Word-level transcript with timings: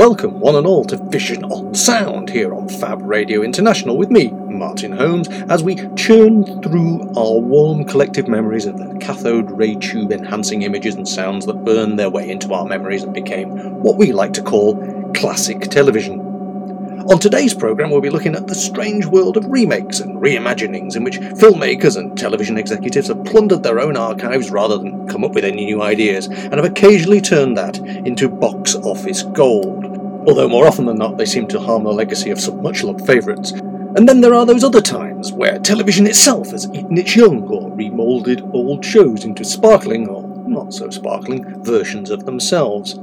Welcome, 0.00 0.40
one 0.40 0.56
and 0.56 0.66
all, 0.66 0.86
to 0.86 0.96
Vision 0.96 1.44
on 1.44 1.74
Sound 1.74 2.30
here 2.30 2.54
on 2.54 2.70
Fab 2.70 3.02
Radio 3.02 3.42
International 3.42 3.98
with 3.98 4.10
me, 4.10 4.30
Martin 4.30 4.92
Holmes, 4.92 5.28
as 5.50 5.62
we 5.62 5.76
churn 5.94 6.62
through 6.62 7.02
our 7.18 7.38
warm 7.38 7.84
collective 7.84 8.26
memories 8.26 8.64
of 8.64 8.78
the 8.78 8.96
cathode 8.98 9.50
ray 9.50 9.74
tube 9.74 10.10
enhancing 10.10 10.62
images 10.62 10.94
and 10.94 11.06
sounds 11.06 11.44
that 11.44 11.66
burned 11.66 11.98
their 11.98 12.08
way 12.08 12.30
into 12.30 12.54
our 12.54 12.64
memories 12.64 13.02
and 13.02 13.12
became 13.12 13.50
what 13.82 13.98
we 13.98 14.10
like 14.12 14.32
to 14.32 14.42
call 14.42 14.74
classic 15.12 15.60
television. 15.68 16.19
On 17.10 17.18
today's 17.18 17.54
programme, 17.54 17.90
we'll 17.90 18.00
be 18.00 18.08
looking 18.08 18.36
at 18.36 18.46
the 18.46 18.54
strange 18.54 19.04
world 19.04 19.36
of 19.36 19.44
remakes 19.46 19.98
and 19.98 20.22
reimaginings 20.22 20.94
in 20.94 21.02
which 21.02 21.18
filmmakers 21.18 21.96
and 21.96 22.16
television 22.16 22.56
executives 22.56 23.08
have 23.08 23.24
plundered 23.24 23.64
their 23.64 23.80
own 23.80 23.96
archives 23.96 24.52
rather 24.52 24.78
than 24.78 25.08
come 25.08 25.24
up 25.24 25.32
with 25.32 25.44
any 25.44 25.64
new 25.64 25.82
ideas, 25.82 26.28
and 26.28 26.54
have 26.54 26.64
occasionally 26.64 27.20
turned 27.20 27.56
that 27.56 27.78
into 27.78 28.28
box 28.28 28.76
office 28.76 29.24
gold. 29.24 29.86
Although 30.28 30.48
more 30.48 30.68
often 30.68 30.86
than 30.86 30.98
not, 30.98 31.16
they 31.16 31.26
seem 31.26 31.48
to 31.48 31.58
harm 31.58 31.82
the 31.82 31.92
legacy 31.92 32.30
of 32.30 32.38
some 32.38 32.62
much 32.62 32.84
loved 32.84 33.04
favourites. 33.04 33.50
And 33.50 34.08
then 34.08 34.20
there 34.20 34.34
are 34.34 34.46
those 34.46 34.62
other 34.62 34.80
times 34.80 35.32
where 35.32 35.58
television 35.58 36.06
itself 36.06 36.52
has 36.52 36.68
eaten 36.72 36.96
its 36.96 37.16
young 37.16 37.42
or 37.48 37.72
remoulded 37.72 38.48
old 38.52 38.84
shows 38.84 39.24
into 39.24 39.44
sparkling 39.44 40.06
or 40.08 40.22
not 40.46 40.72
so 40.72 40.88
sparkling 40.90 41.60
versions 41.64 42.10
of 42.10 42.24
themselves. 42.24 43.00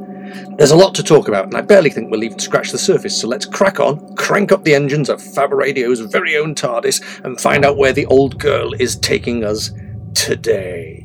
There's 0.58 0.72
a 0.72 0.76
lot 0.76 0.96
to 0.96 1.04
talk 1.04 1.28
about, 1.28 1.46
and 1.46 1.56
I 1.56 1.62
barely 1.62 1.90
think 1.90 2.10
we'll 2.10 2.24
even 2.24 2.40
scratch 2.40 2.72
the 2.72 2.78
surface, 2.78 3.20
so 3.20 3.28
let's 3.28 3.46
crack 3.46 3.80
on, 3.80 4.16
crank 4.16 4.52
up 4.52 4.64
the 4.64 4.76
engines 4.76 5.10
of 5.10 5.22
Fab 5.22 5.54
Radio's 5.54 6.00
very 6.00 6.36
own 6.38 6.56
TARDIS, 6.56 7.24
and 7.24 7.40
find 7.40 7.64
out 7.64 7.78
where 7.78 7.94
the 7.94 8.06
old 8.08 8.40
girl 8.40 8.74
is 8.74 8.96
taking 8.98 9.44
us 9.44 9.72
today. 10.14 11.04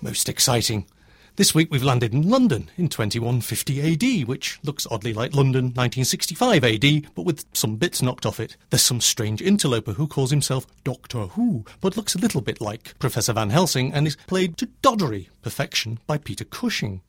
Most 0.00 0.28
exciting. 0.28 0.86
This 1.36 1.52
week 1.52 1.68
we've 1.68 1.82
landed 1.82 2.14
in 2.14 2.30
London 2.30 2.70
in 2.76 2.88
2150 2.88 4.20
AD, 4.22 4.28
which 4.28 4.60
looks 4.62 4.86
oddly 4.88 5.12
like 5.12 5.34
London 5.34 5.64
1965 5.64 6.62
AD, 6.62 7.12
but 7.16 7.24
with 7.24 7.44
some 7.52 7.74
bits 7.74 8.00
knocked 8.00 8.24
off 8.24 8.38
it. 8.38 8.56
There's 8.70 8.82
some 8.82 9.00
strange 9.00 9.42
interloper 9.42 9.94
who 9.94 10.06
calls 10.06 10.30
himself 10.30 10.64
Doctor 10.84 11.22
Who, 11.22 11.64
but 11.80 11.96
looks 11.96 12.14
a 12.14 12.20
little 12.20 12.40
bit 12.40 12.60
like 12.60 12.96
Professor 13.00 13.32
Van 13.32 13.50
Helsing 13.50 13.92
and 13.92 14.06
is 14.06 14.14
played 14.28 14.56
to 14.58 14.68
doddery 14.80 15.26
perfection 15.42 15.98
by 16.06 16.18
Peter 16.18 16.44
Cushing. 16.44 17.00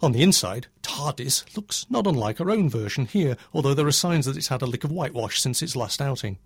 On 0.00 0.12
the 0.12 0.22
inside, 0.22 0.68
TARDIS 0.82 1.54
looks 1.54 1.84
not 1.90 2.06
unlike 2.06 2.40
our 2.40 2.50
own 2.50 2.70
version 2.70 3.04
here, 3.04 3.36
although 3.52 3.74
there 3.74 3.86
are 3.86 3.92
signs 3.92 4.24
that 4.24 4.38
it's 4.38 4.48
had 4.48 4.62
a 4.62 4.66
lick 4.66 4.82
of 4.84 4.90
whitewash 4.90 5.42
since 5.42 5.60
its 5.60 5.76
last 5.76 6.00
outing. 6.00 6.38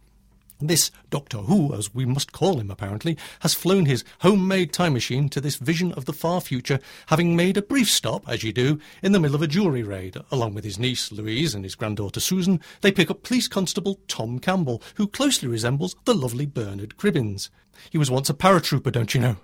This 0.64 0.92
Doctor 1.10 1.38
Who, 1.38 1.74
as 1.74 1.92
we 1.92 2.04
must 2.04 2.30
call 2.30 2.60
him 2.60 2.70
apparently, 2.70 3.18
has 3.40 3.52
flown 3.52 3.86
his 3.86 4.04
homemade 4.20 4.72
time 4.72 4.92
machine 4.92 5.28
to 5.30 5.40
this 5.40 5.56
vision 5.56 5.90
of 5.94 6.04
the 6.04 6.12
far 6.12 6.40
future, 6.40 6.78
having 7.06 7.34
made 7.34 7.56
a 7.56 7.62
brief 7.62 7.90
stop, 7.90 8.28
as 8.28 8.44
you 8.44 8.52
do, 8.52 8.78
in 9.02 9.10
the 9.10 9.18
middle 9.18 9.34
of 9.34 9.42
a 9.42 9.48
jewellery 9.48 9.82
raid. 9.82 10.16
Along 10.30 10.54
with 10.54 10.62
his 10.62 10.78
niece 10.78 11.10
Louise 11.10 11.52
and 11.52 11.64
his 11.64 11.74
granddaughter 11.74 12.20
Susan, 12.20 12.60
they 12.80 12.92
pick 12.92 13.10
up 13.10 13.24
Police 13.24 13.48
Constable 13.48 13.98
Tom 14.06 14.38
Campbell, 14.38 14.80
who 14.94 15.08
closely 15.08 15.48
resembles 15.48 15.96
the 16.04 16.14
lovely 16.14 16.46
Bernard 16.46 16.96
Cribbins. 16.96 17.50
He 17.90 17.98
was 17.98 18.10
once 18.10 18.30
a 18.30 18.34
paratrooper, 18.34 18.92
don't 18.92 19.14
you 19.14 19.20
know? 19.20 19.36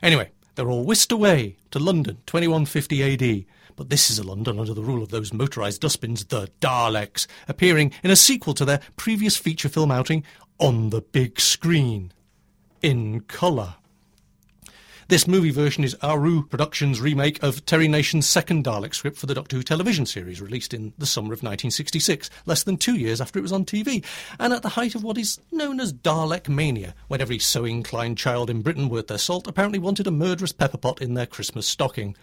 Anyway, 0.00 0.30
they're 0.54 0.70
all 0.70 0.84
whisked 0.84 1.10
away 1.10 1.56
to 1.72 1.80
London, 1.80 2.18
2150 2.26 3.02
AD. 3.02 3.44
But 3.74 3.88
this 3.88 4.10
is 4.10 4.18
a 4.18 4.22
London 4.22 4.58
under 4.58 4.74
the 4.74 4.82
rule 4.82 5.02
of 5.02 5.08
those 5.08 5.30
motorised 5.30 5.80
dustbins, 5.80 6.26
the 6.26 6.48
Daleks, 6.60 7.26
appearing 7.48 7.92
in 8.02 8.10
a 8.10 8.16
sequel 8.16 8.52
to 8.54 8.64
their 8.64 8.80
previous 8.96 9.36
feature 9.36 9.68
film 9.68 9.90
outing 9.90 10.24
on 10.62 10.90
the 10.90 11.00
big 11.00 11.40
screen. 11.40 12.12
In 12.82 13.22
colour. 13.22 13.74
This 15.08 15.26
movie 15.26 15.50
version 15.50 15.82
is 15.82 15.96
Aaru 16.02 16.48
Productions' 16.48 17.00
remake 17.00 17.42
of 17.42 17.66
Terry 17.66 17.88
Nation's 17.88 18.28
second 18.28 18.64
Dalek 18.64 18.94
script 18.94 19.18
for 19.18 19.26
the 19.26 19.34
Doctor 19.34 19.56
Who 19.56 19.64
television 19.64 20.06
series, 20.06 20.40
released 20.40 20.72
in 20.72 20.92
the 20.96 21.04
summer 21.04 21.32
of 21.32 21.42
1966, 21.42 22.30
less 22.46 22.62
than 22.62 22.76
two 22.76 22.94
years 22.94 23.20
after 23.20 23.40
it 23.40 23.42
was 23.42 23.52
on 23.52 23.64
TV, 23.64 24.04
and 24.38 24.52
at 24.52 24.62
the 24.62 24.70
height 24.70 24.94
of 24.94 25.02
what 25.02 25.18
is 25.18 25.40
known 25.50 25.80
as 25.80 25.92
Dalek 25.92 26.48
mania, 26.48 26.94
when 27.08 27.20
every 27.20 27.40
so 27.40 27.64
inclined 27.64 28.16
child 28.16 28.48
in 28.48 28.62
Britain 28.62 28.88
worth 28.88 29.08
their 29.08 29.18
salt 29.18 29.48
apparently 29.48 29.80
wanted 29.80 30.06
a 30.06 30.12
murderous 30.12 30.52
pepper 30.52 30.78
pot 30.78 31.02
in 31.02 31.14
their 31.14 31.26
Christmas 31.26 31.66
stocking. 31.66 32.16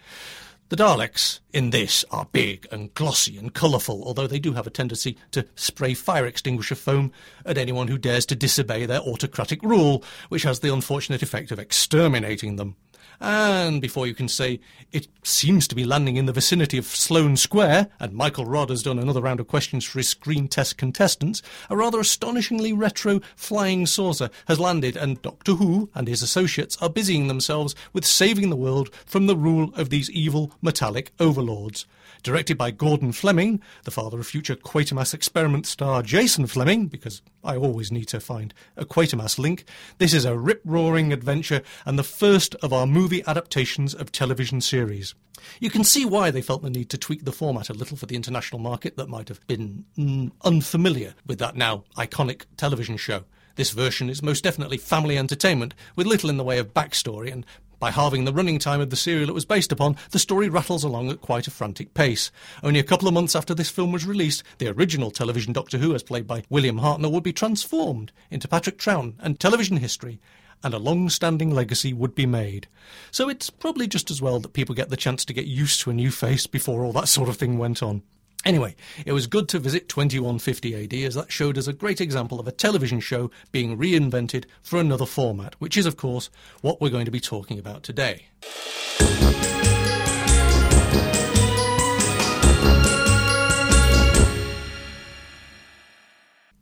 The 0.70 0.76
Daleks 0.76 1.40
in 1.52 1.70
this 1.70 2.04
are 2.12 2.28
big 2.30 2.68
and 2.70 2.94
glossy 2.94 3.36
and 3.36 3.52
colourful, 3.52 4.04
although 4.04 4.28
they 4.28 4.38
do 4.38 4.52
have 4.52 4.68
a 4.68 4.70
tendency 4.70 5.18
to 5.32 5.44
spray 5.56 5.94
fire 5.94 6.26
extinguisher 6.26 6.76
foam 6.76 7.10
at 7.44 7.58
anyone 7.58 7.88
who 7.88 7.98
dares 7.98 8.24
to 8.26 8.36
disobey 8.36 8.86
their 8.86 9.00
autocratic 9.00 9.60
rule, 9.64 10.04
which 10.28 10.44
has 10.44 10.60
the 10.60 10.72
unfortunate 10.72 11.24
effect 11.24 11.50
of 11.50 11.58
exterminating 11.58 12.54
them. 12.54 12.76
And 13.20 13.82
before 13.82 14.06
you 14.06 14.14
can 14.14 14.28
say 14.28 14.60
it 14.92 15.06
seems 15.22 15.68
to 15.68 15.74
be 15.74 15.84
landing 15.84 16.16
in 16.16 16.24
the 16.24 16.32
vicinity 16.32 16.78
of 16.78 16.86
Sloane 16.86 17.36
Square, 17.36 17.88
and 18.00 18.14
Michael 18.14 18.46
Rodd 18.46 18.70
has 18.70 18.82
done 18.82 18.98
another 18.98 19.20
round 19.20 19.40
of 19.40 19.46
questions 19.46 19.84
for 19.84 19.98
his 19.98 20.08
screen 20.08 20.48
test 20.48 20.78
contestants, 20.78 21.42
a 21.68 21.76
rather 21.76 22.00
astonishingly 22.00 22.72
retro 22.72 23.20
flying 23.36 23.84
saucer 23.84 24.30
has 24.46 24.58
landed, 24.58 24.96
and 24.96 25.20
Doctor 25.20 25.52
Who 25.52 25.90
and 25.94 26.08
his 26.08 26.22
associates 26.22 26.78
are 26.80 26.88
busying 26.88 27.28
themselves 27.28 27.74
with 27.92 28.06
saving 28.06 28.48
the 28.48 28.56
world 28.56 28.88
from 29.04 29.26
the 29.26 29.36
rule 29.36 29.70
of 29.74 29.90
these 29.90 30.10
evil 30.10 30.52
metallic 30.62 31.12
overlords. 31.20 31.84
Directed 32.22 32.58
by 32.58 32.70
Gordon 32.70 33.12
Flemyng, 33.12 33.60
the 33.84 33.90
father 33.90 34.20
of 34.20 34.26
future 34.26 34.54
Quatermass 34.54 35.14
experiment 35.14 35.66
star 35.66 36.02
Jason 36.02 36.44
Flemyng, 36.44 36.90
because 36.90 37.22
I 37.42 37.56
always 37.56 37.90
need 37.90 38.08
to 38.08 38.20
find 38.20 38.52
a 38.76 38.84
Quatermass 38.84 39.38
link, 39.38 39.64
this 39.98 40.12
is 40.12 40.26
a 40.26 40.36
rip 40.36 40.60
roaring 40.64 41.12
adventure 41.12 41.62
and 41.86 41.98
the 41.98 42.04
first 42.04 42.54
of 42.56 42.72
our 42.72 42.86
movie 42.86 43.24
adaptations 43.26 43.94
of 43.94 44.12
television 44.12 44.60
series. 44.60 45.14
You 45.60 45.70
can 45.70 45.84
see 45.84 46.04
why 46.04 46.30
they 46.30 46.42
felt 46.42 46.62
the 46.62 46.68
need 46.68 46.90
to 46.90 46.98
tweak 46.98 47.24
the 47.24 47.32
format 47.32 47.70
a 47.70 47.74
little 47.74 47.96
for 47.96 48.06
the 48.06 48.16
international 48.16 48.60
market 48.60 48.98
that 48.98 49.08
might 49.08 49.28
have 49.28 49.46
been 49.46 49.86
mm, 49.96 50.30
unfamiliar 50.42 51.14
with 51.26 51.38
that 51.38 51.56
now 51.56 51.84
iconic 51.96 52.44
television 52.58 52.98
show. 52.98 53.24
This 53.56 53.70
version 53.70 54.10
is 54.10 54.22
most 54.22 54.44
definitely 54.44 54.78
family 54.78 55.16
entertainment, 55.16 55.74
with 55.96 56.06
little 56.06 56.30
in 56.30 56.36
the 56.36 56.44
way 56.44 56.58
of 56.58 56.74
backstory, 56.74 57.32
and 57.32 57.46
by 57.80 57.90
halving 57.90 58.24
the 58.24 58.32
running 58.32 58.60
time 58.60 58.80
of 58.80 58.90
the 58.90 58.96
serial 58.96 59.28
it 59.28 59.34
was 59.34 59.44
based 59.44 59.72
upon, 59.72 59.96
the 60.12 60.18
story 60.20 60.48
rattles 60.48 60.84
along 60.84 61.10
at 61.10 61.20
quite 61.20 61.48
a 61.48 61.50
frantic 61.50 61.94
pace. 61.94 62.30
Only 62.62 62.78
a 62.78 62.84
couple 62.84 63.08
of 63.08 63.14
months 63.14 63.34
after 63.34 63.54
this 63.54 63.70
film 63.70 63.90
was 63.90 64.06
released, 64.06 64.44
the 64.58 64.68
original 64.68 65.10
television 65.10 65.52
Doctor 65.52 65.78
Who, 65.78 65.94
as 65.94 66.04
played 66.04 66.28
by 66.28 66.44
William 66.48 66.78
Hartnell, 66.78 67.10
would 67.10 67.24
be 67.24 67.32
transformed 67.32 68.12
into 68.30 68.46
Patrick 68.46 68.78
Troughton, 68.78 69.14
and 69.18 69.40
television 69.40 69.78
history 69.78 70.20
and 70.62 70.74
a 70.74 70.78
long 70.78 71.08
standing 71.08 71.50
legacy 71.50 71.92
would 71.92 72.14
be 72.14 72.26
made. 72.26 72.68
So 73.10 73.28
it's 73.28 73.50
probably 73.50 73.86
just 73.86 74.10
as 74.10 74.20
well 74.20 74.40
that 74.40 74.52
people 74.52 74.74
get 74.74 74.90
the 74.90 74.96
chance 74.96 75.24
to 75.24 75.32
get 75.32 75.46
used 75.46 75.80
to 75.80 75.90
a 75.90 75.94
new 75.94 76.10
face 76.10 76.46
before 76.46 76.84
all 76.84 76.92
that 76.92 77.08
sort 77.08 77.28
of 77.28 77.36
thing 77.36 77.58
went 77.58 77.82
on. 77.82 78.02
Anyway, 78.44 78.74
it 79.04 79.12
was 79.12 79.26
good 79.26 79.48
to 79.50 79.58
visit 79.58 79.88
2150 79.88 80.84
AD 80.84 80.94
as 81.06 81.14
that 81.14 81.30
showed 81.30 81.58
us 81.58 81.66
a 81.66 81.74
great 81.74 82.00
example 82.00 82.40
of 82.40 82.48
a 82.48 82.52
television 82.52 82.98
show 82.98 83.30
being 83.52 83.76
reinvented 83.76 84.46
for 84.62 84.80
another 84.80 85.04
format, 85.04 85.54
which 85.58 85.76
is, 85.76 85.84
of 85.84 85.98
course, 85.98 86.30
what 86.62 86.80
we're 86.80 86.88
going 86.88 87.04
to 87.04 87.10
be 87.10 87.20
talking 87.20 87.58
about 87.58 87.82
today. 87.82 88.26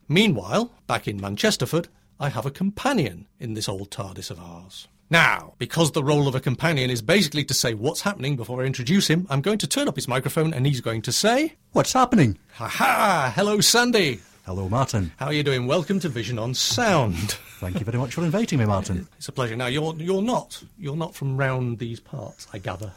Meanwhile, 0.09 0.73
back 0.87 1.07
in 1.07 1.21
Manchesterford, 1.21 1.87
I 2.19 2.31
have 2.31 2.47
a 2.47 2.51
companion 2.51 3.29
in 3.39 3.55
this 3.55 3.69
old 3.69 3.91
TARDIS 3.91 4.33
of 4.33 4.41
ours. 4.41 4.89
Now, 5.11 5.55
because 5.59 5.93
the 5.93 6.05
role 6.05 6.29
of 6.29 6.35
a 6.35 6.41
companion 6.41 6.91
is 6.91 7.01
basically 7.01 7.43
to 7.45 7.55
say 7.55 7.73
what's 7.73 8.03
happening 8.03 8.37
before 8.37 8.63
I 8.63 8.67
introduce 8.67 9.09
him, 9.09 9.27
I'm 9.31 9.41
going 9.41 9.57
to 9.59 9.67
turn 9.67 9.89
up 9.89 9.95
his 9.97 10.07
microphone 10.07 10.53
and 10.53 10.67
he's 10.67 10.83
going 10.83 11.01
to 11.03 11.13
say, 11.13 11.55
What's 11.73 11.95
happening? 11.95 12.37
Ha 12.55 12.69
ha! 12.69 13.33
Hello, 13.35 13.61
Sandy! 13.61 14.21
Hello, 14.45 14.69
Martin. 14.69 15.13
How 15.17 15.27
are 15.27 15.33
you 15.33 15.43
doing? 15.43 15.67
Welcome 15.67 15.99
to 16.01 16.09
Vision 16.11 16.39
on 16.39 16.53
Sound. 16.55 17.33
Thank 17.61 17.79
you 17.79 17.85
very 17.87 17.97
much 17.99 18.15
for 18.15 18.23
inviting 18.25 18.59
me, 18.59 18.67
Martin. 18.67 19.09
It's 19.17 19.29
a 19.29 19.33
pleasure. 19.33 19.57
Now, 19.57 19.67
you're, 19.67 19.95
you're 19.97 20.23
not. 20.23 20.63
You're 20.79 20.97
not 20.97 21.15
from 21.15 21.37
round 21.39 21.79
these 21.79 22.01
parts, 22.01 22.47
I 22.53 22.59
gather. 22.59 22.93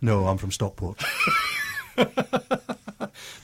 No, 0.00 0.26
I'm 0.26 0.38
from 0.38 0.50
Stockport. 0.50 1.02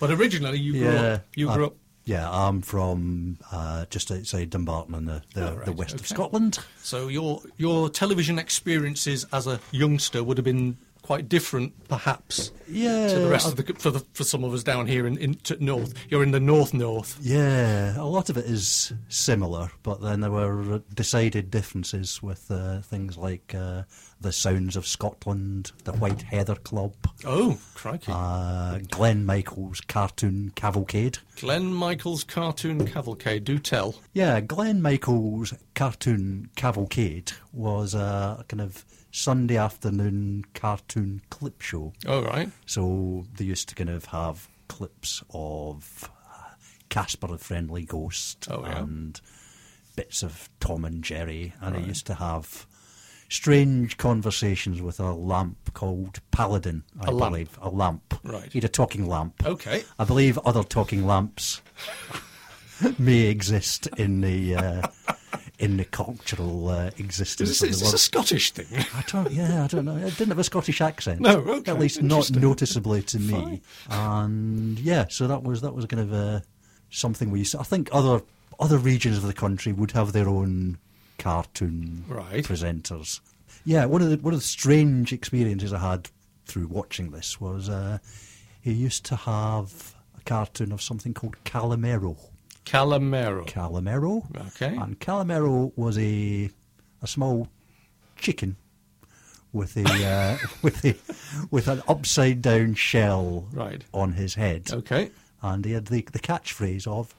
But 0.01 0.11
originally, 0.11 0.59
you 0.59 0.73
grew 0.73 0.83
Yeah, 0.83 1.01
up. 1.13 1.25
You 1.37 1.49
I- 1.51 1.55
grew 1.55 1.67
up. 1.67 1.75
Yeah, 2.11 2.29
I'm 2.29 2.61
from 2.61 3.39
uh, 3.53 3.85
just 3.89 4.11
outside 4.11 4.51
Dumbarton 4.51 4.97
in 4.97 5.05
the, 5.05 5.23
the, 5.33 5.53
Oh, 5.53 5.55
right, 5.55 5.65
the 5.65 5.73
west 5.73 5.95
of. 5.95 6.09
Scotland. 6.09 6.59
So 6.83 7.07
your 7.07 7.41
your 7.57 7.89
television 7.89 8.37
experiences 8.37 9.27
as 9.33 9.47
a 9.47 9.61
youngster 9.71 10.25
would 10.25 10.37
have 10.37 10.45
been 10.45 10.77
quite 11.11 11.29
different, 11.29 11.73
perhaps, 11.89 12.53
Yeah, 12.69 13.09
to 13.09 13.19
the 13.19 13.29
rest 13.29 13.49
I've- 13.49 13.61
of 13.61 13.67
the 13.67 13.75
for 13.75 13.91
the 13.91 13.99
for 14.13 14.23
some 14.23 14.45
of 14.45 14.55
us 14.55 14.63
down 14.63 14.87
here 14.87 15.09
in, 15.09 15.19
in 15.19 15.35
to 15.43 15.57
north. 15.63 15.93
You're 16.09 16.23
in 16.23 16.31
the 16.31 16.39
north 16.39 16.73
north. 16.73 17.19
Yeah, 17.21 18.01
a 18.01 18.05
lot 18.07 18.31
of 18.31 18.37
it 18.37 18.45
is 18.45 18.93
similar, 19.09 19.73
but 19.83 20.01
then 20.01 20.21
there 20.21 20.31
were 20.31 20.83
decided 20.95 21.51
differences 21.51 22.23
with 22.23 22.49
uh, 22.49 22.83
things 22.83 23.17
like 23.17 23.53
uh, 23.57 23.83
the 24.21 24.31
Sounds 24.31 24.77
of 24.77 24.87
Scotland, 24.87 25.73
the 25.83 25.95
White 25.95 26.23
Heather 26.23 26.55
Club, 26.55 26.95
Oh, 27.25 27.59
crikey! 27.75 28.13
uh, 28.15 28.79
Glen 28.89 29.27
Michael's 29.27 29.81
Cartoon 29.81 30.53
Cavalcade. 30.55 31.19
Glen 31.41 31.75
Michael's 31.75 32.23
cartoon 32.23 32.87
cavalcade. 32.87 33.43
Do 33.45 33.59
tell. 33.59 33.97
Yeah, 34.13 34.41
Glen 34.41 34.81
Michael's 34.81 35.55
Cartoon 35.75 36.51
Cavalcade 36.55 37.33
was 37.53 37.95
a 37.95 38.45
kind 38.47 38.61
of 38.61 38.85
Sunday 39.11 39.57
afternoon 39.57 40.45
cartoon 40.55 41.23
clip 41.31 41.61
show. 41.61 41.93
All 42.09 42.23
right. 42.23 42.49
So 42.67 43.25
they 43.37 43.45
used 43.45 43.69
to 43.71 43.75
kind 43.75 43.91
of 43.91 44.07
have 44.07 44.49
clips 44.69 45.23
of 45.31 46.09
uh, 46.33 46.55
Casper 46.89 47.27
the 47.29 47.39
Friendly 47.39 47.85
Ghost 47.85 48.47
Oh, 48.51 48.63
yeah. 48.65 48.79
and 48.79 49.21
bits 49.97 50.23
of 50.23 50.49
Tom 50.61 50.85
and 50.85 51.03
Jerry, 51.03 51.53
and 51.61 51.77
it 51.77 51.85
used 51.87 52.07
to 52.07 52.15
have 52.15 52.67
strange 53.29 53.97
conversations 53.97 54.81
with 54.81 54.99
a 55.01 55.13
lamp 55.13 55.73
called 55.75 56.21
Paladin, 56.31 56.85
I 57.01 57.09
A 57.09 57.11
lamp. 57.11 57.33
believe. 57.33 57.59
A 57.63 57.69
lamp. 57.69 58.15
Right. 58.25 58.53
He 58.53 58.59
had 58.59 58.65
a 58.65 58.69
talking 58.69 59.07
lamp. 59.09 59.45
Okay. 59.45 59.83
I 59.99 60.05
believe 60.05 60.39
other 60.39 60.63
talking 60.65 61.07
lamps 61.07 61.61
may 62.99 63.27
exist 63.27 63.89
in 63.99 64.21
the 64.21 64.55
uh, 64.57 64.83
in 65.61 65.77
the 65.77 65.85
cultural 65.85 66.69
uh, 66.69 66.91
existence 66.97 67.51
Is 67.51 67.63
is 67.63 67.81
this 67.81 67.93
a. 67.93 67.99
Scottish 67.99 68.51
thing? 68.51 68.67
I 68.95 69.05
don't. 69.07 69.31
Yeah, 69.31 69.65
I 69.65 69.67
don't 69.67 69.85
know. 69.85 69.97
It 69.97 70.17
didn't 70.17 70.29
have 70.29 70.39
a 70.39 70.45
Scottish 70.45 70.81
accent. 70.81 71.21
No, 71.21 71.37
okay, 71.39 71.71
At 71.71 71.79
least 71.79 72.03
not 72.03 72.31
noticeably 72.33 73.03
to 73.03 73.19
me. 73.19 73.61
And 73.91 74.79
yeah, 74.81 75.05
so 75.09 75.27
that 75.29 75.43
was 75.43 75.61
that 75.61 75.75
was 75.75 75.85
kind 75.87 76.01
of 76.03 76.13
uh, 76.13 76.41
something 76.91 77.31
we. 77.31 77.41
used 77.41 77.53
to- 77.53 77.61
I 77.61 77.65
think 77.65 77.89
other 77.93 78.23
other 78.59 78.79
regions 78.79 79.17
of 79.19 79.23
the 79.25 79.33
country 79.35 79.73
would 79.73 79.93
have 79.93 80.13
their 80.13 80.29
own 80.29 80.79
cartoon 81.19 82.05
Right. 82.09 82.45
presenters. 82.45 83.21
Yeah, 83.65 83.85
one 83.85 84.01
of 84.03 84.09
the 84.11 84.17
one 84.17 84.33
of 84.35 84.41
the 84.41 84.47
strange 84.47 85.13
experiences 85.13 85.73
I 85.73 85.79
had 85.79 86.09
through 86.47 86.69
watching 86.69 87.11
this 87.11 87.41
was 87.41 87.69
uh, 87.69 87.99
he 88.63 88.73
used 88.73 89.05
to 89.07 89.17
have 89.17 89.95
a 90.19 90.23
cartoon 90.25 90.73
of 90.73 90.81
something 90.83 91.13
called 91.15 91.37
Calimero. 91.45 92.17
Calamero. 92.71 93.47
Calimero. 93.49 94.25
Okay. 94.49 94.77
And 94.77 94.99
Calimero 95.01 95.73
was 95.77 95.99
a 95.99 96.51
a 97.03 97.07
small 97.07 97.49
chicken 98.17 98.57
with 99.53 99.77
a 99.77 99.85
uh, 100.07 100.39
with 100.63 100.85
a 100.85 100.95
with 101.51 101.69
an 101.69 101.83
upside 101.89 102.43
down 102.43 102.75
shell 102.75 103.47
Right. 103.53 103.83
on 103.93 104.13
his 104.13 104.35
head. 104.35 104.71
Okay. 104.73 105.11
And 105.43 105.65
he 105.65 105.73
had 105.73 105.87
the 105.87 106.03
the 106.13 106.19
catchphrase 106.21 106.87
of 106.87 107.15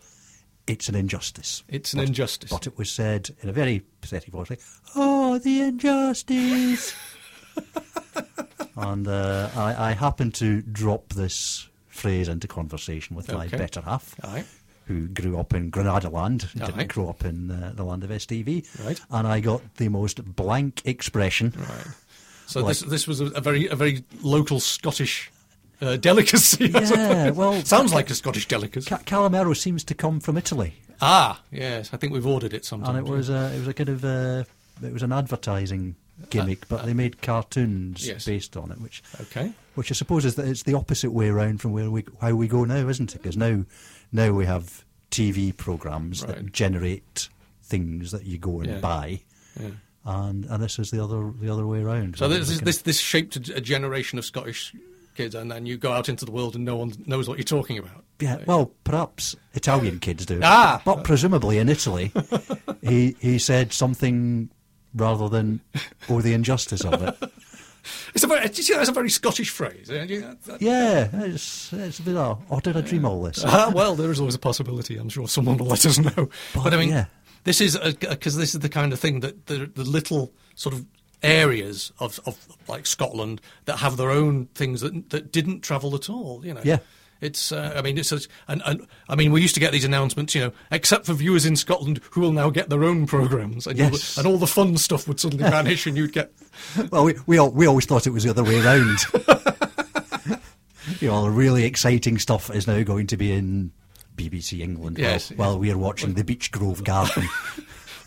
"It's 0.67 0.87
an 0.89 0.95
injustice." 0.95 1.63
It's 1.67 1.93
an 1.93 1.99
injustice. 1.99 2.51
But 2.51 2.67
it 2.67 2.77
was 2.77 2.89
said 2.91 3.31
in 3.41 3.49
a 3.49 3.53
very 3.53 3.83
pathetic 3.99 4.31
voice, 4.31 4.49
like, 4.49 4.61
"Oh, 4.95 5.37
the 5.39 5.61
injustice!" 5.61 6.95
and 8.77 9.07
uh, 9.07 9.49
I, 9.55 9.89
I 9.89 9.91
happened 9.93 10.33
to 10.35 10.61
drop 10.61 11.09
this 11.09 11.67
phrase 11.87 12.27
into 12.29 12.47
conversation 12.47 13.15
with 13.15 13.31
my 13.31 13.47
better 13.47 13.81
half, 13.81 14.15
Aye. 14.23 14.45
Who 14.91 15.07
grew 15.07 15.39
up 15.39 15.53
in 15.53 15.69
Granada 15.69 16.09
land, 16.09 16.49
Aye. 16.59 16.65
didn't 16.65 16.89
grow 16.89 17.09
up 17.09 17.23
in 17.23 17.49
uh, 17.49 17.71
the 17.75 17.83
land 17.83 18.03
of 18.03 18.09
STV. 18.09 18.85
Right. 18.85 18.99
And 19.09 19.27
I 19.27 19.39
got 19.39 19.61
the 19.75 19.89
most 19.89 20.23
blank 20.35 20.81
expression. 20.85 21.53
Right. 21.57 21.87
So 22.45 22.59
Like- 22.61 22.69
this 22.69 22.81
this 22.81 23.07
was 23.07 23.21
a, 23.21 23.25
a 23.27 23.41
very 23.41 23.67
a 23.67 23.75
very 23.75 24.03
local 24.21 24.59
Scottish 24.59 25.31
uh, 25.81 25.95
delicacy. 25.95 26.67
Yeah, 26.73 27.31
well, 27.31 27.63
sounds 27.63 27.93
like 27.93 28.09
a 28.09 28.15
Scottish 28.15 28.47
delicacy. 28.47 28.89
Ca- 28.89 28.99
Calimero 29.05 29.55
seems 29.55 29.83
to 29.85 29.95
come 29.95 30.19
from 30.19 30.37
Italy, 30.37 30.73
ah, 31.01 31.41
yes, 31.51 31.89
I 31.93 31.97
think 31.97 32.13
we've 32.13 32.27
ordered 32.27 32.53
it 32.53 32.65
sometime. 32.65 32.95
and 32.95 33.07
it 33.07 33.09
was 33.09 33.29
a, 33.29 33.53
it 33.55 33.59
was 33.59 33.67
a 33.67 33.73
kind 33.73 33.89
of 33.89 34.05
uh, 34.05 34.43
it 34.83 34.93
was 34.93 35.03
an 35.03 35.11
advertising 35.11 35.95
gimmick, 36.29 36.67
but 36.67 36.85
they 36.85 36.93
made 36.93 37.21
cartoons 37.21 38.07
yes. 38.07 38.25
based 38.25 38.55
on 38.55 38.71
it, 38.71 38.79
which 38.79 39.01
okay. 39.21 39.53
which 39.75 39.91
I 39.91 39.95
suppose 39.95 40.25
is 40.25 40.35
that 40.35 40.47
it's 40.47 40.63
the 40.63 40.75
opposite 40.75 41.11
way 41.11 41.29
around 41.29 41.61
from 41.61 41.71
where 41.71 41.89
we 41.89 42.05
how 42.19 42.35
we 42.35 42.47
go 42.47 42.63
now, 42.65 42.87
isn't 42.87 43.15
it? 43.15 43.21
Because 43.21 43.37
now 43.37 43.63
now 44.11 44.31
we 44.31 44.45
have 44.45 44.83
TV 45.09 45.55
programs 45.55 46.23
Right. 46.23 46.35
that 46.37 46.51
generate 46.53 47.29
things 47.63 48.11
that 48.11 48.25
you 48.25 48.37
go 48.37 48.59
and 48.61 48.69
Yeah. 48.69 48.79
buy, 48.79 49.21
Yeah. 49.59 49.69
and 50.05 50.45
and 50.45 50.63
this 50.63 50.79
is 50.79 50.91
the 50.91 51.03
other 51.03 51.31
the 51.41 51.49
other 51.51 51.65
way 51.67 51.81
around. 51.81 52.17
So 52.17 52.27
this 52.27 52.49
is, 52.49 52.59
this 52.61 52.81
this 52.81 52.99
shaped 52.99 53.35
a, 53.35 53.61
generation 53.61 54.17
of 54.19 54.25
Scottish 54.25 54.73
kids, 55.15 55.35
and 55.35 55.51
then 55.51 55.65
you 55.65 55.77
go 55.77 55.91
out 55.91 56.07
into 56.09 56.23
the 56.25 56.31
world 56.31 56.55
and 56.55 56.63
no 56.65 56.77
one 56.77 56.93
knows 57.05 57.27
what 57.27 57.37
you're 57.37 57.43
talking 57.43 57.77
about. 57.77 58.03
Yeah, 58.19 58.37
well, 58.45 58.71
perhaps 58.83 59.35
Italian 59.53 59.99
kids 60.07 60.25
do. 60.25 60.39
Ah! 60.43 60.81
But 60.85 61.03
presumably 61.03 61.57
in 61.57 61.67
Italy, 61.69 62.11
he 62.81 63.15
he 63.19 63.37
said 63.39 63.73
something 63.73 64.49
rather 64.93 65.27
than 65.29 65.61
"oh, 66.09 66.21
the 66.21 66.33
injustice 66.33 66.83
of 66.85 67.01
it." 67.01 67.17
It's 68.13 68.23
a 68.23 68.27
very, 68.27 68.45
you 68.47 68.63
see, 68.63 68.73
that's 68.73 68.89
a 68.89 68.93
very 68.93 69.09
Scottish 69.09 69.49
phrase. 69.49 69.89
eh? 69.89 70.05
That- 70.45 70.61
Yeah, 70.61 71.09
it's 71.13 71.71
it's 71.73 71.99
bizarre. 71.99 72.37
Or 72.49 72.61
did 72.61 72.77
I 72.77 72.81
dream 72.81 73.05
all 73.05 73.21
this? 73.23 73.43
Ah, 73.45 73.71
well, 73.73 73.95
there 73.95 74.11
is 74.11 74.19
always 74.19 74.35
a 74.35 74.39
possibility. 74.39 74.97
I'm 74.97 75.09
sure 75.09 75.27
someone 75.27 75.57
will 75.57 75.67
let 75.67 75.85
us 75.85 75.97
know. 75.97 76.29
But, 76.53 76.73
I 76.73 76.77
mean, 76.77 76.89
yeah. 76.89 77.05
this 77.43 77.61
is 77.61 77.77
because 77.99 78.35
this 78.37 78.53
is 78.53 78.59
the 78.59 78.69
kind 78.69 78.93
of 78.93 78.99
thing 78.99 79.21
that 79.21 79.47
the, 79.47 79.69
the 79.73 79.83
little 79.83 80.31
sort 80.55 80.75
of 80.75 80.85
areas 81.23 81.91
of, 81.99 82.19
of 82.25 82.35
like 82.67 82.85
Scotland 82.85 83.41
that 83.65 83.77
have 83.77 83.97
their 83.97 84.09
own 84.11 84.47
things 84.55 84.81
that 84.81 85.09
that 85.11 85.31
didn't 85.31 85.61
travel 85.61 85.95
at 85.95 86.09
all. 86.09 86.45
You 86.45 86.53
know. 86.53 86.61
Yeah. 86.63 86.79
It's. 87.21 87.51
Uh, 87.51 87.73
I 87.75 87.81
mean, 87.81 87.97
it's. 87.97 88.11
A, 88.11 88.19
and, 88.47 88.61
and 88.65 88.85
I 89.07 89.15
mean, 89.15 89.31
we 89.31 89.41
used 89.41 89.53
to 89.53 89.59
get 89.61 89.71
these 89.71 89.85
announcements. 89.85 90.33
You 90.35 90.41
know, 90.41 90.51
except 90.71 91.05
for 91.05 91.13
viewers 91.13 91.45
in 91.45 91.55
Scotland 91.55 92.01
who 92.11 92.21
will 92.21 92.33
now 92.33 92.49
get 92.49 92.69
their 92.69 92.83
own 92.83 93.05
programs, 93.07 93.67
and, 93.67 93.77
Yes. 93.77 94.17
and 94.17 94.25
all 94.27 94.37
the 94.37 94.47
fun 94.47 94.75
stuff 94.77 95.07
would 95.07 95.19
suddenly 95.19 95.43
vanish, 95.49 95.85
and 95.87 95.95
you'd 95.95 96.13
get. 96.13 96.31
Well, 96.91 97.05
we 97.05 97.15
we, 97.27 97.37
all, 97.37 97.51
we 97.51 97.65
always 97.67 97.85
thought 97.85 98.05
it 98.07 98.11
was 98.11 98.23
the 98.23 98.29
other 98.31 98.43
way 98.43 98.59
around. 98.59 98.97
you 100.99 101.07
know, 101.07 101.13
all 101.13 101.23
the 101.23 101.31
really 101.31 101.63
exciting 101.63 102.17
stuff 102.19 102.53
is 102.53 102.67
now 102.67 102.83
going 102.83 103.07
to 103.07 103.17
be 103.17 103.31
in 103.31 103.71
BBC 104.15 104.59
England 104.59 104.97
while- 104.97 105.07
Yes, 105.07 105.31
while, 105.31 105.57
we 105.59 105.71
are 105.71 105.77
watching 105.77 106.13
the 106.13 106.23
Beech 106.23 106.51
Grove 106.51 106.83
Garden. 106.83 107.27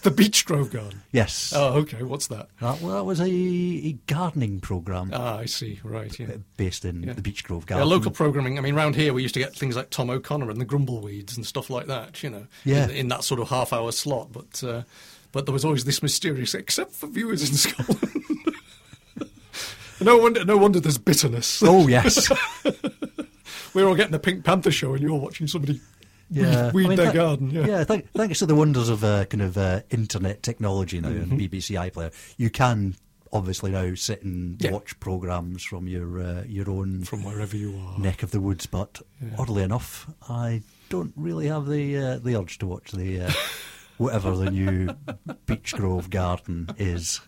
The 0.05 0.11
Beech 0.11 0.45
Grove 0.45 0.71
Garden. 0.71 1.03
yes. 1.13 1.53
Oh, 1.57 1.75
okay. 1.79 2.03
What's 2.03 2.27
that? 2.29 2.49
That, 2.61 2.81
well, 2.81 2.95
that 2.95 3.05
was 3.05 3.21
a, 3.21 3.25
a 3.27 3.93
gardening 4.07 4.61
programme 4.61 5.11
Ah, 5.13 5.39
I 5.39 5.47
see. 5.47 5.81
Right. 5.83 6.17
Yeah. 6.19 6.37
based 6.57 6.85
in 6.85 7.03
Yeah. 7.03 7.15
the 7.15 7.23
Beech 7.23 7.43
Grove 7.43 7.65
Yeah, 7.65 7.77
Garden. 7.77 7.89
local 7.89 8.11
programming. 8.11 8.59
I 8.59 8.61
mean, 8.61 8.75
round 8.75 8.95
here 8.97 9.13
we 9.13 9.23
used 9.23 9.35
to 9.35 9.41
get 9.41 9.55
things 9.57 9.77
like 9.77 9.91
Tom 9.91 10.11
O'Connor 10.11 10.51
and 10.51 10.61
the 10.61 10.65
Grumbleweeds 10.67 11.37
and 11.37 11.45
stuff 11.47 11.71
like 11.71 11.87
that. 11.87 12.23
You 12.23 12.31
know, 12.31 12.47
Yeah. 12.65 12.85
in, 12.85 12.91
in 12.91 13.09
that 13.09 13.25
sort 13.25 13.41
of 13.41 13.49
half-hour 13.49 13.93
slot. 13.93 14.31
But 14.31 14.63
uh, 14.63 14.83
but 15.33 15.47
there 15.47 15.53
was 15.53 15.65
always 15.65 15.85
this 15.85 16.03
mysterious, 16.03 16.55
except 16.55 16.93
for 16.93 17.07
viewers 17.09 17.49
in 17.49 17.57
Scotland. 17.57 18.13
no 20.01 20.19
wonder, 20.19 20.45
no 20.45 20.57
wonder 20.57 20.81
there's 20.81 20.99
bitterness. 20.99 21.63
Oh, 21.65 21.89
yes. 21.89 22.31
We're 23.75 23.87
all 23.89 23.95
getting 23.95 24.13
the 24.13 24.19
Pink 24.21 24.45
Panther 24.45 24.71
show, 24.71 24.93
and 24.95 25.03
you're 25.03 25.19
watching 25.19 25.47
somebody 25.47 25.81
Yeah, 26.35 26.73
weed, 26.73 26.87
I 26.87 26.89
mean, 26.89 26.97
their 26.97 27.07
that- 27.07 27.15
garden. 27.15 27.51
Yeah. 27.51 27.85
thank, 27.85 28.11
thanks 28.13 28.39
to 28.41 28.47
the 28.47 28.55
wonders 28.55 28.89
of 28.89 29.03
uh, 29.05 29.25
kind 29.27 29.43
of 29.43 29.57
uh, 29.57 29.81
internet 29.91 30.43
technology 30.43 31.01
now 31.01 31.09
Mm-hmm. 31.11 31.33
and 31.33 31.41
BBC 31.41 31.91
iPlayer, 31.91 32.13
you 32.37 32.51
can 32.51 32.97
obviously 33.33 33.71
now 33.73 33.95
sit 33.95 34.23
and 34.23 34.61
Yeah. 34.63 34.71
watch 34.73 34.99
programs 35.01 35.65
from 35.65 35.89
your 35.89 36.21
uh, 36.21 36.45
your 36.47 36.71
own 36.71 37.03
from 37.05 37.25
wherever 37.25 37.57
you 37.57 37.77
are. 37.85 37.99
neck 37.99 38.23
of 38.23 38.31
the 38.31 38.41
woods. 38.41 38.67
But 38.67 39.01
oddly 39.39 39.63
enough, 39.63 40.09
I 40.29 40.63
don't 40.89 41.13
really 41.17 41.47
have 41.49 41.67
the 41.67 41.97
uh, 41.97 42.19
the 42.19 42.39
urge 42.39 42.59
to 42.59 42.67
watch 42.67 42.93
the 42.93 43.23
uh, 43.23 43.31
whatever 43.99 44.37
the 44.37 44.51
new 44.51 44.95
Beech 45.47 45.75
Grove 45.75 46.11
Garden 46.11 46.69
is. 46.79 47.21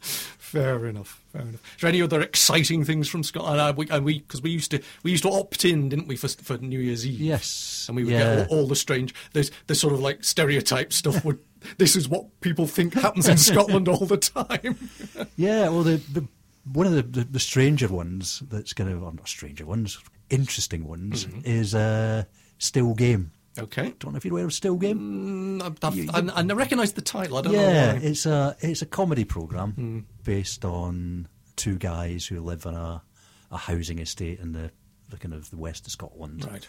Fair 0.48 0.86
enough. 0.86 1.22
Fair 1.32 1.42
enough. 1.42 1.54
Is 1.76 1.80
there 1.80 1.88
any 1.88 2.02
other 2.02 2.20
exciting 2.22 2.84
things 2.84 3.08
from 3.08 3.22
Scotland? 3.22 3.60
Uh, 3.60 3.72
we, 3.76 3.88
and 3.90 4.04
we 4.04 4.20
because 4.20 4.40
we 4.42 4.50
used 4.50 4.70
to 4.70 4.80
we 5.02 5.10
used 5.10 5.22
to 5.24 5.30
opt 5.30 5.64
in, 5.64 5.88
didn't 5.88 6.08
we, 6.08 6.16
for 6.16 6.28
for 6.28 6.56
New 6.58 6.80
Year's 6.80 7.06
Eve? 7.06 7.20
Yes, 7.20 7.84
and 7.88 7.96
we 7.96 8.04
would 8.04 8.12
yeah. 8.12 8.36
get 8.36 8.48
all, 8.48 8.60
all 8.60 8.66
the 8.66 8.76
strange, 8.76 9.14
the 9.32 9.74
sort 9.74 9.92
of 9.92 10.00
like 10.00 10.24
stereotype 10.24 10.92
stuff. 10.92 11.24
Would 11.24 11.38
this 11.76 11.96
is 11.96 12.08
what 12.08 12.40
people 12.40 12.66
think 12.66 12.94
happens 12.94 13.28
in 13.28 13.36
Scotland 13.36 13.88
all 13.88 14.06
the 14.06 14.16
time? 14.16 14.78
Yeah, 15.36 15.68
well, 15.68 15.82
the, 15.82 15.96
the 16.12 16.26
one 16.72 16.86
of 16.86 16.92
the, 16.92 17.02
the, 17.02 17.24
the 17.24 17.40
stranger 17.40 17.88
ones 17.88 18.42
that's 18.48 18.72
kind 18.72 18.90
of, 18.90 19.02
or 19.02 19.12
not 19.12 19.28
stranger 19.28 19.64
ones, 19.66 19.98
interesting 20.30 20.86
ones, 20.86 21.24
Mm-hmm. 21.26 21.40
is 21.44 21.74
uh, 21.74 22.24
Still 22.58 22.94
Game. 22.94 23.30
Okay, 23.58 23.94
Don't 23.98 24.12
know 24.12 24.16
if 24.18 24.24
you're 24.24 24.32
aware 24.34 24.44
of 24.44 24.52
Still 24.52 24.76
Game. 24.76 25.60
Mm, 25.60 25.62
I've, 25.62 25.78
I've, 26.14 26.30
I, 26.30 26.40
I 26.40 26.54
recognise 26.54 26.92
the 26.92 27.00
title. 27.00 27.38
I 27.38 27.42
don't 27.42 27.52
yeah, 27.52 27.92
know 27.92 27.92
why. 27.94 28.00
it's 28.02 28.26
a 28.26 28.56
it's 28.60 28.82
a 28.82 28.86
comedy 28.86 29.24
program 29.24 29.72
Hmm. 29.72 29.98
based 30.24 30.64
on 30.64 31.28
two 31.56 31.76
guys 31.76 32.26
who 32.26 32.40
live 32.40 32.64
in 32.66 32.74
a, 32.74 33.02
a 33.50 33.56
housing 33.56 33.98
estate 33.98 34.38
in 34.40 34.52
the, 34.52 34.70
the 35.08 35.16
kind 35.16 35.34
of 35.34 35.50
the 35.50 35.56
west 35.56 35.86
of 35.86 35.92
Scotland. 35.92 36.44
Right. 36.50 36.66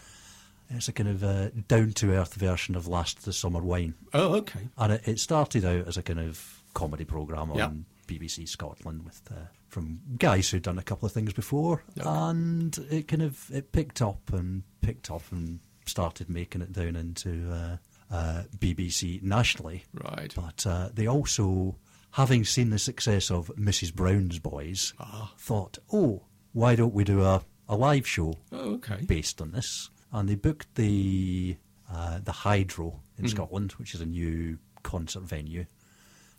It's 0.72 0.88
a 0.88 0.92
kind 0.92 1.08
of 1.08 1.66
down 1.68 1.90
to 1.94 2.12
earth 2.12 2.34
version 2.34 2.74
of 2.76 2.86
Last 2.86 3.24
the 3.24 3.32
Summer 3.32 3.60
Wine. 3.60 3.94
Oh, 4.14 4.34
okay. 4.36 4.68
And 4.78 4.92
it, 4.92 5.06
it 5.08 5.18
started 5.20 5.64
out 5.64 5.88
as 5.88 5.96
a 5.96 6.02
kind 6.02 6.20
of 6.20 6.62
comedy 6.74 7.04
programme 7.04 7.50
on 7.52 7.56
Yeah. 7.58 7.70
BBC 8.06 8.48
Scotland 8.48 9.04
with 9.04 9.20
uh, 9.30 9.34
from 9.68 10.00
guys 10.18 10.48
who'd 10.50 10.62
done 10.62 10.78
a 10.78 10.82
couple 10.82 11.06
of 11.06 11.12
things 11.12 11.32
before, 11.32 11.82
Okay. 11.98 12.08
and 12.08 12.76
it 12.90 13.06
kind 13.08 13.22
of 13.22 13.48
it 13.52 13.70
picked 13.72 14.02
up 14.02 14.32
and 14.32 14.62
picked 14.80 15.10
up 15.10 15.22
and 15.30 15.60
started 15.90 16.30
making 16.30 16.62
it 16.62 16.72
down 16.72 16.96
into 16.96 17.50
uh, 17.52 17.76
uh, 18.14 18.42
BBC 18.58 19.22
nationally. 19.22 19.84
Right. 19.92 20.32
But 20.34 20.66
uh, 20.66 20.88
they 20.94 21.06
also, 21.06 21.76
having 22.12 22.44
seen 22.44 22.70
the 22.70 22.78
success 22.78 23.30
of 23.30 23.48
Mrs 23.56 23.92
Brown's 23.94 24.38
Boys, 24.38 24.94
Ah. 24.98 25.32
thought, 25.36 25.78
oh, 25.92 26.22
why 26.52 26.74
don't 26.76 26.94
we 26.94 27.04
do 27.04 27.22
a, 27.22 27.42
a 27.68 27.76
live 27.76 28.06
show 28.06 28.34
Oh, 28.52 28.74
okay. 28.74 29.04
based 29.06 29.40
on 29.42 29.50
this? 29.52 29.90
And 30.12 30.28
they 30.28 30.34
booked 30.36 30.74
the 30.74 31.56
uh, 31.92 32.20
the 32.24 32.32
Hydro 32.32 33.00
in 33.18 33.24
Mm. 33.24 33.30
Scotland, 33.30 33.72
which 33.72 33.94
is 33.94 34.00
a 34.00 34.06
new 34.06 34.58
concert 34.82 35.22
venue, 35.24 35.66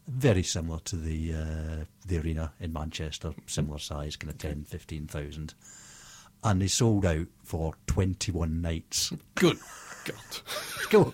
very 0.08 0.44
similar 0.44 0.80
to 0.86 0.96
the 0.96 1.34
uh, 1.34 1.86
the 2.08 2.18
arena 2.18 2.52
in 2.60 2.74
Manchester, 2.74 3.34
similar 3.48 3.80
size, 3.80 4.16
kind 4.18 4.32
of 4.32 4.38
10, 4.40 4.64
15,000. 4.66 5.54
And 6.44 6.62
they 6.62 6.68
sold 6.68 7.06
out 7.06 7.28
for 7.44 7.74
21 7.88 8.62
nights. 8.62 9.14
Good 9.36 9.58
God. 10.06 10.42
Go. 10.90 11.14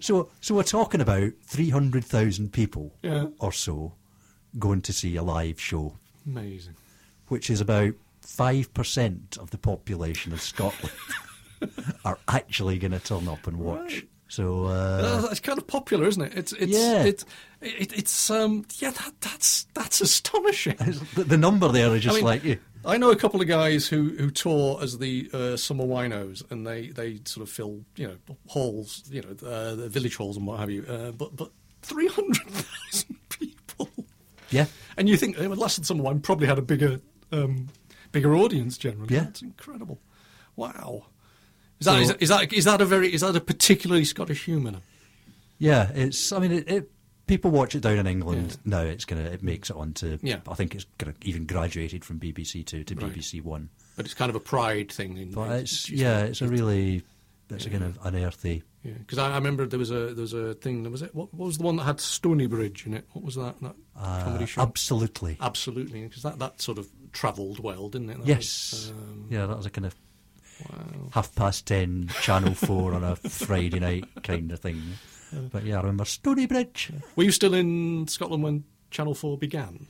so, 0.00 0.28
so 0.40 0.54
we're 0.54 0.62
talking 0.62 1.00
about 1.00 1.32
300,000 1.44 2.52
people 2.52 2.94
Yeah. 3.02 3.26
or 3.38 3.52
so 3.52 3.94
going 4.58 4.80
to 4.82 4.92
see 4.92 5.16
a 5.16 5.22
live 5.22 5.60
show, 5.60 5.96
Amazing. 6.26 6.76
which 7.28 7.50
is 7.50 7.60
about 7.60 7.92
5% 8.26 9.38
of 9.38 9.50
the 9.50 9.58
population 9.58 10.32
of 10.32 10.40
Scotland 10.40 10.94
are 12.04 12.18
actually 12.28 12.78
going 12.78 12.92
to 12.92 12.98
turn 13.00 13.28
up 13.28 13.46
and 13.46 13.58
watch. 13.58 13.92
Right. 13.94 14.08
So, 14.32 14.64
Uh, 14.64 14.70
uh, 14.70 15.20
that's 15.28 15.40
kind 15.40 15.58
of 15.58 15.66
popular, 15.66 16.06
isn't 16.06 16.22
it? 16.22 16.32
It's 16.34 16.52
it's 16.54 16.72
Yeah. 16.72 17.02
it's 17.04 17.22
it, 17.60 17.92
it's 17.92 18.30
um 18.30 18.64
yeah 18.78 18.90
that 18.90 19.12
that's 19.20 19.66
that's 19.74 20.00
astonishing. 20.00 20.76
the, 21.14 21.24
the 21.24 21.36
number 21.36 21.68
there 21.68 21.94
is 21.94 22.02
just 22.02 22.14
I 22.14 22.16
mean, 22.16 22.24
like 22.24 22.42
you. 22.42 22.58
I 22.86 22.96
know 22.96 23.10
a 23.10 23.16
couple 23.16 23.42
of 23.42 23.46
guys 23.46 23.86
who, 23.86 24.08
who 24.18 24.30
tour 24.30 24.78
as 24.82 24.96
the 24.98 25.28
uh, 25.34 25.56
summer 25.58 25.84
winos, 25.84 26.42
and 26.50 26.66
they, 26.66 26.88
they 26.88 27.20
sort 27.26 27.46
of 27.46 27.52
fill 27.52 27.84
you 27.96 28.08
know 28.08 28.16
halls, 28.46 29.02
you 29.10 29.20
know 29.20 29.48
uh, 29.48 29.74
the 29.74 29.88
village 29.90 30.16
halls 30.16 30.38
and 30.38 30.46
what 30.46 30.58
have 30.60 30.70
you. 30.70 30.84
Uh, 30.88 31.10
but 31.12 31.36
but 31.36 31.50
three 31.82 32.08
hundred 32.08 32.48
thousand 32.48 33.16
people, 33.28 33.90
Yeah. 34.48 34.64
and 34.96 35.10
you 35.10 35.18
think 35.18 35.38
uh, 35.38 35.46
last 35.50 35.84
summer 35.84 36.02
wine 36.04 36.20
probably 36.20 36.46
had 36.46 36.58
a 36.58 36.62
bigger 36.62 37.02
um, 37.32 37.68
bigger 38.12 38.34
audience 38.34 38.78
generally. 38.78 39.14
Yeah. 39.14 39.24
that's 39.24 39.42
incredible. 39.42 40.00
Wow. 40.56 41.04
Is 41.82 41.86
that, 41.86 41.92
So- 41.94 41.98
is, 42.00 42.08
that- 42.08 42.22
is 42.22 42.28
that 42.28 42.52
is 42.52 42.64
that 42.64 42.80
a 42.80 42.84
very 42.84 43.12
is 43.12 43.22
that 43.22 43.34
a 43.34 43.40
particularly 43.40 44.04
Scottish 44.04 44.44
humour? 44.44 44.74
Yeah, 45.58 45.90
it's. 45.94 46.32
I 46.32 46.38
mean, 46.38 46.52
it, 46.52 46.68
it, 46.70 46.90
people 47.26 47.50
watch 47.50 47.74
it 47.74 47.80
down 47.80 47.98
in 47.98 48.06
England 48.06 48.56
now. 48.64 48.80
It's 48.82 49.04
gonna. 49.04 49.22
It 49.22 49.42
makes 49.42 49.68
it 49.70 49.76
onto. 49.76 50.18
Yeah. 50.22 50.40
I 50.48 50.54
think 50.54 50.74
it's 50.74 50.86
gonna 50.98 51.14
even 51.22 51.44
graduated 51.46 52.04
from 52.04 52.18
BBC 52.20 52.64
Two 52.64 52.84
to 52.84 52.94
Right. 52.94 53.12
BBC 53.14 53.42
One. 53.42 53.68
But 53.96 54.04
it's 54.04 54.14
kind 54.14 54.30
of 54.30 54.36
a 54.36 54.40
pride 54.40 54.90
thing. 54.90 55.16
In, 55.18 55.32
But 55.32 55.50
it's 55.60 55.90
yeah, 55.90 56.20
it's 56.20 56.40
a 56.40 56.48
really. 56.48 57.02
It's 57.50 57.66
a 57.66 57.70
kind 57.70 57.84
of 57.84 57.98
unearthly. 58.02 58.62
Yeah, 58.82 58.92
because 58.94 59.18
I, 59.18 59.30
I 59.32 59.34
remember 59.34 59.66
there 59.66 59.78
was 59.78 59.90
a 59.90 60.14
there 60.14 60.22
was 60.22 60.32
a 60.32 60.54
thing. 60.54 60.82
There 60.84 60.90
was 60.90 61.02
it 61.02 61.14
what, 61.14 61.32
what 61.34 61.46
was 61.46 61.58
the 61.58 61.64
one 61.64 61.76
that 61.76 61.84
had 61.84 61.98
Stoneybridge 61.98 62.86
in 62.86 62.94
it? 62.94 63.06
What 63.12 63.24
was 63.24 63.34
that? 63.34 63.60
That 63.60 63.74
Uh, 63.94 64.24
comedy 64.24 64.46
show. 64.46 64.62
absolutely. 64.62 65.36
Absolutely, 65.40 66.02
because 66.02 66.22
that, 66.22 66.38
that 66.38 66.62
sort 66.62 66.78
of 66.78 66.88
travelled 67.12 67.58
well, 67.60 67.88
didn't 67.90 68.08
it? 68.10 68.18
That 68.18 68.26
yes. 68.26 68.72
was, 68.72 68.90
um, 68.92 69.26
yeah, 69.30 69.44
that 69.46 69.56
was 69.56 69.66
a 69.66 69.70
kind 69.70 69.84
of 69.84 69.94
Wow. 70.70 71.08
half 71.12 71.34
past 71.34 71.66
ten, 71.66 72.08
Channel 72.22 72.54
Four 72.54 72.94
on 72.94 73.04
a 73.04 73.16
Friday 73.16 73.80
night 73.80 74.04
kind 74.22 74.50
of 74.52 74.60
thing. 74.60 74.80
But 75.50 75.64
yeah, 75.64 75.76
I 75.76 75.80
remember 75.80 76.04
Stoneybridge. 76.04 76.92
Were 77.16 77.24
you 77.24 77.30
still 77.32 77.54
in 77.54 78.06
Scotland 78.08 78.42
when 78.42 78.64
Channel 78.90 79.14
Four 79.14 79.38
began? 79.38 79.86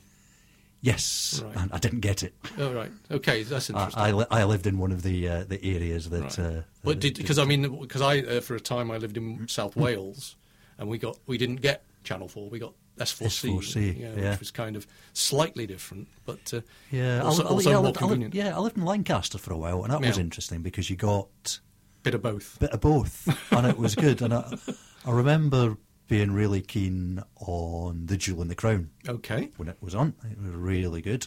Yes, 0.80 1.40
Right. 1.44 1.56
and 1.56 1.72
I 1.72 1.78
didn't 1.78 2.00
get 2.00 2.24
it. 2.24 2.34
Oh 2.58 2.72
right, 2.72 2.90
okay, 3.10 3.44
that's 3.44 3.70
interesting. 3.70 4.02
I, 4.02 4.10
li- 4.10 4.26
I 4.32 4.42
lived 4.44 4.66
in 4.66 4.78
one 4.78 4.90
of 4.90 5.02
the 5.02 5.28
uh, 5.28 5.44
the 5.44 5.62
areas 5.64 6.10
that. 6.10 6.36
Right. 6.38 6.38
Uh, 6.86 6.94
did 6.94 7.16
because 7.16 7.38
I 7.38 7.44
mean 7.44 7.80
because 7.80 8.02
I 8.02 8.18
uh, 8.20 8.40
for 8.40 8.56
a 8.56 8.60
time 8.60 8.90
I 8.90 8.96
lived 8.96 9.16
in 9.16 9.46
South. 9.46 9.76
Wales, 9.76 10.34
and 10.78 10.88
we 10.88 10.98
got 10.98 11.18
we 11.26 11.38
didn't 11.38 11.60
get 11.60 11.84
Channel 12.02 12.26
Four, 12.26 12.48
we 12.50 12.58
got 12.58 12.72
S4C, 12.98 13.58
S4C, 13.58 13.98
yeah, 13.98 14.12
yeah. 14.16 14.30
which 14.30 14.40
was 14.40 14.50
kind 14.50 14.76
of 14.76 14.86
slightly 15.12 15.66
different, 15.66 16.08
but 16.26 16.52
uh, 16.54 16.60
Yeah, 16.90 17.22
also, 17.22 17.44
I, 17.44 17.46
also 17.48 17.70
yeah, 17.70 17.76
I 17.76 17.78
more 17.80 17.86
lived, 17.86 17.98
I 17.98 18.00
lived- 18.00 18.08
convenient. 18.10 18.34
yeah, 18.34 18.56
I 18.56 18.60
lived 18.60 18.76
in 18.76 18.84
Lancaster 18.84 19.38
for 19.38 19.52
a 19.52 19.56
while, 19.56 19.82
and 19.84 19.92
that 19.92 20.00
was 20.00 20.18
interesting 20.18 20.62
because 20.62 20.90
you 20.90 20.96
got 20.96 21.58
Bit 22.02 22.14
of 22.14 22.22
both. 22.22 22.58
bit 22.58 22.70
of 22.70 22.80
both, 22.80 23.28
and 23.52 23.66
it 23.66 23.78
was 23.78 23.94
good. 23.94 24.20
And 24.22 24.34
I, 24.34 24.56
I 25.06 25.10
remember 25.12 25.76
being 26.08 26.32
really 26.32 26.60
keen 26.60 27.22
on 27.40 28.06
the 28.06 28.16
Jewel 28.16 28.42
in 28.42 28.48
the 28.48 28.54
Crown 28.54 28.90
Okay. 29.08 29.50
when 29.56 29.68
it 29.68 29.76
was 29.80 29.94
on. 29.94 30.14
It 30.30 30.38
was 30.38 30.50
really 30.50 31.00
good. 31.00 31.26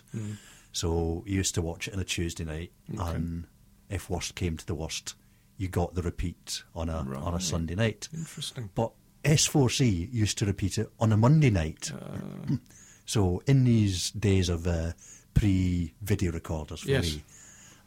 So 0.72 1.24
you 1.25 1.36
used 1.38 1.55
to 1.55 1.62
watch 1.62 1.88
it 1.88 1.93
on 1.93 2.00
a 2.00 2.03
Tuesday 2.03 2.43
night, 2.43 2.72
Okay. 2.93 3.15
and 3.15 3.48
if 3.89 4.10
worst 4.10 4.36
came 4.36 4.57
to 4.57 4.65
the 4.65 4.75
worst, 4.75 5.15
you 5.57 5.67
got 5.69 5.95
the 5.95 6.01
repeat 6.01 6.63
on 6.75 6.89
a 6.89 6.98
on 7.17 7.34
a 7.34 7.39
Sunday 7.39 7.75
night. 7.75 8.10
Interesting. 8.13 8.69
But 8.75 8.91
S4C 9.25 10.13
used 10.13 10.38
to 10.38 10.46
repeat 10.46 10.77
it 10.77 10.89
on 11.00 11.12
a 11.12 11.17
Monday 11.17 11.50
night. 11.50 11.91
Uh. 11.91 12.55
so 13.05 13.41
in 13.48 13.63
these 13.65 14.12
days 14.12 14.50
of 14.50 14.65
uh, 14.67 14.91
pre-video 15.34 16.32
recorders 16.32 16.82
for 16.82 16.89
Yes. 16.91 17.15
me, 17.15 17.24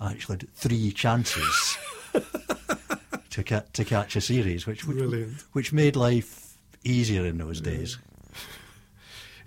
I 0.00 0.10
actually 0.12 0.34
had 0.40 0.54
three 0.54 0.92
chances 0.92 1.78
to 3.30 3.42
ca- 3.42 3.64
to 3.72 3.84
catch 3.84 4.16
a 4.16 4.20
series, 4.20 4.66
which 4.66 4.84
which, 4.86 5.28
which 5.52 5.72
made 5.72 5.96
life 5.96 6.56
easier 6.84 7.24
in 7.24 7.38
those 7.38 7.60
days. 7.60 7.98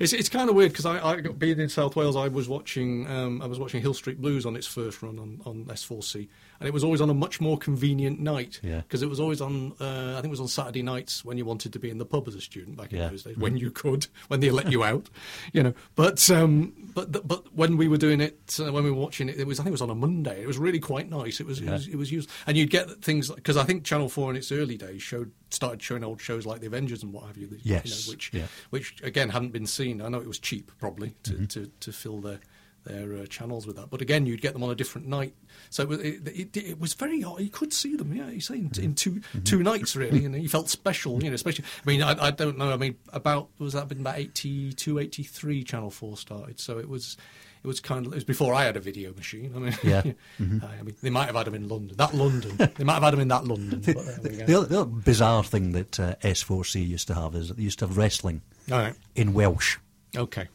It's 0.02 0.14
it's 0.14 0.30
kind 0.30 0.50
of 0.50 0.56
weird 0.56 0.72
because 0.72 0.86
I, 0.86 1.06
I 1.06 1.22
got 1.22 1.38
being 1.38 1.60
in 1.60 1.70
South 1.70 1.96
Wales, 1.96 2.16
I 2.16 2.28
was 2.28 2.50
watching 2.50 3.08
um, 3.08 3.42
I 3.42 3.46
was 3.48 3.60
watching 3.60 3.82
Hill 3.82 3.94
Street 3.94 4.20
Blues 4.20 4.46
on 4.46 4.56
its 4.56 4.66
first 4.68 5.02
run 5.04 5.20
on, 5.20 5.42
on 5.46 5.66
S4C, 5.66 6.28
and 6.60 6.68
it 6.68 6.74
was 6.74 6.84
always 6.84 7.02
on 7.02 7.10
a 7.10 7.14
much 7.14 7.40
more 7.40 7.58
convenient 7.58 8.20
night. 8.20 8.60
Yeah. 8.64 8.78
Because 8.82 9.02
it 9.04 9.10
was 9.10 9.20
always 9.20 9.42
on 9.42 9.74
uh, 9.80 10.12
I 10.14 10.16
think 10.16 10.26
it 10.26 10.32
was 10.32 10.40
on 10.40 10.48
Saturday 10.48 10.82
nights 10.82 11.24
when 11.24 11.38
you 11.38 11.46
wanted 11.46 11.74
to 11.74 11.80
be 11.80 11.90
in 11.90 11.98
the 12.00 12.06
pub 12.06 12.28
as 12.28 12.36
a 12.36 12.42
student 12.42 12.78
back 12.78 12.92
in 12.94 13.00
Yeah. 13.00 13.10
those 13.10 13.24
days 13.24 13.38
when 13.38 13.58
you 13.58 13.70
could 13.72 14.08
when 14.28 14.40
they 14.40 14.50
let 14.50 14.72
you 14.72 14.84
out, 14.92 15.10
you 15.54 15.62
know. 15.64 15.74
But 15.96 16.30
um, 16.32 16.74
but 16.96 17.28
but 17.28 17.54
when 17.56 17.78
we 17.78 17.88
were 17.88 17.98
doing 17.98 18.22
it 18.22 18.58
uh, 18.60 18.72
when 18.72 18.84
we 18.84 18.90
were 18.92 18.98
watching 19.00 19.30
it, 19.30 19.38
it 19.40 19.46
was 19.46 19.60
I 19.60 19.64
think 19.64 19.70
it 19.72 19.80
was 19.80 19.82
on 19.84 19.90
a 19.92 19.96
Monday. 19.96 20.42
It 20.42 20.48
was 20.48 20.58
really 20.58 20.80
quite 20.80 21.10
nice. 21.10 21.40
It 21.40 21.46
was 21.46 21.62
it 21.62 21.70
was, 21.70 21.88
it 21.88 21.96
was 21.96 22.12
used, 22.12 22.30
and 22.48 22.58
you'd 22.58 22.72
get 22.72 22.90
things 23.04 23.30
because 23.32 23.56
I 23.58 23.64
think 23.66 23.84
Channel 23.84 24.10
Four 24.10 24.32
in 24.32 24.36
its 24.36 24.52
early 24.52 24.78
days 24.78 25.02
showed 25.04 25.32
started 25.52 25.84
showing 25.84 26.02
old 26.04 26.22
shows 26.22 26.46
like 26.46 26.62
The 26.62 26.68
Avengers 26.68 27.04
and 27.04 27.12
what 27.12 27.26
have 27.26 27.36
you. 27.38 27.46
that, 27.48 27.66
you 27.66 27.74
know, 27.74 27.82
Yes. 27.84 28.08
which 28.08 28.32
Yeah. 28.34 28.46
which 28.70 28.96
again 29.04 29.30
hadn't 29.30 29.52
been 29.52 29.68
seen. 29.68 29.91
I 30.00 30.10
know 30.10 30.20
it 30.22 30.28
was 30.28 30.38
cheap 30.40 30.72
probably 30.80 31.16
to, 31.24 31.32
Mm-hmm. 31.34 31.46
to, 31.46 31.72
to 31.80 31.92
fill 31.92 32.22
their 32.22 32.40
their 32.84 33.14
uh, 33.16 33.26
channels 33.28 33.68
with 33.68 33.76
that, 33.76 33.92
but 33.92 34.02
again 34.02 34.26
you'd 34.26 34.42
get 34.42 34.54
them 34.54 34.64
on 34.64 34.72
a 34.72 34.76
different 34.76 35.06
night. 35.08 35.36
So 35.70 35.84
it, 35.84 35.90
was- 35.90 36.00
it, 36.00 36.28
it, 36.28 36.58
it 36.58 36.80
was 36.80 36.96
very 36.96 37.24
odd. 37.24 37.40
You 37.42 37.50
could 37.50 37.74
see 37.74 37.96
them, 37.96 38.12
yeah. 38.12 38.28
You 38.30 38.42
say 38.42 38.56
in, 38.56 38.70
Mm-hmm. 38.70 38.94
2 38.94 39.22
two 39.44 39.62
nights 39.62 39.96
really, 39.96 40.26
and 40.26 40.34
you 40.42 40.50
felt 40.50 40.68
special, 40.70 41.22
you 41.24 41.30
know. 41.30 41.36
Especially, 41.36 41.64
I 41.66 41.88
mean, 41.90 42.02
I, 42.02 42.28
I 42.28 42.32
don't 42.32 42.58
know. 42.58 42.72
I 42.72 42.78
mean, 42.78 42.96
about 43.14 43.50
was 43.60 43.74
that 43.74 43.88
been 43.88 44.00
about 44.00 44.18
82, 44.18 44.98
83 44.98 45.64
Channel 45.64 45.92
Four 45.92 46.18
started, 46.18 46.60
so 46.60 46.80
it 46.80 46.90
was. 46.90 47.18
It 47.64 47.68
was 47.68 47.80
kind 47.80 48.08
of 48.08 48.14
it 48.14 48.16
was 48.16 48.24
before 48.24 48.56
I 48.56 48.64
had 48.64 48.76
a 48.76 48.80
video 48.80 49.14
machine. 49.14 49.54
I 49.56 49.60
mean, 49.60 49.78
Yeah. 49.84 50.02
I 50.40 50.82
mean, 50.82 50.96
they 51.04 51.12
might 51.12 51.28
have 51.28 51.36
had 51.36 51.46
them 51.46 51.54
in 51.54 51.68
London. 51.68 51.96
That 51.98 52.14
London, 52.16 52.58
they 52.76 52.84
might 52.84 52.96
have 52.96 53.04
had 53.04 53.14
them 53.14 53.20
in 53.20 53.28
that 53.28 53.46
London. 53.46 53.82
But 53.86 54.24
there 54.24 54.32
we 54.32 54.38
go. 54.38 54.46
The 54.46 54.56
other, 54.56 54.66
the 54.68 54.82
other 54.82 54.90
bizarre 54.90 55.44
thing 55.44 55.74
that 55.74 56.00
uh, 56.00 56.16
S4C 56.24 56.88
used 56.88 57.08
to 57.08 57.14
have 57.14 57.36
is 57.36 57.50
that 57.50 57.58
they 57.58 57.64
used 57.64 57.80
to 57.80 57.88
have 57.88 57.98
wrestling 57.98 58.42
right, 58.68 58.96
in 59.16 59.34
Welsh 59.34 59.78
okay. 60.18 60.48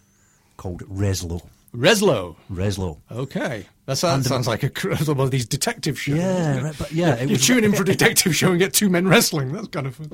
called 0.56 0.82
Reslo. 0.88 1.46
Reslo. 1.74 2.36
Reslo. 2.50 2.98
Okay, 3.10 3.66
that 3.84 3.96
sounds, 3.98 4.26
sounds 4.26 4.48
like 4.48 4.62
a 4.64 4.68
one 5.12 5.20
of 5.20 5.30
these 5.30 5.46
detective 5.46 6.00
shows. 6.00 6.16
Yeah, 6.16 6.60
right, 6.62 6.74
but 6.78 6.90
yeah, 6.90 7.20
you 7.22 7.30
was- 7.30 7.46
tune 7.46 7.64
in 7.64 7.72
for 7.72 7.82
a 7.82 7.86
detective 7.86 8.34
show 8.34 8.50
and 8.50 8.58
get 8.58 8.72
two 8.72 8.88
men 8.88 9.06
wrestling. 9.06 9.52
That's 9.52 9.68
kind 9.68 9.86
of 9.86 9.94
fun. 9.94 10.10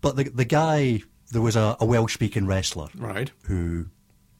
But 0.00 0.16
the 0.16 0.24
the 0.24 0.44
guy, 0.44 1.02
there 1.30 1.40
was 1.40 1.56
a, 1.56 1.76
a 1.80 1.86
Welsh 1.86 2.14
speaking 2.14 2.46
wrestler 2.46 2.88
right. 2.96 3.30
who 3.44 3.86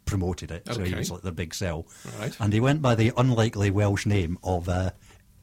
promoted 0.05 0.51
it, 0.51 0.67
so 0.71 0.83
he 0.83 0.95
was 0.95 1.11
like 1.11 1.23
the 1.23 1.33
big 1.33 1.55
sell. 1.55 1.87
Right. 2.21 2.37
And 2.41 2.53
he 2.53 2.61
went 2.61 2.83
by 2.83 2.95
the 2.95 3.13
unlikely 3.17 3.71
Welsh 3.71 4.07
name 4.07 4.39
of 4.43 4.69
uh, 4.69 4.91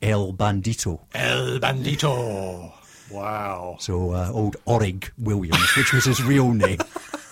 El 0.02 0.34
Bandito. 0.34 1.02
El 1.14 1.60
Bandito. 1.60 2.72
Wow. 3.12 3.78
So 3.80 4.12
uh, 4.12 4.30
old 4.32 4.58
Orig 4.66 5.12
Williams, 5.18 5.76
which 5.76 5.94
was 5.94 6.06
his 6.06 6.22
real 6.24 6.52
name, 6.54 6.78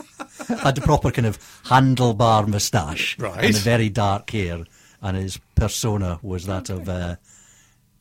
had 0.47 0.75
the 0.75 0.81
proper 0.81 1.11
kind 1.11 1.27
of 1.27 1.37
handlebar 1.65 2.47
moustache 2.47 3.17
Right. 3.19 3.45
and 3.45 3.53
the 3.53 3.59
very 3.59 3.89
dark 3.89 4.29
hair, 4.31 4.65
and 5.01 5.17
his 5.17 5.37
persona 5.55 6.19
was 6.23 6.45
that 6.47 6.69
of 6.69 6.89
uh, 6.89 7.17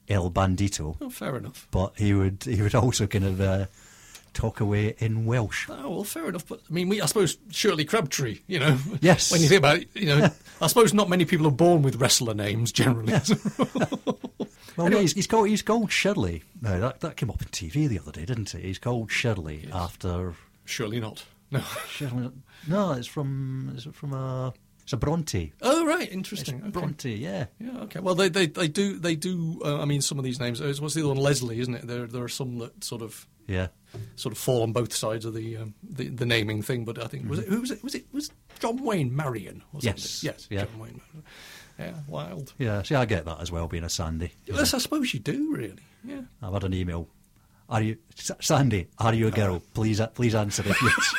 El 0.08 0.30
Bandito. 0.30 0.96
Oh, 1.00 1.10
fair 1.10 1.36
enough. 1.36 1.66
But 1.70 1.98
he 1.98 2.14
would 2.14 2.44
he 2.44 2.62
would 2.62 2.74
also 2.74 3.06
kind 3.06 3.24
of 3.24 3.40
uh, 3.40 3.66
talk 4.36 4.60
away 4.60 4.94
in 4.98 5.24
Welsh. 5.26 5.66
Oh 5.68 5.90
well, 5.90 6.04
fair 6.04 6.28
enough. 6.28 6.46
But 6.46 6.60
I 6.68 6.72
mean, 6.72 6.88
we, 6.88 7.00
I 7.00 7.06
suppose 7.06 7.38
Shirley 7.50 7.84
Crabtree. 7.84 8.40
You 8.46 8.60
know. 8.60 8.78
Yes. 9.00 9.32
When 9.32 9.40
you 9.40 9.48
think 9.48 9.58
about 9.60 9.78
it, 9.78 9.88
you 9.94 10.06
know, 10.06 10.28
I 10.60 10.66
suppose 10.66 10.92
not 10.94 11.08
many 11.08 11.24
people 11.24 11.46
are 11.46 11.50
born 11.52 11.82
with 11.82 11.96
wrestler 11.96 12.34
names 12.34 12.72
generally. 12.72 13.14
Well, 14.76 14.92
yeah, 14.92 14.98
he's, 15.00 15.14
he's 15.14 15.26
called 15.26 15.48
he's 15.48 15.62
called 15.62 15.90
Shirley. 15.90 16.42
No, 16.60 16.78
that 16.80 17.00
that 17.00 17.16
came 17.16 17.30
up 17.30 17.40
on 17.40 17.48
TV 17.48 17.88
the 17.88 17.98
other 17.98 18.12
day, 18.12 18.26
didn't 18.26 18.54
it? 18.54 18.62
He's 18.62 18.78
called 18.78 19.10
Shirley 19.10 19.66
after 19.72 20.34
Surely 20.66 21.00
not. 21.00 21.24
No. 21.50 21.60
Shirley. 21.88 22.30
No, 22.68 22.92
it's 22.92 23.06
from 23.06 23.72
it's 23.74 23.84
from 23.96 24.12
a 24.12 24.52
it's 24.82 24.92
a 24.92 24.98
Bronte. 24.98 25.52
Oh 25.62 25.86
right, 25.86 26.12
interesting. 26.12 26.60
Okay. 26.60 26.68
Bronte, 26.70 27.10
yeah. 27.14 27.46
Yeah, 27.58 27.78
okay. 27.84 28.00
Well, 28.00 28.14
they 28.14 28.28
they, 28.28 28.46
they 28.48 28.68
do 28.68 28.98
they 28.98 29.16
do. 29.16 29.62
Uh, 29.64 29.80
I 29.80 29.86
mean, 29.86 30.02
some 30.02 30.18
of 30.18 30.24
these 30.24 30.38
names. 30.40 30.60
uh, 30.60 30.74
What's 30.78 30.94
the 30.94 31.00
other 31.00 31.08
one? 31.08 31.16
Leslie, 31.16 31.58
isn't 31.58 31.74
it? 31.74 31.86
There 31.86 32.06
there 32.06 32.22
are 32.24 32.28
some 32.28 32.58
that 32.58 32.84
sort 32.84 33.00
of 33.00 33.26
Yeah. 33.46 33.68
Sort 34.16 34.32
of 34.32 34.38
fall 34.38 34.62
on 34.62 34.72
both 34.72 34.94
sides 34.94 35.24
of 35.24 35.34
the 35.34 35.56
um, 35.56 35.74
the, 35.82 36.08
the 36.08 36.26
naming 36.26 36.62
thing. 36.62 36.84
But 36.84 37.02
I 37.02 37.06
think 37.06 37.28
was 37.28 37.38
it 37.40 37.48
who 37.48 37.60
was 37.60 37.70
it 37.70 37.82
was 37.82 37.94
it 37.94 38.04
was 38.12 38.30
John 38.58 38.82
Wayne 38.82 39.14
Marion? 39.14 39.62
Or 39.72 39.80
Yes. 39.82 40.02
something? 40.10 40.34
yes, 40.34 40.46
Yeah. 40.50 40.64
John 40.64 40.78
Wayne. 40.80 41.00
Marion. 41.12 41.24
Yeah, 41.78 41.92
wild. 42.08 42.54
Yeah, 42.58 42.82
see, 42.82 42.94
I 42.94 43.04
get 43.04 43.26
that 43.26 43.38
as 43.40 43.52
well, 43.52 43.68
being 43.68 43.84
a 43.84 43.90
Sandy. 43.90 44.32
Yes, 44.46 44.72
I 44.72 44.78
suppose 44.78 45.12
you 45.12 45.20
do 45.20 45.52
really. 45.54 45.74
Yeah. 46.04 46.22
I've 46.42 46.54
had 46.54 46.64
an 46.64 46.72
email. 46.72 47.06
Are 47.68 47.82
you 47.82 47.98
Sandy? 48.14 48.86
Are 48.98 49.12
you 49.12 49.26
a 49.26 49.30
girl? 49.30 49.60
Please, 49.74 50.00
uh, 50.00 50.06
please 50.06 50.34
answer 50.34 50.62
it. 50.66 50.76
Yes. 50.82 51.14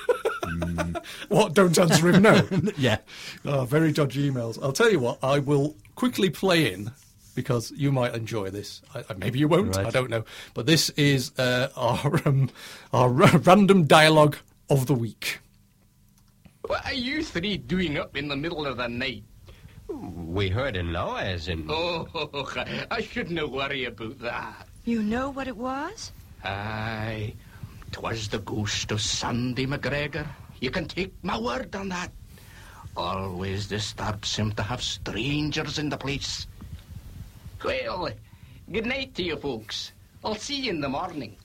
What? 1.29 1.55
Don't 1.55 1.76
answer 1.79 2.09
him. 2.11 2.23
No. 2.23 2.47
yeah. 2.76 2.99
Oh, 3.45 3.64
very 3.64 3.93
dodgy 3.93 4.31
emails. 4.31 4.59
I'll 4.62 4.73
tell 4.73 4.91
you 4.91 4.99
what, 4.99 5.19
I 5.23 5.38
will 5.38 5.76
quickly 5.95 6.31
play 6.31 6.73
in 6.73 6.91
because 7.35 7.71
you 7.73 7.91
might 7.93 8.15
enjoy 8.15 8.51
this. 8.51 8.83
I, 8.95 9.05
I- 9.11 9.15
maybe 9.15 9.39
you 9.39 9.49
won't. 9.49 9.77
Right. 9.77 9.87
I 9.87 9.91
don't 9.91 10.11
know. 10.11 10.25
But 10.55 10.67
this 10.67 10.91
is 10.91 11.33
uh, 11.39 11.69
our 11.77 12.21
um, 12.29 12.51
our 12.93 13.09
ra- 13.09 13.41
random 13.45 13.85
dialogue 13.85 14.37
of 14.71 14.87
the 14.87 14.95
week. 14.95 15.39
What 16.67 16.85
are 16.87 16.95
you 16.95 17.23
three 17.25 17.57
doing 17.59 17.99
up 17.99 18.17
in 18.17 18.29
the 18.29 18.37
middle 18.37 18.67
of 18.67 18.77
the 18.77 18.89
night? 18.89 19.25
We 19.89 20.49
heard 20.49 20.77
a 20.77 20.83
noise 20.83 21.49
and 21.49 21.69
Oh, 21.71 22.09
I 22.91 23.03
shouldn't 23.03 23.51
worry 23.51 23.85
about 23.85 24.19
that. 24.21 24.69
You 24.85 25.03
know 25.03 25.31
what 25.31 25.49
it 25.49 25.57
was? 25.57 26.12
Aye, 26.45 27.35
'twas 27.91 28.29
the 28.29 28.39
ghost 28.39 28.91
of 28.91 29.01
Sandy 29.03 29.67
McGregor. 29.67 30.27
You 30.61 30.71
can 30.71 30.87
take 30.87 31.12
my 31.23 31.39
word 31.39 31.75
on 31.75 31.89
that. 31.91 32.11
Always 32.97 33.67
disturbs 33.69 34.37
him 34.37 34.53
to 34.53 34.62
have 34.62 34.83
strangers 34.83 35.79
in 35.79 35.89
the 35.89 35.97
place. 35.97 36.47
Well, 37.64 38.11
good 38.71 38.87
night 38.87 39.14
to 39.16 39.23
you 39.23 39.37
folks. 39.37 39.92
I'll 40.25 40.35
see 40.35 40.57
you 40.57 40.71
in 40.71 40.81
the 40.81 40.88
morning. 40.88 41.37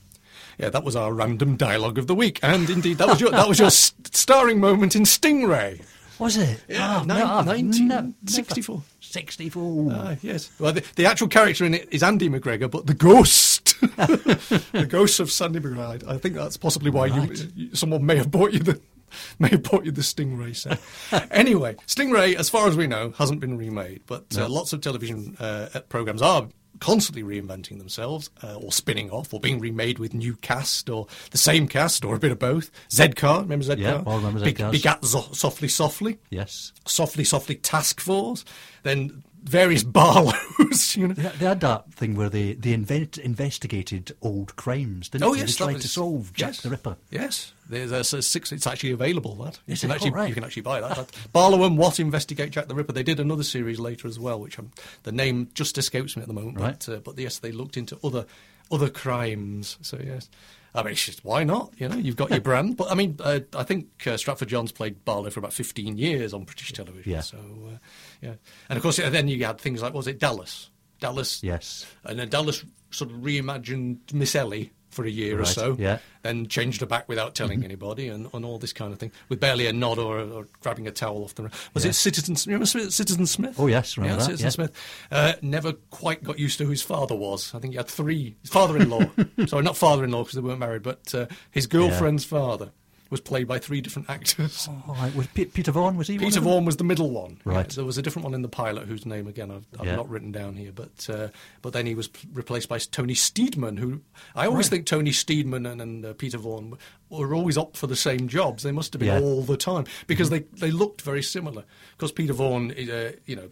Yeah, 0.57 0.69
that 0.69 0.83
was 0.83 0.95
our 0.95 1.13
random 1.13 1.55
dialogue 1.57 1.97
of 1.97 2.07
the 2.07 2.15
week, 2.15 2.39
and 2.41 2.69
indeed 2.69 2.97
that 2.97 3.07
was 3.07 3.21
your 3.21 3.31
that 3.31 3.47
was 3.47 3.59
your 3.59 3.67
s- 3.73 3.93
starring 4.11 4.59
moment 4.59 4.95
in 4.95 5.03
Stingray. 5.03 5.83
Was 6.19 6.35
it? 6.37 6.63
Yeah, 6.67 7.01
Ah, 7.01 7.03
no, 7.05 7.13
1964. 7.45 8.75
never- 8.75 8.83
64. 8.99 9.89
Ah, 9.93 10.15
yes. 10.23 10.49
Well, 10.59 10.73
the, 10.73 10.83
the 10.95 11.05
actual 11.05 11.27
character 11.27 11.63
in 11.63 11.75
it 11.75 11.87
is 11.91 12.01
Andy 12.01 12.27
McGregor, 12.27 12.69
but 12.71 12.87
the 12.87 12.95
ghost, 12.95 13.79
the 13.81 14.87
ghost 14.89 15.19
of 15.19 15.31
Sandy 15.31 15.59
McGregor. 15.59 16.07
I 16.07 16.17
think 16.17 16.33
that's 16.33 16.57
possibly 16.57 16.89
why 16.89 17.09
Right. 17.09 17.47
you, 17.55 17.75
someone 17.75 18.03
may 18.03 18.15
have 18.15 18.31
bought 18.31 18.51
you 18.51 18.59
the 18.59 18.81
may 19.39 19.49
have 19.49 19.63
bought 19.63 19.85
you 19.85 19.91
the 19.91 20.01
Stingray 20.01 20.55
set. 20.55 20.79
anyway, 21.31 21.75
Stingray, 21.87 22.35
as 22.35 22.49
far 22.49 22.67
as 22.67 22.75
we 22.75 22.87
know, 22.87 23.11
hasn't 23.17 23.39
been 23.39 23.57
remade, 23.57 24.01
but 24.05 24.25
uh, 24.37 24.47
lots 24.47 24.73
of 24.73 24.81
television 24.81 25.35
uh, 25.39 25.67
programs 25.89 26.21
are 26.21 26.47
constantly 26.79 27.23
reinventing 27.23 27.79
themselves 27.79 28.29
uh, 28.43 28.55
or 28.55 28.71
spinning 28.71 29.09
off 29.09 29.33
or 29.33 29.39
being 29.39 29.59
remade 29.59 29.97
with 29.97 30.13
new 30.13 30.35
cast 30.35 30.89
or 30.89 31.07
the 31.31 31.37
same 31.37 31.67
cast 31.67 32.05
or 32.05 32.15
a 32.15 32.19
bit 32.19 32.31
of 32.31 32.37
both. 32.37 32.69
Z-Car, 32.91 33.41
remember 33.41 33.63
Z-Car? 33.65 33.81
Yeah, 33.81 34.03
I 34.05 34.15
remember 34.15 34.41
Big, 34.43 34.57
Z-Cars. 34.57 34.71
Begat 34.71 35.05
Softly 35.05 35.67
Softly 35.69 36.19
Yes. 36.29 36.73
softly, 36.85 37.23
softly 37.23 37.55
task 37.55 37.99
force, 37.99 38.45
then 38.83 39.23
various 39.47 39.83
Barlows, 39.97 40.95
you 40.95 41.07
know. 41.07 41.13
They, 41.13 41.23
they 41.23 41.45
had 41.45 41.61
that 41.61 41.91
thing 41.93 42.15
where 42.15 42.29
they, 42.29 42.53
they 42.53 42.73
invent, 42.73 43.17
investigated 43.17 44.15
old 44.21 44.55
crimes, 44.55 45.09
didn't 45.09 45.23
Oh 45.25 45.33
they? 45.33 45.39
yes, 45.41 45.55
they 45.55 45.65
tried 45.65 45.73
was- 45.73 45.81
to 45.83 45.87
solve 45.87 46.33
Jack 46.33 46.49
yes, 46.49 46.61
the 46.61 46.69
Ripper. 46.69 46.97
Yes, 47.09 47.53
there's 47.69 47.91
a, 47.91 48.21
six. 48.21 48.51
It's 48.51 48.67
actually 48.67 48.91
available. 48.91 49.35
That 49.35 49.59
you 49.65 49.73
Is 49.73 49.81
can 49.81 49.91
it? 49.91 49.95
actually 49.95 50.11
Oh, 50.11 50.13
right. 50.15 50.29
you 50.29 50.35
can 50.35 50.43
actually 50.43 50.61
buy 50.63 50.81
that. 50.81 50.95
that. 50.95 51.11
Barlow 51.33 51.63
and 51.65 51.77
Watt 51.77 51.99
investigate 51.99 52.51
Jack 52.51 52.67
the 52.67 52.75
Ripper. 52.75 52.93
They 52.93 53.03
did 53.03 53.19
another 53.19 53.43
series 53.43 53.79
later 53.79 54.07
as 54.07 54.19
well, 54.19 54.39
which 54.39 54.57
um, 54.59 54.71
the 55.03 55.11
name 55.11 55.49
just 55.53 55.77
escapes 55.77 56.15
me 56.15 56.21
at 56.21 56.27
the 56.27 56.33
moment. 56.33 56.59
Right. 56.59 56.83
But, 56.85 56.89
uh, 56.93 56.99
but 56.99 57.17
yes, 57.19 57.39
they 57.39 57.51
looked 57.51 57.77
into 57.77 57.97
other 58.03 58.25
other 58.71 58.89
crimes. 58.89 59.77
So 59.81 59.99
yes. 60.03 60.29
I 60.75 60.83
mean, 60.83 60.91
it's 60.91 61.05
just, 61.05 61.25
why 61.25 61.43
not? 61.43 61.73
You 61.77 61.89
know, 61.89 61.95
you've 61.95 62.15
got 62.15 62.29
your 62.29 62.41
brand. 62.41 62.77
But 62.77 62.91
I 62.91 62.95
mean, 62.95 63.17
uh, 63.23 63.39
I 63.55 63.63
think 63.63 63.87
uh, 64.05 64.17
Stratford 64.17 64.49
Johns 64.49 64.71
played 64.71 65.03
Barlow 65.05 65.29
for 65.29 65.39
about 65.39 65.53
15 65.53 65.97
years 65.97 66.33
on 66.33 66.43
British 66.43 66.73
television. 66.73 67.11
Yeah. 67.11 67.21
So, 67.21 67.37
uh, 67.37 67.77
yeah. 68.21 68.33
And 68.69 68.77
of 68.77 68.83
course, 68.83 68.97
then 68.97 69.27
you 69.27 69.43
had 69.45 69.59
things 69.59 69.81
like, 69.81 69.93
was 69.93 70.07
it 70.07 70.19
Dallas? 70.19 70.69
Dallas. 70.99 71.43
Yes. 71.43 71.85
And 72.03 72.19
then 72.19 72.29
Dallas 72.29 72.63
sort 72.91 73.11
of 73.11 73.17
reimagined 73.17 74.13
Miss 74.13 74.35
Ellie 74.35 74.71
for 74.89 75.05
a 75.05 75.09
year 75.09 75.39
or 75.39 75.45
so. 75.45 75.75
yeah. 75.79 75.99
Then 76.23 76.47
changed 76.47 76.81
her 76.81 76.87
back 76.87 77.07
without 77.07 77.35
telling 77.35 77.63
anybody 77.63 78.07
and, 78.09 78.27
and 78.33 78.43
all 78.43 78.57
this 78.57 78.73
kind 78.73 78.91
of 78.91 78.99
thing. 78.99 79.11
With 79.29 79.39
barely 79.39 79.67
a 79.67 79.73
nod 79.73 79.97
or, 79.99 80.19
or 80.19 80.47
grabbing 80.61 80.87
a 80.87 80.91
towel 80.91 81.23
off 81.23 81.35
the. 81.35 81.43
Was 81.73 81.83
Yeah. 81.85 81.89
it 81.91 81.93
Citizen, 81.93 82.35
remember 82.47 82.65
Smith- 82.65 82.93
Citizen 82.93 83.25
Smith? 83.25 83.55
Oh, 83.59 83.67
yes, 83.67 83.97
remember 83.97 84.15
yeah, 84.15 84.19
that, 84.19 84.25
Citizen 84.37 84.45
yeah. 84.45 84.49
Smith. 84.49 84.71
Uh, 85.11 85.33
never 85.41 85.73
quite 85.73 86.23
got 86.23 86.39
used 86.39 86.57
to 86.57 86.63
who 86.65 86.71
his 86.71 86.81
father 86.81 87.15
was. 87.15 87.53
I 87.55 87.59
think 87.59 87.73
he 87.73 87.77
had 87.77 87.87
three. 87.87 88.35
His 88.41 88.49
father 88.49 88.77
in 88.77 88.89
law. 88.89 89.03
Sorry, 89.47 89.63
not 89.63 89.77
father 89.77 90.03
in 90.03 90.11
law 90.11 90.23
because 90.23 90.35
they 90.35 90.41
weren't 90.41 90.59
married, 90.59 90.83
but 90.83 91.13
uh, 91.15 91.27
his 91.51 91.67
girlfriend's 91.67 92.25
father 92.25 92.71
was 93.09 93.21
played 93.21 93.47
by 93.47 93.59
three 93.59 93.81
different 93.81 94.09
actors. 94.09 94.67
Oh, 94.89 94.93
right. 94.93 95.13
Was 95.15 95.27
Pe- 95.27 95.45
Peter 95.45 95.71
Vaughan, 95.71 95.97
was 95.97 96.07
he 96.07 96.17
Peter? 96.17 96.39
Vaughan 96.39 96.65
was 96.65 96.77
the 96.77 96.83
middle 96.83 97.09
one. 97.11 97.39
Right. 97.45 97.67
Yeah, 97.69 97.75
there 97.75 97.85
was 97.85 97.97
a 97.97 98.01
different 98.01 98.23
one 98.25 98.33
in 98.33 98.41
the 98.41 98.47
pilot 98.49 98.87
whose 98.87 99.05
name 99.05 99.27
again 99.27 99.51
I've, 99.51 99.65
I've 99.79 99.85
Yeah. 99.87 99.95
not 99.95 100.09
written 100.09 100.31
down 100.31 100.55
here, 100.55 100.71
but 100.73 101.09
uh, 101.09 101.27
but 101.61 101.73
then 101.73 101.85
he 101.85 101.95
was 101.95 102.07
p- 102.07 102.27
replaced 102.33 102.69
by 102.69 102.77
Tony 102.79 103.13
Steedman, 103.13 103.77
who 103.79 104.01
I 104.35 104.45
always 104.47 104.67
Right. 104.67 104.71
think 104.71 104.85
Tony 104.87 105.11
Steedman 105.11 105.69
and, 105.69 105.81
and 105.81 106.05
uh, 106.05 106.13
Peter 106.13 106.37
Vaughan 106.37 106.77
were 107.09 107.33
always 107.33 107.57
up 107.57 107.75
for 107.77 107.87
the 107.87 107.95
same 107.95 108.27
jobs. 108.27 108.63
They 108.63 108.71
must 108.71 108.93
have 108.93 108.99
been 108.99 109.07
Yeah. 109.09 109.17
Mm-hmm. 109.17 109.25
all 109.25 109.41
the 109.43 109.57
time 109.57 109.85
because 110.07 110.29
they 110.29 110.39
they 110.59 110.71
looked 110.71 111.01
very 111.01 111.23
similar. 111.23 111.63
Because 111.97 112.11
Peter 112.11 112.33
Vaughan, 112.33 112.71
uh, 112.71 113.11
you 113.25 113.35
know, 113.35 113.49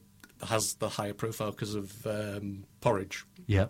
has 0.47 0.75
the 0.75 0.89
higher 0.89 1.13
profile 1.13 1.51
because 1.51 1.75
of 1.75 2.05
um, 2.05 2.65
Porridge. 2.81 3.25
Yeah. 3.47 3.67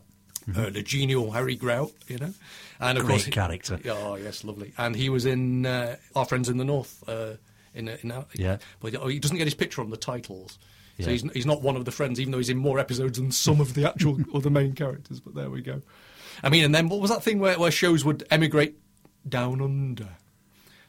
Uh, 0.55 0.69
the 0.69 0.83
genial 0.83 1.31
Harry 1.31 1.55
Grout, 1.55 1.91
you 2.07 2.17
know, 2.17 2.33
and 2.79 2.97
of 2.97 3.03
Mm-hmm. 3.03 3.07
Great 3.07 3.13
course, 3.13 3.25
he- 3.25 3.31
character. 3.31 3.79
Oh 3.89 4.15
yes, 4.15 4.43
lovely. 4.43 4.73
And 4.77 4.95
he 4.95 5.09
was 5.09 5.25
in 5.25 5.65
uh, 5.65 5.95
Our 6.15 6.25
Friends 6.25 6.49
in 6.49 6.57
the 6.57 6.65
North. 6.65 7.03
Uh, 7.07 7.33
in, 7.73 7.87
in 7.87 8.11
our- 8.11 8.25
Yeah. 8.35 8.57
but 8.79 8.95
oh, 8.95 9.07
he 9.07 9.19
doesn't 9.19 9.37
get 9.37 9.47
his 9.47 9.55
picture 9.55 9.81
on 9.81 9.89
the 9.89 9.97
titles, 9.97 10.59
so 10.99 11.05
Yeah. 11.05 11.09
he's 11.09 11.23
he's 11.33 11.45
not 11.45 11.61
one 11.61 11.75
of 11.75 11.85
the 11.85 11.91
friends, 11.91 12.19
even 12.19 12.31
though 12.31 12.37
he's 12.37 12.49
in 12.49 12.57
more 12.57 12.77
episodes 12.79 13.17
than 13.17 13.31
some 13.31 13.59
of 13.59 13.73
the 13.73 13.87
actual 13.87 14.17
or 14.33 14.39
the 14.41 14.51
main 14.51 14.73
characters. 14.73 15.19
But 15.19 15.33
there 15.35 15.49
we 15.49 15.61
go. 15.61 15.81
I 16.43 16.49
mean, 16.49 16.63
and 16.63 16.75
then 16.75 16.89
what 16.89 16.99
was 17.01 17.09
that 17.09 17.23
thing 17.23 17.39
where, 17.39 17.57
where 17.57 17.71
shows 17.71 18.05
would 18.05 18.23
emigrate 18.29 18.75
down 19.27 19.61
under? 19.61 20.09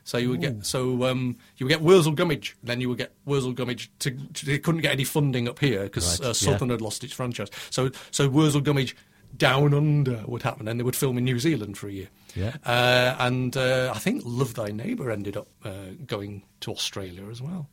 So 0.04 0.18
you 0.18 0.30
would 0.30 0.40
get 0.40 0.64
so 0.66 1.02
um, 1.10 1.36
you 1.56 1.66
would 1.66 1.70
get 1.72 1.80
Wurzel 1.82 2.12
Gummidge, 2.12 2.54
then 2.62 2.80
you 2.80 2.88
would 2.90 2.98
get 2.98 3.12
Wurzel 3.24 3.52
Gummidge. 3.52 3.90
To, 4.00 4.10
to, 4.34 4.46
they 4.46 4.58
couldn't 4.58 4.82
get 4.82 4.92
any 4.92 5.02
funding 5.02 5.48
up 5.48 5.58
here 5.58 5.82
because 5.84 6.20
Right, 6.20 6.26
uh, 6.26 6.28
yeah. 6.28 6.32
Southern 6.34 6.70
had 6.70 6.80
lost 6.80 7.02
its 7.02 7.12
franchise. 7.14 7.48
So 7.70 7.90
so 8.12 8.28
Wurzel 8.28 8.60
Gummidge 8.60 8.94
down 9.36 9.74
under 9.74 10.22
would 10.26 10.42
happen, 10.42 10.68
and 10.68 10.78
they 10.80 10.84
would 10.84 10.96
film 10.96 11.18
in 11.18 11.24
New 11.24 11.38
Zealand 11.38 11.76
for 11.78 11.88
a 11.88 11.92
year. 11.92 12.08
Yeah. 12.34 12.56
Uh, 12.64 13.16
and 13.18 13.56
uh, 13.56 13.92
I 13.94 13.98
think 13.98 14.22
Love 14.24 14.54
Thy 14.54 14.68
Neighbour 14.68 15.10
ended 15.10 15.36
up 15.36 15.48
uh, 15.64 15.70
going 16.06 16.42
to 16.60 16.70
Australia 16.72 17.24
as 17.30 17.40
well. 17.40 17.68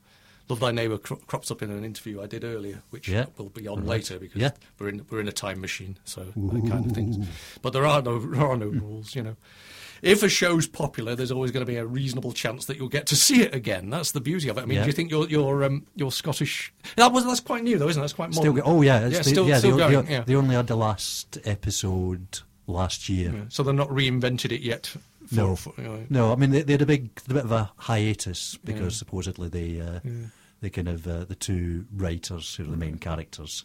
Love 0.49 0.59
Thy 0.59 0.71
Neighbour 0.71 0.97
cro- 0.97 1.17
crops 1.27 1.51
up 1.51 1.61
in 1.61 1.69
an 1.71 1.83
interview 1.85 2.21
I 2.21 2.27
did 2.27 2.43
earlier, 2.43 2.81
which 2.89 3.07
Yeah. 3.07 3.25
will 3.37 3.49
be 3.49 3.67
on 3.67 3.79
Right. 3.79 3.87
later 3.87 4.19
because 4.19 4.41
Yeah. 4.41 4.51
we're 4.79 4.89
in 4.89 5.05
we're 5.09 5.21
in 5.21 5.27
a 5.27 5.31
time 5.33 5.61
machine, 5.61 5.97
so 6.05 6.23
that 6.35 6.69
kind 6.69 6.85
of 6.85 6.91
things. 6.91 7.17
But 7.61 7.71
there 7.73 7.85
are 7.85 8.01
no 8.01 8.19
there 8.19 8.45
are 8.45 8.57
no 8.57 8.67
rules, 8.83 9.15
you 9.15 9.23
know. 9.23 9.35
If 10.03 10.21
a 10.21 10.29
show's 10.29 10.67
popular, 10.67 11.15
there's 11.15 11.31
always 11.31 11.51
going 11.51 11.65
to 11.65 11.71
be 11.71 11.77
a 11.77 11.85
reasonable 11.85 12.33
chance 12.33 12.65
that 12.65 12.77
you'll 12.77 12.89
get 12.89 13.07
to 13.07 13.15
see 13.15 13.41
it 13.41 13.55
again. 13.55 13.89
That's 13.89 14.11
the 14.11 14.21
beauty 14.21 14.49
of 14.49 14.57
it. 14.57 14.61
I 14.61 14.65
mean, 14.65 14.75
Yeah. 14.75 14.83
do 14.83 14.87
you 14.87 14.93
think 14.93 15.09
your 15.09 15.27
your 15.29 15.63
um, 15.63 15.85
your 15.95 16.11
Scottish 16.11 16.73
that 16.97 17.11
was 17.11 17.25
that's 17.25 17.39
quite 17.39 17.63
new 17.63 17.77
though, 17.79 17.87
isn't 17.87 17.99
it? 17.99 18.03
That's 18.03 18.13
quite 18.13 18.35
modern. 18.35 18.55
go- 18.55 18.61
oh, 18.65 18.81
yeah. 18.81 19.05
it's 19.05 19.13
yeah, 19.13 19.17
the- 19.19 19.29
still, 19.29 19.47
yeah, 19.47 19.57
still 19.59 19.77
they, 19.77 19.91
going. 19.91 20.05
they, 20.05 20.11
yeah. 20.11 20.21
they 20.21 20.35
only 20.35 20.55
had 20.55 20.67
the 20.67 20.75
last 20.75 21.37
episode 21.45 22.39
last 22.67 23.07
year. 23.09 23.31
Yeah. 23.33 23.43
So 23.49 23.63
they're 23.63 23.73
not 23.73 23.89
reinvented 23.89 24.51
it 24.51 24.61
yet. 24.61 24.87
For, 25.27 25.35
No. 25.35 25.55
for, 25.55 25.73
you 25.77 25.83
know, 25.83 26.05
No, 26.09 26.31
I 26.33 26.35
mean 26.35 26.51
they, 26.51 26.61
they 26.63 26.73
had 26.73 26.81
a 26.81 26.85
big, 26.85 27.09
a 27.29 27.33
bit 27.33 27.45
of 27.45 27.51
a 27.51 27.71
hiatus 27.77 28.57
because 28.63 28.97
supposedly 28.97 29.47
they, 29.49 29.79
uh, 29.81 29.99
they 30.61 30.69
kind 30.69 30.89
of 30.89 31.07
uh, 31.07 31.23
the 31.25 31.35
two 31.35 31.85
writers 31.95 32.55
who 32.55 32.63
are 32.63 32.67
the 32.71 32.77
main 32.77 32.97
characters 32.97 33.63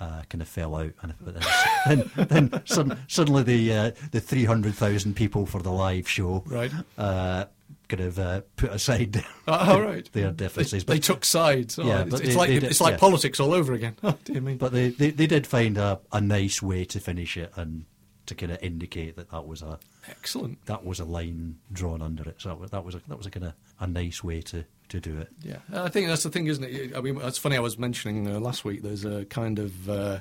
uh, 0.00 0.22
kind 0.28 0.40
of 0.42 0.48
fell 0.48 0.76
out, 0.76 0.92
and 1.02 1.14
then, 1.20 1.42
then, 2.16 2.26
then 2.50 2.62
sudden, 2.66 2.98
suddenly 3.08 3.42
the 3.42 3.72
uh, 3.72 3.90
the 4.12 4.20
three 4.20 4.44
hundred 4.44 4.74
thousand 4.74 5.14
people 5.14 5.46
for 5.46 5.60
the 5.62 5.72
live 5.72 6.08
show, 6.08 6.42
Right. 6.46 6.70
uh, 6.96 7.44
kind 7.88 8.02
of 8.02 8.18
uh, 8.18 8.40
put 8.56 8.70
aside 8.70 9.24
Oh, 9.46 9.52
all 9.74 9.82
right. 9.82 10.08
their 10.12 10.30
They, 10.30 10.44
differences. 10.44 10.84
they 10.84 10.94
but, 10.96 11.02
took 11.02 11.24
sides. 11.24 11.78
Oh, 11.78 11.84
Yeah, 11.86 12.02
it's, 12.06 12.20
they- 12.20 12.34
like 12.34 12.48
they 12.48 12.58
did- 12.60 12.70
it's 12.70 12.80
like 12.80 12.92
yeah. 12.92 12.98
politics 12.98 13.40
all 13.40 13.52
over 13.54 13.72
again. 13.72 13.96
Oh 14.02 14.16
dear 14.24 14.40
me. 14.40 14.54
but 14.54 14.72
they, 14.72 14.90
they, 14.90 15.10
they 15.10 15.26
did 15.26 15.46
find 15.46 15.76
a, 15.78 16.00
a 16.12 16.20
nice 16.20 16.60
way 16.62 16.84
to 16.84 17.00
finish 17.00 17.36
it 17.36 17.50
and 17.56 17.84
to 18.28 18.34
kind 18.34 18.52
of 18.52 18.58
indicate 18.62 19.16
that 19.16 19.30
that 19.30 19.46
was 19.46 19.62
a 19.62 19.78
Excellent. 20.08 20.64
that 20.66 20.84
was 20.84 21.00
a 21.00 21.04
line 21.04 21.56
drawn 21.72 22.00
under 22.02 22.22
it. 22.28 22.36
So 22.38 22.48
that 22.50 22.58
was- 22.58 22.70
that 22.70 22.84
was 22.84 22.94
a, 22.94 23.02
that 23.08 23.16
was 23.18 23.26
a 23.26 23.30
kind 23.30 23.46
of 23.46 23.52
a 23.80 23.86
nice 23.86 24.22
way 24.24 24.40
to, 24.42 24.64
to 24.90 25.00
do 25.00 25.18
it. 25.18 25.28
Yeah, 25.42 25.58
I 25.74 25.88
think 25.88 26.06
that's 26.08 26.22
the 26.22 26.30
thing, 26.30 26.46
isn't 26.46 26.64
it? 26.64 26.96
I 26.96 27.00
mean, 27.00 27.20
it's 27.22 27.38
funny. 27.38 27.56
I 27.56 27.60
was 27.60 27.78
mentioning 27.78 28.28
uh, 28.28 28.38
last 28.40 28.64
week. 28.64 28.82
There's 28.82 29.04
a 29.04 29.24
kind 29.26 29.58
of 29.58 29.88
uh, 29.90 30.20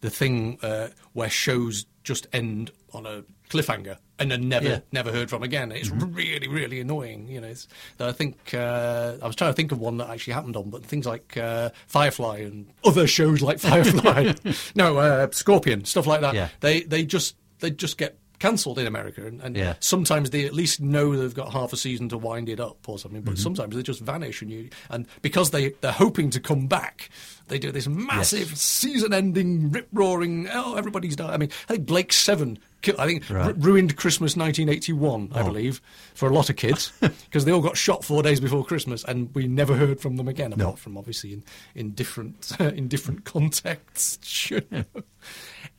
the 0.00 0.10
thing 0.10 0.58
uh, 0.62 0.88
where 1.12 1.30
shows 1.30 1.86
just 2.02 2.26
end 2.32 2.70
on 2.92 3.04
a 3.06 3.22
cliffhanger 3.50 3.98
and 4.18 4.30
then 4.30 4.48
never 4.48 4.66
Yeah. 4.68 4.74
Mm-hmm. 4.76 4.84
never 4.92 5.12
heard 5.12 5.28
from 5.30 5.42
again. 5.42 5.70
It's 5.72 5.90
really 5.90 6.48
really 6.48 6.80
annoying. 6.80 7.28
You 7.28 7.40
know, 7.40 7.48
it's, 7.48 7.68
I 7.98 8.12
think 8.12 8.54
uh, 8.54 9.16
I 9.22 9.26
was 9.26 9.36
trying 9.36 9.50
to 9.52 9.56
think 9.56 9.70
of 9.72 9.78
one 9.80 9.98
that 9.98 10.08
actually 10.08 10.32
happened 10.34 10.56
on, 10.56 10.70
but 10.70 10.84
things 10.84 11.04
like 11.06 11.36
uh, 11.36 11.70
Firefly 11.86 12.38
and 12.38 12.66
other 12.84 13.06
shows 13.06 13.42
like 13.42 13.58
Firefly, 13.60 14.32
no 14.74 14.98
uh, 14.98 15.28
Scorpion, 15.32 15.84
stuff 15.84 16.06
like 16.06 16.20
that. 16.22 16.34
Yeah. 16.34 16.48
They 16.60 16.82
they 16.82 17.04
just 17.04 17.36
they 17.60 17.70
just 17.70 17.96
get 17.98 18.18
cancelled 18.38 18.78
in 18.78 18.86
America, 18.86 19.26
and, 19.26 19.38
and 19.42 19.54
Yeah. 19.54 19.74
sometimes 19.80 20.30
they 20.30 20.46
at 20.46 20.54
least 20.54 20.80
know 20.80 21.14
they've 21.14 21.34
got 21.34 21.52
half 21.52 21.74
a 21.74 21.76
season 21.76 22.08
to 22.08 22.16
wind 22.16 22.48
it 22.48 22.58
up 22.58 22.88
or 22.88 22.98
something. 22.98 23.20
Mm-hmm. 23.20 23.32
But 23.32 23.38
sometimes 23.38 23.76
they 23.76 23.82
just 23.82 24.00
vanish, 24.00 24.40
and 24.40 24.50
you 24.50 24.70
and 24.88 25.06
because 25.20 25.50
they 25.50 25.70
they're 25.82 25.92
hoping 25.92 26.30
to 26.30 26.40
come 26.40 26.66
back, 26.66 27.10
they 27.48 27.58
do 27.58 27.70
this 27.70 27.86
massive 27.86 28.56
season-ending, 28.56 29.70
rip-roaring. 29.72 30.48
Oh, 30.50 30.74
everybody's 30.76 31.16
died. 31.16 31.30
I 31.30 31.36
mean, 31.36 31.50
I 31.68 31.74
think 31.74 31.86
Blake 31.86 32.12
Seven. 32.14 32.58
I 32.98 33.04
think 33.06 33.28
Right. 33.28 33.54
ru- 33.56 33.72
ruined 33.72 33.96
Christmas 33.98 34.36
1981, 34.38 35.32
I 35.34 35.42
Oh. 35.42 35.44
believe, 35.44 35.82
for 36.14 36.30
a 36.30 36.32
lot 36.34 36.48
of 36.48 36.56
kids 36.56 36.92
because 37.00 37.44
they 37.44 37.52
all 37.52 37.60
got 37.60 37.76
shot 37.76 38.06
four 38.06 38.22
days 38.22 38.40
before 38.40 38.64
Christmas, 38.64 39.04
and 39.04 39.28
we 39.34 39.46
never 39.48 39.76
heard 39.76 40.00
from 40.00 40.16
them 40.16 40.28
again. 40.28 40.54
Apart 40.54 40.78
from 40.78 40.96
obviously 40.96 41.34
in, 41.34 41.44
in 41.74 41.90
different 41.90 42.52
in 42.58 42.88
different 42.88 43.26
contexts. 43.26 44.50
you 44.50 44.62
know. 44.70 44.84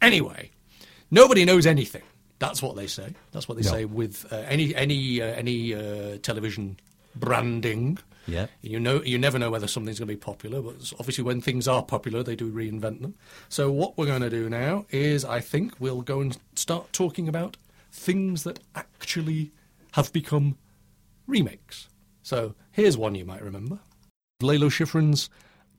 anyway, 0.01 0.51
nobody 1.11 1.45
knows 1.45 1.65
anything. 1.65 2.01
That's 2.39 2.61
what 2.63 2.75
they 2.75 2.87
say. 2.87 3.13
That's 3.31 3.47
what 3.47 3.57
they 3.57 3.63
No. 3.63 3.69
say 3.71 3.85
with 3.85 4.25
uh, 4.31 4.37
any 4.47 4.73
any 4.75 5.21
uh, 5.21 5.25
any 5.25 5.73
uh, 5.75 6.17
television 6.23 6.77
branding. 7.15 7.99
Yeah. 8.27 8.47
You 8.61 8.79
know, 8.79 9.01
you 9.03 9.17
never 9.17 9.37
know 9.39 9.49
whether 9.51 9.67
something's 9.67 9.99
going 9.99 10.07
to 10.07 10.13
be 10.13 10.19
popular, 10.19 10.61
but 10.61 10.93
obviously 10.99 11.23
when 11.23 11.41
things 11.41 11.67
are 11.67 11.83
popular, 11.83 12.21
they 12.23 12.35
do 12.35 12.51
reinvent 12.51 13.01
them. 13.01 13.15
So 13.49 13.71
what 13.71 13.97
we're 13.97 14.05
going 14.05 14.21
to 14.21 14.29
do 14.29 14.47
now 14.49 14.85
is, 14.91 15.25
I 15.25 15.39
think, 15.39 15.73
we'll 15.79 16.01
go 16.03 16.21
and 16.21 16.37
start 16.55 16.93
talking 16.93 17.27
about 17.27 17.57
things 17.91 18.43
that 18.43 18.59
actually 18.75 19.51
have 19.93 20.13
become 20.13 20.57
remakes. 21.27 21.89
So 22.23 22.53
here's 22.71 22.95
one 22.97 23.15
you 23.15 23.25
might 23.25 23.41
remember: 23.43 23.79
Lalo 24.41 24.69
Schifrin's 24.69 25.29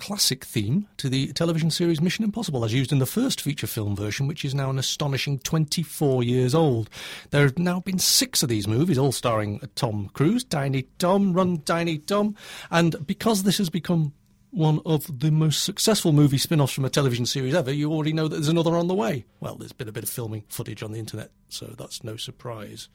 classic 0.02 0.44
theme 0.44 0.88
to 0.96 1.08
the 1.08 1.32
television 1.32 1.70
series 1.70 2.00
Mission 2.00 2.24
Impossible, 2.24 2.64
as 2.64 2.74
used 2.74 2.90
in 2.90 2.98
the 2.98 3.06
first 3.06 3.40
feature 3.40 3.68
film 3.68 3.94
version, 3.94 4.26
which 4.26 4.44
is 4.44 4.52
now 4.52 4.68
an 4.68 4.76
astonishing 4.76 5.38
24 5.38 6.24
years 6.24 6.56
old. 6.56 6.90
There 7.30 7.42
have 7.42 7.56
now 7.56 7.78
been 7.78 8.00
six 8.00 8.42
of 8.42 8.48
these 8.48 8.66
movies, 8.66 8.98
all 8.98 9.12
starring 9.12 9.60
Tom 9.76 10.10
Cruise, 10.12 10.42
Tiny 10.42 10.88
Tom, 10.98 11.34
Run 11.34 11.58
Tiny 11.58 11.98
Tom, 11.98 12.34
and 12.68 13.06
because 13.06 13.44
this 13.44 13.58
has 13.58 13.70
become 13.70 14.12
one 14.50 14.80
of 14.84 15.20
the 15.20 15.30
most 15.30 15.62
successful 15.62 16.10
movie 16.10 16.36
spin 16.36 16.60
offs 16.60 16.72
from 16.72 16.84
a 16.84 16.90
television 16.90 17.24
series 17.24 17.54
ever, 17.54 17.70
you 17.72 17.92
already 17.92 18.12
know 18.12 18.26
that 18.26 18.34
there's 18.34 18.48
another 18.48 18.76
on 18.76 18.88
the 18.88 18.94
way. 18.94 19.24
Well, 19.38 19.54
there's 19.54 19.72
been 19.72 19.88
a 19.88 19.92
bit 19.92 20.02
of 20.02 20.10
filming 20.10 20.42
footage 20.48 20.82
on 20.82 20.90
the 20.90 20.98
internet, 20.98 21.30
so 21.48 21.76
that's 21.78 22.02
no 22.02 22.16
surprise. 22.16 22.88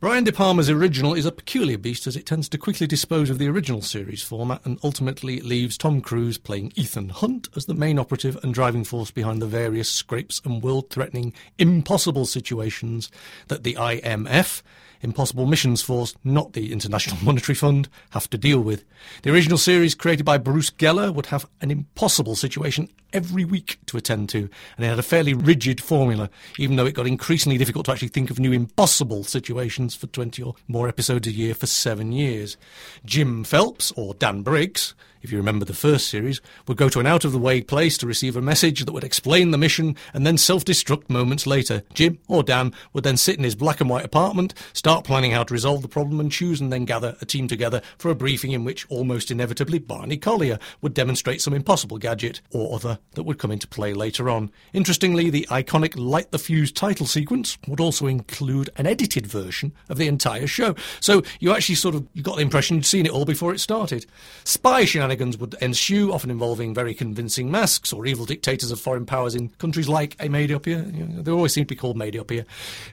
Brian 0.00 0.24
De 0.24 0.32
Palma's 0.32 0.70
original 0.70 1.12
is 1.12 1.26
a 1.26 1.30
peculiar 1.30 1.76
beast 1.76 2.06
as 2.06 2.16
it 2.16 2.24
tends 2.24 2.48
to 2.48 2.56
quickly 2.56 2.86
dispose 2.86 3.28
of 3.28 3.36
the 3.36 3.46
original 3.46 3.82
series 3.82 4.22
format 4.22 4.64
and 4.64 4.78
ultimately 4.82 5.40
leaves 5.42 5.76
Tom 5.76 6.00
Cruise 6.00 6.38
playing 6.38 6.72
Ethan 6.74 7.10
Hunt 7.10 7.50
as 7.54 7.66
the 7.66 7.74
main 7.74 7.98
operative 7.98 8.42
and 8.42 8.54
driving 8.54 8.82
force 8.82 9.10
behind 9.10 9.42
the 9.42 9.46
various 9.46 9.90
scrapes 9.90 10.40
and 10.42 10.62
world 10.62 10.88
threatening 10.88 11.34
impossible 11.58 12.24
situations 12.24 13.10
that 13.48 13.62
the 13.62 13.74
IMF, 13.74 14.62
Impossible 15.02 15.46
Missions 15.46 15.82
Force, 15.82 16.14
not 16.24 16.52
the 16.52 16.72
International 16.72 17.16
Monetary 17.24 17.54
Fund, 17.54 17.88
have 18.10 18.28
to 18.30 18.38
deal 18.38 18.60
with. 18.60 18.84
The 19.22 19.32
original 19.32 19.58
series, 19.58 19.94
created 19.94 20.24
by 20.24 20.38
Bruce 20.38 20.70
Geller, 20.70 21.14
would 21.14 21.26
have 21.26 21.46
an 21.60 21.70
impossible 21.70 22.36
situation 22.36 22.88
every 23.12 23.44
week 23.44 23.78
to 23.86 23.96
attend 23.96 24.28
to, 24.30 24.48
and 24.76 24.84
it 24.84 24.88
had 24.88 24.98
a 24.98 25.02
fairly 25.02 25.34
rigid 25.34 25.80
formula, 25.80 26.30
even 26.58 26.76
though 26.76 26.86
it 26.86 26.94
got 26.94 27.06
increasingly 27.06 27.58
difficult 27.58 27.86
to 27.86 27.92
actually 27.92 28.08
think 28.08 28.30
of 28.30 28.38
new 28.38 28.52
impossible 28.52 29.24
situations 29.24 29.94
for 29.94 30.06
20 30.08 30.42
or 30.42 30.54
more 30.68 30.88
episodes 30.88 31.26
a 31.26 31.32
year 31.32 31.54
for 31.54 31.66
seven 31.66 32.12
years. 32.12 32.56
Jim 33.04 33.44
Phelps, 33.44 33.92
or 33.96 34.14
Dan 34.14 34.42
Briggs, 34.42 34.94
if 35.22 35.30
you 35.30 35.38
remember 35.38 35.64
the 35.64 35.74
first 35.74 36.08
series, 36.08 36.40
would 36.66 36.76
go 36.76 36.88
to 36.88 37.00
an 37.00 37.06
out 37.06 37.24
of 37.24 37.32
the 37.32 37.38
way 37.38 37.60
place 37.60 37.98
to 37.98 38.06
receive 38.06 38.36
a 38.36 38.42
message 38.42 38.84
that 38.84 38.92
would 38.92 39.04
explain 39.04 39.50
the 39.50 39.58
mission 39.58 39.96
and 40.14 40.26
then 40.26 40.38
self 40.38 40.64
destruct 40.64 41.10
moments 41.10 41.46
later. 41.46 41.82
Jim, 41.94 42.18
or 42.28 42.42
Dan, 42.42 42.72
would 42.92 43.04
then 43.04 43.16
sit 43.16 43.36
in 43.36 43.44
his 43.44 43.54
black 43.54 43.80
and 43.80 43.90
white 43.90 44.04
apartment, 44.04 44.54
start 44.72 45.04
planning 45.04 45.32
how 45.32 45.44
to 45.44 45.54
resolve 45.54 45.82
the 45.82 45.88
problem, 45.88 46.20
and 46.20 46.32
choose 46.32 46.60
and 46.60 46.72
then 46.72 46.84
gather 46.84 47.16
a 47.20 47.26
team 47.26 47.48
together 47.48 47.82
for 47.98 48.10
a 48.10 48.14
briefing 48.14 48.52
in 48.52 48.64
which 48.64 48.86
almost 48.88 49.30
inevitably 49.30 49.78
Barney 49.78 50.16
Collier 50.16 50.58
would 50.80 50.94
demonstrate 50.94 51.40
some 51.42 51.54
impossible 51.54 51.98
gadget 51.98 52.40
or 52.50 52.74
other 52.74 52.98
that 53.12 53.24
would 53.24 53.38
come 53.38 53.50
into 53.50 53.68
play 53.68 53.92
later 53.92 54.30
on. 54.30 54.50
Interestingly, 54.72 55.30
the 55.30 55.46
iconic 55.50 55.94
Light 55.96 56.30
the 56.30 56.38
Fuse 56.38 56.72
title 56.72 57.06
sequence 57.06 57.58
would 57.66 57.80
also 57.80 58.06
include 58.06 58.70
an 58.76 58.86
edited 58.86 59.26
version 59.26 59.72
of 59.88 59.98
the 59.98 60.08
entire 60.08 60.46
show. 60.46 60.74
So 61.00 61.22
you 61.40 61.52
actually 61.52 61.74
sort 61.74 61.94
of 61.94 62.06
you 62.14 62.22
got 62.22 62.36
the 62.36 62.42
impression 62.42 62.76
you'd 62.76 62.86
seen 62.86 63.06
it 63.06 63.12
all 63.12 63.24
before 63.24 63.52
it 63.52 63.60
started. 63.60 64.06
Spy 64.44 64.84
shenanigans 64.84 65.09
would 65.18 65.54
ensue, 65.60 66.12
often 66.12 66.30
involving 66.30 66.74
very 66.74 66.94
convincing 66.94 67.50
masks 67.50 67.92
or 67.92 68.06
evil 68.06 68.24
dictators 68.24 68.70
of 68.70 68.80
foreign 68.80 69.06
powers 69.06 69.34
in 69.34 69.48
countries 69.50 69.88
like 69.88 70.16
Amedyopia. 70.18 70.96
You 70.96 71.04
know, 71.04 71.22
they 71.22 71.30
always 71.30 71.52
seem 71.52 71.64
to 71.64 71.74
be 71.74 71.76
called 71.76 71.96
Amedyopia, 71.96 72.44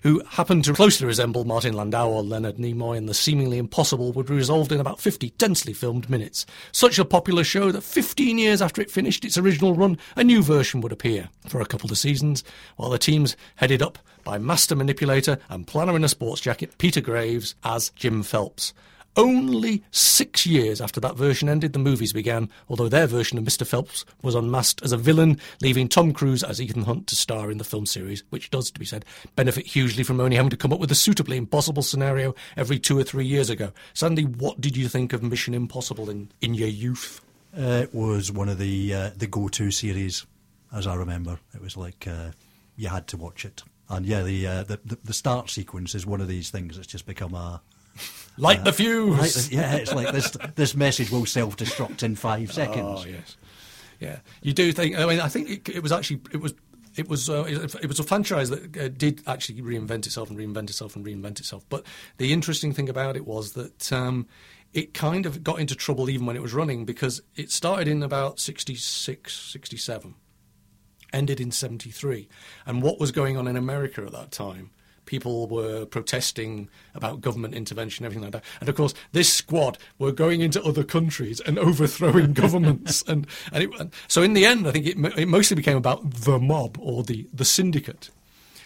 who 0.03 0.21
happen 0.29 0.61
to 0.63 0.73
closely 0.73 1.07
resemble 1.07 1.45
Martin 1.45 1.73
Landau 1.73 2.09
or 2.09 2.23
Leonard 2.23 2.57
Nimoy, 2.57 2.97
and 2.97 3.07
the 3.07 3.13
seemingly 3.13 3.57
impossible 3.57 4.11
would 4.13 4.27
be 4.27 4.33
resolved 4.33 4.71
in 4.71 4.79
about 4.79 4.99
50 4.99 5.31
densely 5.37 5.73
filmed 5.73 6.09
minutes. 6.09 6.45
Such 6.71 6.99
a 6.99 7.05
popular 7.05 7.43
show 7.43 7.71
that 7.71 7.83
15 7.83 8.37
years 8.37 8.61
after 8.61 8.81
it 8.81 8.91
finished 8.91 9.25
its 9.25 9.37
original 9.37 9.75
run, 9.75 9.97
a 10.15 10.23
new 10.23 10.41
version 10.41 10.81
would 10.81 10.91
appear 10.91 11.29
for 11.47 11.61
a 11.61 11.65
couple 11.65 11.91
of 11.91 11.97
seasons, 11.97 12.43
while 12.75 12.89
the 12.89 12.97
teams 12.97 13.35
headed 13.55 13.81
up 13.81 13.99
by 14.23 14.37
master 14.37 14.75
manipulator 14.75 15.37
and 15.49 15.67
planner 15.67 15.95
in 15.95 16.03
a 16.03 16.09
sports 16.09 16.41
jacket 16.41 16.77
Peter 16.77 16.99
Graves 16.99 17.55
as 17.63 17.91
Jim 17.91 18.23
Phelps. 18.23 18.73
Only 19.17 19.83
six 19.89 20.45
years 20.45 20.79
after 20.79 20.99
that 20.99 21.15
version 21.15 21.49
ended, 21.49 21.73
the 21.73 21.79
movies 21.79 22.13
began, 22.13 22.49
although 22.69 22.87
their 22.87 23.07
version 23.07 23.39
of 23.39 23.43
Mr. 23.43 23.65
Phelps 23.65 24.05
was 24.21 24.35
unmasked 24.35 24.83
as 24.83 24.91
a 24.91 24.97
villain, 24.97 25.39
leaving 25.59 25.87
Tom 25.87 26.13
Cruise 26.13 26.43
as 26.43 26.61
Ethan 26.61 26.83
Hunt 26.83 27.07
to 27.07 27.15
star 27.15 27.49
in 27.49 27.57
the 27.57 27.63
film 27.63 27.87
series, 27.87 28.23
which 28.29 28.51
does, 28.51 28.69
to 28.69 28.79
be 28.79 28.85
said, 28.85 29.05
benefit 29.35 29.65
hugely 29.65 30.03
from 30.03 30.19
only 30.19 30.35
having 30.35 30.51
to 30.51 30.57
come 30.57 30.71
up 30.71 30.79
with 30.79 30.91
a 30.91 30.95
suitably 30.95 31.35
impossible 31.35 31.81
scenario 31.81 32.35
every 32.55 32.77
two 32.77 32.97
or 32.97 33.03
three 33.03 33.25
years 33.25 33.49
ago. 33.49 33.71
Sandy, 33.95 34.23
what 34.23 34.61
did 34.61 34.77
you 34.77 34.87
think 34.87 35.13
of 35.13 35.23
Mission 35.23 35.55
Impossible 35.55 36.11
in, 36.11 36.29
in 36.41 36.53
your 36.53 36.69
youth? 36.69 37.21
Uh, 37.57 37.81
it 37.83 37.95
was 37.95 38.31
one 38.31 38.49
of 38.49 38.59
the 38.59 38.93
uh, 38.93 39.09
the 39.17 39.25
go 39.25 39.47
to 39.47 39.71
series, 39.71 40.27
as 40.71 40.85
I 40.85 40.93
remember. 40.93 41.39
It 41.55 41.61
was 41.61 41.75
like 41.75 42.05
uh, 42.07 42.31
you 42.75 42.89
had 42.89 43.07
to 43.07 43.17
watch 43.17 43.45
it, 43.45 43.63
and 43.89 44.05
yeah, 44.05 44.21
the, 44.21 44.45
uh, 44.45 44.63
the 44.63 44.79
the 44.85 44.97
the 45.03 45.13
start 45.13 45.49
sequence 45.49 45.95
is 45.95 46.05
one 46.05 46.21
of 46.21 46.27
these 46.27 46.51
things 46.51 46.75
that's 46.75 46.87
just 46.87 47.07
become 47.07 47.33
a 47.33 47.61
Light 48.37 48.63
the 48.63 48.73
fuse! 48.73 49.17
Right, 49.17 49.31
th- 49.31 49.49
yeah, 49.49 49.75
it's 49.75 49.93
like 49.93 50.13
this. 50.13 50.37
This 50.55 50.75
message 50.75 51.11
will 51.11 51.25
self-destruct 51.25 52.03
in 52.03 52.15
five 52.15 52.53
seconds. 52.53 53.03
Oh 53.03 53.05
yes, 53.05 53.37
yeah. 53.99 54.19
You 54.41 54.53
do 54.53 54.71
think? 54.71 54.97
I 54.97 55.05
mean, 55.05 55.19
I 55.19 55.27
think 55.27 55.49
it, 55.49 55.69
it 55.69 55.83
was 55.83 55.91
actually 55.91 56.21
it 56.31 56.37
was 56.37 56.53
it 56.95 57.07
was 57.07 57.29
uh, 57.29 57.45
it, 57.47 57.75
it 57.75 57.87
was 57.87 57.99
a 57.99 58.03
franchise 58.03 58.49
that 58.49 58.77
uh, 58.77 58.89
did 58.89 59.21
actually 59.25 59.61
reinvent 59.61 60.05
itself 60.05 60.29
and 60.29 60.37
reinvent 60.37 60.69
itself 60.69 60.95
and 60.95 61.05
reinvent 61.05 61.39
itself. 61.39 61.65
But 61.69 61.85
the 62.17 62.31
interesting 62.31 62.73
thing 62.73 62.89
about 62.89 63.15
it 63.15 63.25
was 63.25 63.53
that. 63.53 63.91
Um, 63.91 64.27
it 64.73 64.93
kind 64.93 65.25
of 65.25 65.43
got 65.43 65.59
into 65.59 65.75
trouble 65.75 66.09
even 66.09 66.25
when 66.25 66.35
it 66.35 66.41
was 66.41 66.53
running 66.53 66.85
because 66.85 67.21
it 67.35 67.51
started 67.51 67.87
in 67.87 68.03
about 68.03 68.37
66, 68.37 69.33
67, 69.33 70.13
ended 71.13 71.39
in 71.39 71.51
73. 71.51 72.27
And 72.65 72.83
what 72.83 72.99
was 72.99 73.11
going 73.11 73.37
on 73.37 73.47
in 73.47 73.55
America 73.55 74.03
at 74.03 74.11
that 74.11 74.31
time? 74.31 74.71
People 75.07 75.47
were 75.47 75.85
protesting 75.85 76.69
about 76.93 77.21
government 77.21 77.55
intervention, 77.55 78.05
everything 78.05 78.23
like 78.23 78.33
that. 78.33 78.43
And 78.59 78.69
of 78.69 78.75
course, 78.75 78.93
this 79.13 79.33
squad 79.33 79.79
were 79.97 80.11
going 80.11 80.41
into 80.41 80.63
other 80.63 80.83
countries 80.83 81.39
and 81.39 81.57
overthrowing 81.67 82.33
governments. 82.33 83.03
And, 83.07 83.25
and, 83.51 83.63
it, 83.63 83.69
and 83.79 83.91
so, 84.07 84.21
in 84.21 84.33
the 84.33 84.45
end, 84.45 84.67
I 84.67 84.71
think 84.71 84.85
it, 84.85 84.97
it 85.17 85.27
mostly 85.27 85.55
became 85.55 85.77
about 85.77 86.09
the 86.11 86.37
mob 86.37 86.77
or 86.79 87.03
the, 87.03 87.27
the 87.33 87.45
syndicate. 87.45 88.11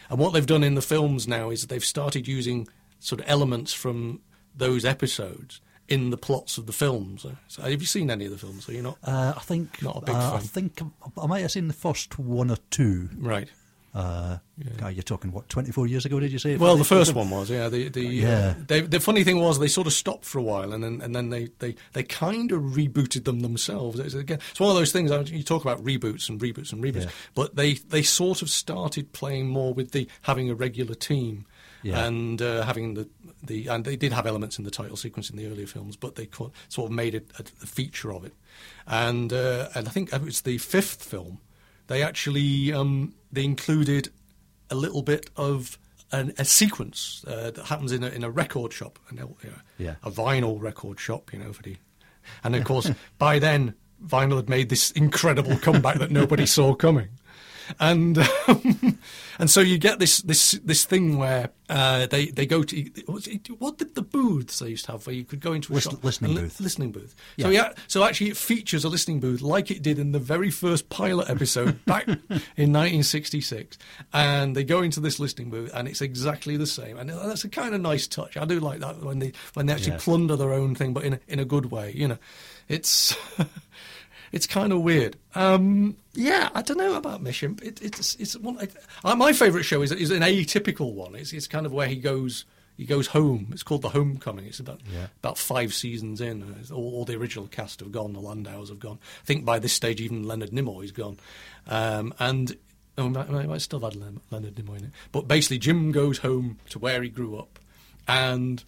And 0.10 0.20
what 0.20 0.34
they've 0.34 0.46
done 0.46 0.64
in 0.64 0.76
the 0.76 0.82
films 0.82 1.28
now 1.28 1.50
is 1.50 1.68
they've 1.68 1.84
started 1.84 2.28
using 2.28 2.68
sort 3.00 3.22
of 3.22 3.30
elements 3.30 3.74
from 3.74 4.20
those 4.56 4.84
episodes 4.84 5.62
in 5.88 6.10
the 6.10 6.18
plots 6.18 6.58
of 6.58 6.68
the 6.68 6.74
films. 6.74 7.26
So 7.48 7.62
have 7.62 7.82
you 7.82 7.88
seen 7.88 8.10
any 8.10 8.26
of 8.26 8.32
the 8.32 8.38
films? 8.38 8.68
Are 8.70 8.74
you 8.74 8.82
not? 8.82 8.98
Uh, 9.04 9.34
I 9.36 9.40
think. 9.42 9.82
Not 9.82 9.98
a 9.98 10.02
big 10.02 10.16
uh, 10.16 10.36
I 10.36 10.40
think 10.40 10.82
I 11.22 11.28
might 11.28 11.42
have 11.42 11.52
seen 11.52 11.68
the 11.68 11.74
first 11.74 12.18
one 12.18 12.50
or 12.50 12.58
two. 12.70 13.10
Right. 13.18 13.50
Uh, 13.94 14.38
God, 14.78 14.94
you're 14.94 15.04
talking 15.04 15.32
what? 15.34 15.50
Twenty-four 15.50 15.86
years 15.86 16.06
ago? 16.06 16.20
Did 16.20 16.32
you 16.32 16.40
say? 16.40 16.56
Well, 16.56 16.78
the 16.78 16.84
first 16.86 17.14
one 17.14 17.30
was, 17.30 17.50
yeah. 17.50 17.68
The 17.68 17.90
the 17.90 18.02
Yeah. 18.02 18.54
Uh, 18.58 18.64
they, 18.68 18.82
the 18.82 19.00
funny 19.02 19.24
thing 19.26 19.40
was 19.40 19.60
they 19.60 19.68
sort 19.68 19.86
of 19.88 19.92
stopped 19.94 20.24
for 20.24 20.40
a 20.40 20.44
while, 20.44 20.72
and 20.72 20.82
then 20.82 21.02
and 21.02 21.14
then 21.14 21.30
they, 21.30 21.50
they, 21.60 21.76
they 21.92 22.04
kind 22.04 22.54
of 22.54 22.62
rebooted 22.62 23.26
them 23.26 23.42
themselves. 23.42 24.00
It's, 24.00 24.14
again, 24.14 24.40
it's 24.50 24.60
one 24.60 24.70
of 24.70 24.78
those 24.78 24.94
things. 24.94 25.12
You 25.32 25.44
talk 25.44 25.62
about 25.64 25.84
reboots 25.84 26.30
and 26.30 26.40
reboots 26.40 26.72
and 26.72 26.82
reboots, 26.82 27.06
Yeah. 27.06 27.12
but 27.36 27.56
they 27.58 27.74
they 27.74 28.02
sort 28.02 28.42
of 28.42 28.50
started 28.50 29.12
playing 29.12 29.50
more 29.50 29.74
with 29.74 29.92
the 29.92 30.08
having 30.22 30.50
a 30.50 30.56
regular 30.56 30.96
team. 30.96 31.46
Yeah. 31.84 32.06
And 32.06 32.40
uh, 32.44 32.62
having 32.62 32.94
the, 32.94 33.10
the 33.42 33.66
and 33.68 33.84
they 33.84 33.96
did 33.96 34.14
have 34.14 34.28
elements 34.28 34.60
in 34.60 34.66
the 34.66 34.70
title 34.70 34.96
sequence 34.96 35.32
in 35.32 35.36
the 35.36 35.48
earlier 35.48 35.66
films, 35.66 35.96
but 35.96 36.14
they 36.14 36.30
sort 36.70 36.92
of 36.92 36.92
made 36.92 37.16
it 37.16 37.32
a, 37.40 37.44
a 37.64 37.66
feature 37.66 38.14
of 38.14 38.24
it. 38.24 38.36
And 38.86 39.34
uh, 39.34 39.70
and 39.74 39.88
I 39.88 39.92
think 39.92 40.14
it 40.14 40.22
was 40.22 40.42
the 40.42 40.60
fifth 40.60 41.04
film 41.04 41.40
they 41.88 42.04
actually 42.04 42.72
um, 42.74 43.14
they 43.32 43.44
included 43.44 44.10
a 44.70 44.76
little 44.76 45.02
bit 45.02 45.30
of 45.36 45.78
an, 46.12 46.34
a 46.38 46.46
sequence 46.46 47.24
uh, 47.28 47.52
that 47.52 47.66
happens 47.66 47.92
in 47.92 48.04
a, 48.04 48.08
in 48.10 48.24
a 48.24 48.30
record 48.30 48.74
shop, 48.74 49.00
and 49.10 49.18
you 49.20 49.26
know, 49.44 49.56
Yeah. 49.78 49.96
a 50.04 50.12
vinyl 50.12 50.62
record 50.62 51.00
shop, 51.00 51.32
you 51.34 51.40
know, 51.40 51.54
for 51.54 51.64
the. 51.64 51.78
And 52.44 52.56
of 52.56 52.64
course, 52.64 52.92
by 53.18 53.40
then, 53.40 53.74
vinyl 54.06 54.36
had 54.38 54.50
made 54.50 54.70
this 54.70 54.92
incredible 54.92 55.58
comeback 55.58 56.00
that 56.00 56.12
nobody 56.12 56.46
saw 56.46 56.74
coming, 56.76 57.10
and 57.80 58.18
um, 58.48 58.91
and 59.40 59.50
so 59.50 59.62
you 59.62 59.78
get 59.78 60.00
this 60.00 60.22
this 60.22 60.52
this 60.64 60.86
thing 60.86 61.18
where 61.18 61.50
uh, 61.70 62.06
they 62.08 62.26
they 62.28 62.46
go 62.46 62.64
to 62.64 62.84
what 63.58 63.78
did 63.78 63.96
the 63.96 64.02
booths 64.02 64.60
they 64.60 64.70
used 64.70 64.86
to 64.86 64.92
have 64.94 65.06
where 65.08 65.16
you 65.16 65.24
could 65.24 65.40
go 65.40 65.54
into 65.54 65.72
a 65.72 65.76
Listen- 65.76 65.92
shop 65.94 66.04
listening 66.04 66.36
li- 66.36 66.42
booth. 66.44 66.60
listening 66.60 66.92
booth. 66.92 67.16
Yeah. 67.38 67.46
So 67.46 67.50
yeah, 67.52 67.74
so 67.88 68.04
actually 68.04 68.30
it 68.32 68.38
features 68.38 68.84
a 68.84 68.90
listening 68.90 69.20
booth 69.20 69.42
like 69.42 69.72
it 69.72 69.82
did 69.82 69.98
in 70.00 70.12
the 70.12 70.20
very 70.20 70.50
first 70.52 70.90
pilot 70.90 71.30
episode 71.30 71.84
back 71.86 72.08
in 72.08 72.18
1966, 72.74 73.78
and 74.14 74.56
they 74.56 74.64
go 74.64 74.82
into 74.82 75.00
this 75.00 75.20
listening 75.20 75.50
booth 75.50 75.72
and 75.74 75.88
it's 75.88 76.02
exactly 76.02 76.58
the 76.58 76.68
same, 76.68 76.98
and 76.98 77.10
that's 77.10 77.44
a 77.46 77.50
kind 77.50 77.74
of 77.74 77.82
nice 77.82 78.08
touch. 78.08 78.36
I 78.38 78.46
do 78.46 78.60
like 78.60 78.80
that 78.80 79.02
when 79.04 79.20
they 79.20 79.32
when 79.54 79.66
they 79.68 79.74
actually 79.74 79.94
Yeah. 79.94 80.00
plunder 80.00 80.36
their 80.36 80.54
own 80.54 80.76
thing, 80.76 80.94
but 80.94 81.04
in 81.04 81.14
a, 81.14 81.20
in 81.28 81.40
a 81.40 81.46
good 81.46 81.68
way. 81.72 81.94
You 81.96 82.10
know, 82.10 82.18
it's. 82.68 83.16
It's 84.32 84.48
kind 84.48 84.72
of 84.72 84.82
weird. 84.82 85.18
Um, 85.36 85.98
yeah, 86.14 86.50
I 86.54 86.62
don't 86.62 86.78
know 86.78 86.96
about 86.96 87.22
Mission. 87.22 87.60
It, 87.62 87.82
it's 87.82 88.16
it's 88.16 88.38
one. 88.38 88.58
My 89.04 89.34
favourite 89.34 89.64
show 89.64 89.82
is 89.82 89.92
is 89.92 90.12
an 90.12 90.22
atypical 90.22 90.94
one. 90.94 91.16
It's 91.16 91.34
it's 91.34 91.48
kind 91.48 91.66
of 91.66 91.74
where 91.74 91.88
he 91.88 91.96
goes 91.98 92.46
he 92.78 92.86
goes 92.86 93.08
home. 93.08 93.50
It's 93.52 93.64
called 93.64 93.82
The 93.82 93.90
Homecoming. 93.90 94.46
It's 94.46 94.60
about 94.60 94.80
Yeah. 94.92 95.08
about 95.20 95.38
five 95.38 95.74
seasons 95.74 96.22
in. 96.22 96.42
Uh, 96.44 96.74
All, 96.74 96.94
all 96.96 97.06
the 97.06 97.16
original 97.18 97.48
cast 97.48 97.82
have 97.82 97.92
gone. 97.92 98.14
The 98.14 98.22
Landaus 98.22 98.70
have 98.70 98.80
gone. 98.80 99.00
I 99.22 99.26
think 99.26 99.44
by 99.46 99.60
this 99.60 99.74
stage 99.74 100.00
even 100.02 100.24
Leonard 100.24 100.52
Nimoy's 100.52 100.92
gone. 100.92 101.18
Um, 101.68 102.14
and 102.18 102.56
oh, 102.98 103.14
I, 103.16 103.42
I 103.44 103.46
might 103.48 103.62
still 103.62 103.80
have 103.82 103.94
had 103.94 104.02
Leonard 104.32 104.56
Nimoy 104.56 104.78
in 104.80 104.84
it. 104.86 104.92
But 105.12 105.28
basically, 105.28 105.60
Jim 105.60 105.92
goes 105.92 106.20
home 106.20 106.58
to 106.70 106.80
where 106.80 107.04
he 107.04 107.10
grew 107.10 107.38
up, 107.38 107.60
and 108.08 108.64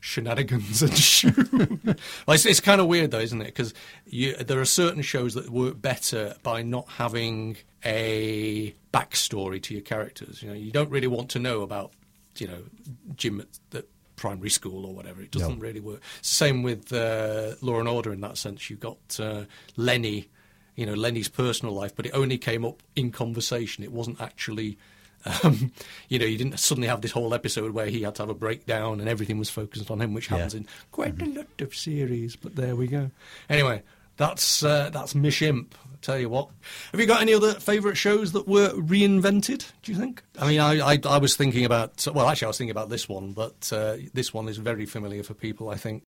shenanigans 0.00 0.82
ensue. 0.82 1.32
well, 1.84 2.34
it's, 2.34 2.46
it's 2.46 2.60
kind 2.60 2.80
of 2.80 2.86
weird 2.86 3.10
though, 3.10 3.20
isn't 3.20 3.40
it? 3.40 3.46
Because 3.46 3.74
there 4.44 4.60
are 4.60 4.64
certain 4.64 5.02
shows 5.02 5.34
that 5.34 5.50
work 5.50 5.80
better 5.80 6.34
by 6.42 6.62
not 6.62 6.88
having 6.88 7.56
a 7.84 8.74
backstory 8.92 9.62
to 9.62 9.74
your 9.74 9.82
characters. 9.82 10.42
You 10.42 10.48
know, 10.48 10.54
you 10.54 10.70
don't 10.70 10.90
really 10.90 11.06
want 11.06 11.30
to 11.30 11.38
know 11.38 11.62
about, 11.62 11.92
you 12.38 12.46
know, 12.48 12.62
Jim 13.16 13.40
at 13.40 13.48
the 13.70 13.84
primary 14.16 14.50
school 14.50 14.86
or 14.86 14.94
whatever. 14.94 15.20
It 15.22 15.30
doesn't 15.30 15.56
No. 15.58 15.60
really 15.60 15.80
work. 15.80 16.00
Same 16.22 16.62
with 16.62 16.92
uh, 16.92 17.54
Law 17.60 17.78
and 17.80 17.88
Order 17.88 18.12
in 18.12 18.20
that 18.22 18.38
sense. 18.38 18.70
You've 18.70 18.80
got 18.80 18.98
uh, 19.20 19.44
Lenny. 19.76 20.28
You 20.74 20.84
know 20.84 20.92
Lenny's 20.92 21.28
personal 21.30 21.74
life, 21.74 21.96
but 21.96 22.04
it 22.04 22.10
only 22.12 22.36
came 22.36 22.62
up 22.62 22.82
in 22.94 23.10
conversation. 23.10 23.82
It 23.82 23.92
wasn't 23.92 24.20
actually 24.20 24.76
um, 25.44 25.72
you 26.08 26.18
know, 26.18 26.24
you 26.26 26.38
didn't 26.38 26.58
suddenly 26.58 26.88
have 26.88 27.00
this 27.00 27.10
whole 27.12 27.34
episode 27.34 27.72
where 27.72 27.86
he 27.86 28.02
had 28.02 28.14
to 28.16 28.22
have 28.22 28.30
a 28.30 28.34
breakdown 28.34 29.00
and 29.00 29.08
everything 29.08 29.38
was 29.38 29.50
focused 29.50 29.90
on 29.90 30.00
him, 30.00 30.14
which 30.14 30.28
happens 30.28 30.54
Yeah. 30.54 30.60
in 30.60 30.68
quite 30.92 31.20
a 31.20 31.26
lot 31.26 31.46
of 31.60 31.74
series. 31.74 32.36
But 32.36 32.56
there 32.56 32.76
we 32.76 32.86
go. 32.86 33.10
Anyway, 33.48 33.82
that's 34.16 34.62
uh, 34.62 34.90
that's 34.90 35.14
Mish 35.14 35.42
Imp. 35.42 35.74
I 35.84 35.96
tell 36.00 36.18
you 36.18 36.28
what. 36.28 36.48
Have 36.92 37.00
you 37.00 37.06
got 37.06 37.20
any 37.22 37.34
other 37.34 37.54
favourite 37.54 37.96
shows 37.96 38.32
that 38.32 38.46
were 38.46 38.70
reinvented? 38.70 39.70
Do 39.82 39.92
you 39.92 39.98
think? 39.98 40.22
I 40.38 40.48
mean, 40.48 40.60
I, 40.60 40.92
I 40.94 40.98
I 41.04 41.18
was 41.18 41.36
thinking 41.36 41.64
about 41.64 42.06
well, 42.14 42.28
actually, 42.28 42.46
I 42.46 42.48
was 42.48 42.58
thinking 42.58 42.70
about 42.70 42.88
this 42.90 43.08
one, 43.08 43.32
but 43.32 43.70
uh, 43.72 43.96
this 44.14 44.32
one 44.32 44.48
is 44.48 44.56
very 44.58 44.86
familiar 44.86 45.22
for 45.22 45.34
people. 45.34 45.68
I 45.70 45.76
think. 45.76 46.02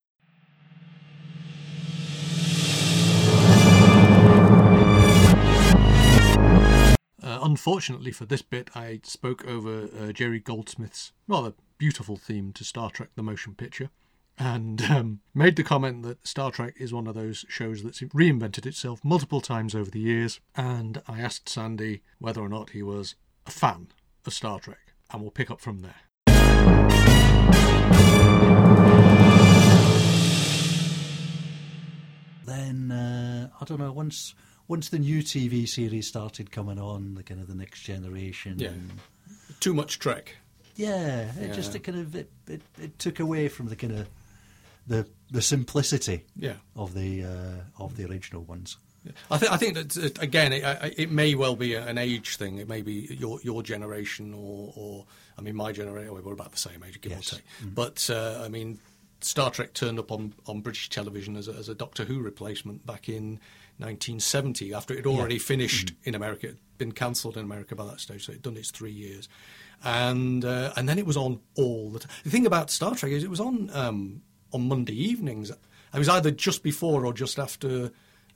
Unfortunately 7.48 8.10
for 8.10 8.26
this 8.26 8.42
bit, 8.42 8.68
I 8.76 9.00
spoke 9.04 9.42
over 9.46 9.88
uh, 9.98 10.12
Jerry 10.12 10.38
Goldsmith's 10.38 11.12
rather 11.26 11.54
beautiful 11.78 12.18
theme 12.18 12.52
to 12.52 12.62
Star 12.62 12.90
Trek 12.90 13.08
the 13.14 13.22
Motion 13.22 13.54
Picture 13.54 13.88
and 14.36 14.82
um, 14.82 15.20
made 15.34 15.56
the 15.56 15.62
comment 15.62 16.02
that 16.02 16.26
Star 16.26 16.50
Trek 16.50 16.74
is 16.76 16.92
one 16.92 17.06
of 17.06 17.14
those 17.14 17.46
shows 17.48 17.82
that's 17.82 18.00
reinvented 18.00 18.66
itself 18.66 19.02
multiple 19.02 19.40
times 19.40 19.74
over 19.74 19.90
the 19.90 19.98
years. 19.98 20.40
And 20.56 21.00
I 21.08 21.20
asked 21.20 21.48
Sandy 21.48 22.02
whether 22.18 22.42
or 22.42 22.50
not 22.50 22.70
he 22.70 22.82
was 22.82 23.14
a 23.46 23.50
fan 23.50 23.88
of 24.26 24.34
Star 24.34 24.60
Trek, 24.60 24.92
and 25.10 25.22
we'll 25.22 25.30
pick 25.30 25.50
up 25.50 25.62
from 25.62 25.80
there. 25.80 25.94
Then 32.44 32.90
uh, 32.90 33.48
I 33.58 33.64
don't 33.64 33.78
know. 33.78 33.92
Once 33.92 34.34
once 34.68 34.88
the 34.90 34.98
new 34.98 35.22
TV 35.22 35.66
series 35.68 36.06
started 36.06 36.50
coming 36.52 36.78
on, 36.78 37.14
the 37.14 37.22
kind 37.22 37.40
of 37.40 37.48
the 37.48 37.54
next 37.54 37.80
generation. 37.80 38.58
Yeah. 38.58 38.68
and- 38.68 38.92
Too 39.60 39.74
much 39.74 39.98
Trek. 39.98 40.36
yeah. 40.76 41.32
It 41.40 41.48
Yeah. 41.48 41.54
just 41.54 41.74
it 41.74 41.80
kind 41.80 41.98
of 41.98 42.14
it, 42.14 42.30
it, 42.46 42.62
it 42.80 42.98
took 42.98 43.18
away 43.20 43.48
from 43.48 43.68
the 43.68 43.76
kind 43.76 43.98
of 43.98 44.08
the 44.86 45.06
the 45.30 45.42
simplicity 45.42 46.24
Yeah. 46.36 46.54
of 46.76 46.94
the 46.94 47.24
uh, 47.24 47.82
of 47.82 47.96
the 47.96 48.04
original 48.06 48.42
ones. 48.44 48.76
I, 49.30 49.38
th- 49.38 49.50
I 49.50 49.56
think 49.56 49.74
that 49.74 49.96
uh, 49.96 50.22
again, 50.22 50.52
it, 50.52 50.94
it 50.98 51.10
may 51.10 51.34
well 51.34 51.56
be 51.56 51.74
an 51.74 51.96
age 51.98 52.36
thing. 52.36 52.58
It 52.58 52.68
may 52.68 52.82
be 52.82 53.16
your 53.18 53.40
your 53.42 53.62
generation, 53.62 54.34
or, 54.34 54.72
or 54.76 55.06
I 55.38 55.40
mean, 55.40 55.56
my 55.56 55.72
generation. 55.72 56.12
We're 56.12 56.32
about 56.32 56.52
the 56.52 56.58
same 56.58 56.82
age, 56.86 57.00
give 57.00 57.12
Yes. 57.12 57.32
or 57.32 57.36
take. 57.36 57.44
But 57.74 58.10
uh, 58.10 58.42
I 58.44 58.48
mean, 58.48 58.80
Star 59.20 59.50
Trek 59.50 59.72
turned 59.72 59.98
up 59.98 60.12
on, 60.12 60.34
on 60.46 60.60
British 60.60 60.90
television 60.90 61.36
as 61.36 61.48
a, 61.48 61.52
as 61.52 61.68
a 61.70 61.74
Doctor 61.74 62.04
Who 62.04 62.20
replacement 62.20 62.84
back 62.86 63.08
in 63.08 63.40
1970, 63.78 64.74
after 64.74 64.94
it 64.94 64.98
had 64.98 65.06
already 65.06 65.38
finished 65.38 65.92
in 66.04 66.14
America. 66.14 66.46
It 66.46 66.50
had 66.50 66.58
been 66.78 66.92
cancelled 66.92 67.36
in 67.36 67.44
America 67.44 67.74
by 67.74 67.84
that 67.86 68.00
stage, 68.00 68.24
so 68.26 68.32
it'd 68.32 68.42
done 68.42 68.56
its 68.56 68.70
three 68.70 68.90
years, 68.92 69.28
and 69.84 70.44
uh, 70.44 70.72
and 70.76 70.88
then 70.88 70.98
it 70.98 71.06
was 71.06 71.16
on 71.16 71.40
all 71.56 71.90
the 71.90 72.00
time. 72.00 72.10
The 72.24 72.30
thing 72.30 72.46
about 72.46 72.70
Star 72.70 72.94
Trek 72.94 73.12
is 73.12 73.24
it 73.24 73.30
was 73.30 73.40
on 73.40 73.70
um, 73.72 74.22
on 74.52 74.68
Monday 74.68 74.94
evenings. 74.94 75.50
It 75.50 75.58
was 75.98 76.08
either 76.08 76.30
just 76.30 76.62
before 76.62 77.04
or 77.06 77.12
just 77.12 77.38
after. 77.38 77.90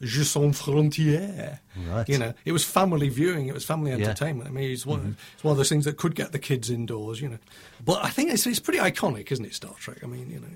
Jeux 0.04 0.24
Sans 0.24 0.60
Frontières. 0.60 1.60
Right. 1.88 2.08
You 2.08 2.18
know, 2.18 2.34
it 2.44 2.50
was 2.50 2.64
family 2.64 3.08
viewing. 3.08 3.46
It 3.46 3.54
was 3.54 3.64
family 3.64 3.92
Yeah. 3.92 3.98
entertainment. 3.98 4.48
I 4.48 4.52
mean, 4.52 4.68
it's 4.72 4.84
one, 4.84 5.16
it's 5.34 5.44
one 5.44 5.52
of 5.52 5.58
those 5.58 5.68
things 5.68 5.84
that 5.84 5.96
could 5.96 6.16
get 6.16 6.32
the 6.32 6.40
kids 6.40 6.70
indoors. 6.70 7.20
You 7.20 7.28
know, 7.28 7.38
but 7.84 8.04
I 8.04 8.08
think 8.10 8.32
it's, 8.32 8.44
it's 8.48 8.58
pretty 8.58 8.80
iconic, 8.80 9.30
isn't 9.30 9.44
it? 9.44 9.54
Star 9.54 9.74
Trek. 9.78 9.98
I 10.02 10.06
mean, 10.08 10.28
you 10.28 10.40
know, 10.40 10.48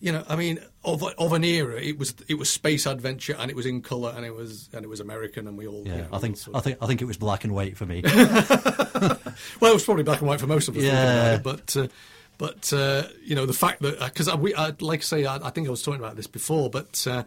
you 0.00 0.12
know, 0.12 0.24
I 0.28 0.34
mean, 0.36 0.58
of 0.82 1.02
of 1.02 1.32
an 1.34 1.44
era, 1.44 1.80
it 1.80 1.98
was 1.98 2.14
it 2.26 2.34
was 2.38 2.48
space 2.50 2.86
adventure, 2.86 3.36
and 3.38 3.50
it 3.50 3.54
was 3.56 3.66
in 3.66 3.82
color, 3.82 4.12
and 4.16 4.24
it 4.24 4.34
was 4.34 4.68
and 4.72 4.82
it 4.84 4.88
was 4.88 5.00
American, 5.00 5.46
and 5.46 5.58
we 5.58 5.66
all. 5.66 5.82
Yeah, 5.86 5.96
you 5.96 6.02
know, 6.02 6.08
I 6.12 6.18
think 6.18 6.38
I 6.54 6.60
think 6.60 6.78
I 6.80 6.86
think 6.86 7.02
it 7.02 7.04
was 7.06 7.18
black 7.18 7.44
and 7.44 7.52
white 7.54 7.76
for 7.76 7.84
me. 7.86 8.00
well, 8.04 9.70
it 9.70 9.74
was 9.74 9.84
probably 9.84 10.02
black 10.04 10.20
and 10.20 10.28
white 10.28 10.40
for 10.40 10.46
most 10.46 10.68
of 10.68 10.76
us. 10.76 10.82
Yeah. 10.82 11.34
it, 11.34 11.42
but 11.42 11.76
uh, 11.76 11.88
but 12.38 12.72
uh, 12.72 13.04
you 13.22 13.34
know 13.36 13.46
the 13.46 13.52
fact 13.52 13.82
that 13.82 13.98
because 14.00 14.28
I, 14.28 14.34
we, 14.36 14.54
I, 14.54 14.72
like 14.80 15.00
I 15.00 15.02
say, 15.02 15.24
I, 15.26 15.36
I 15.36 15.50
think 15.50 15.68
I 15.68 15.70
was 15.70 15.82
talking 15.82 16.00
about 16.00 16.16
this 16.16 16.26
before, 16.26 16.70
but 16.70 17.06
uh, 17.06 17.24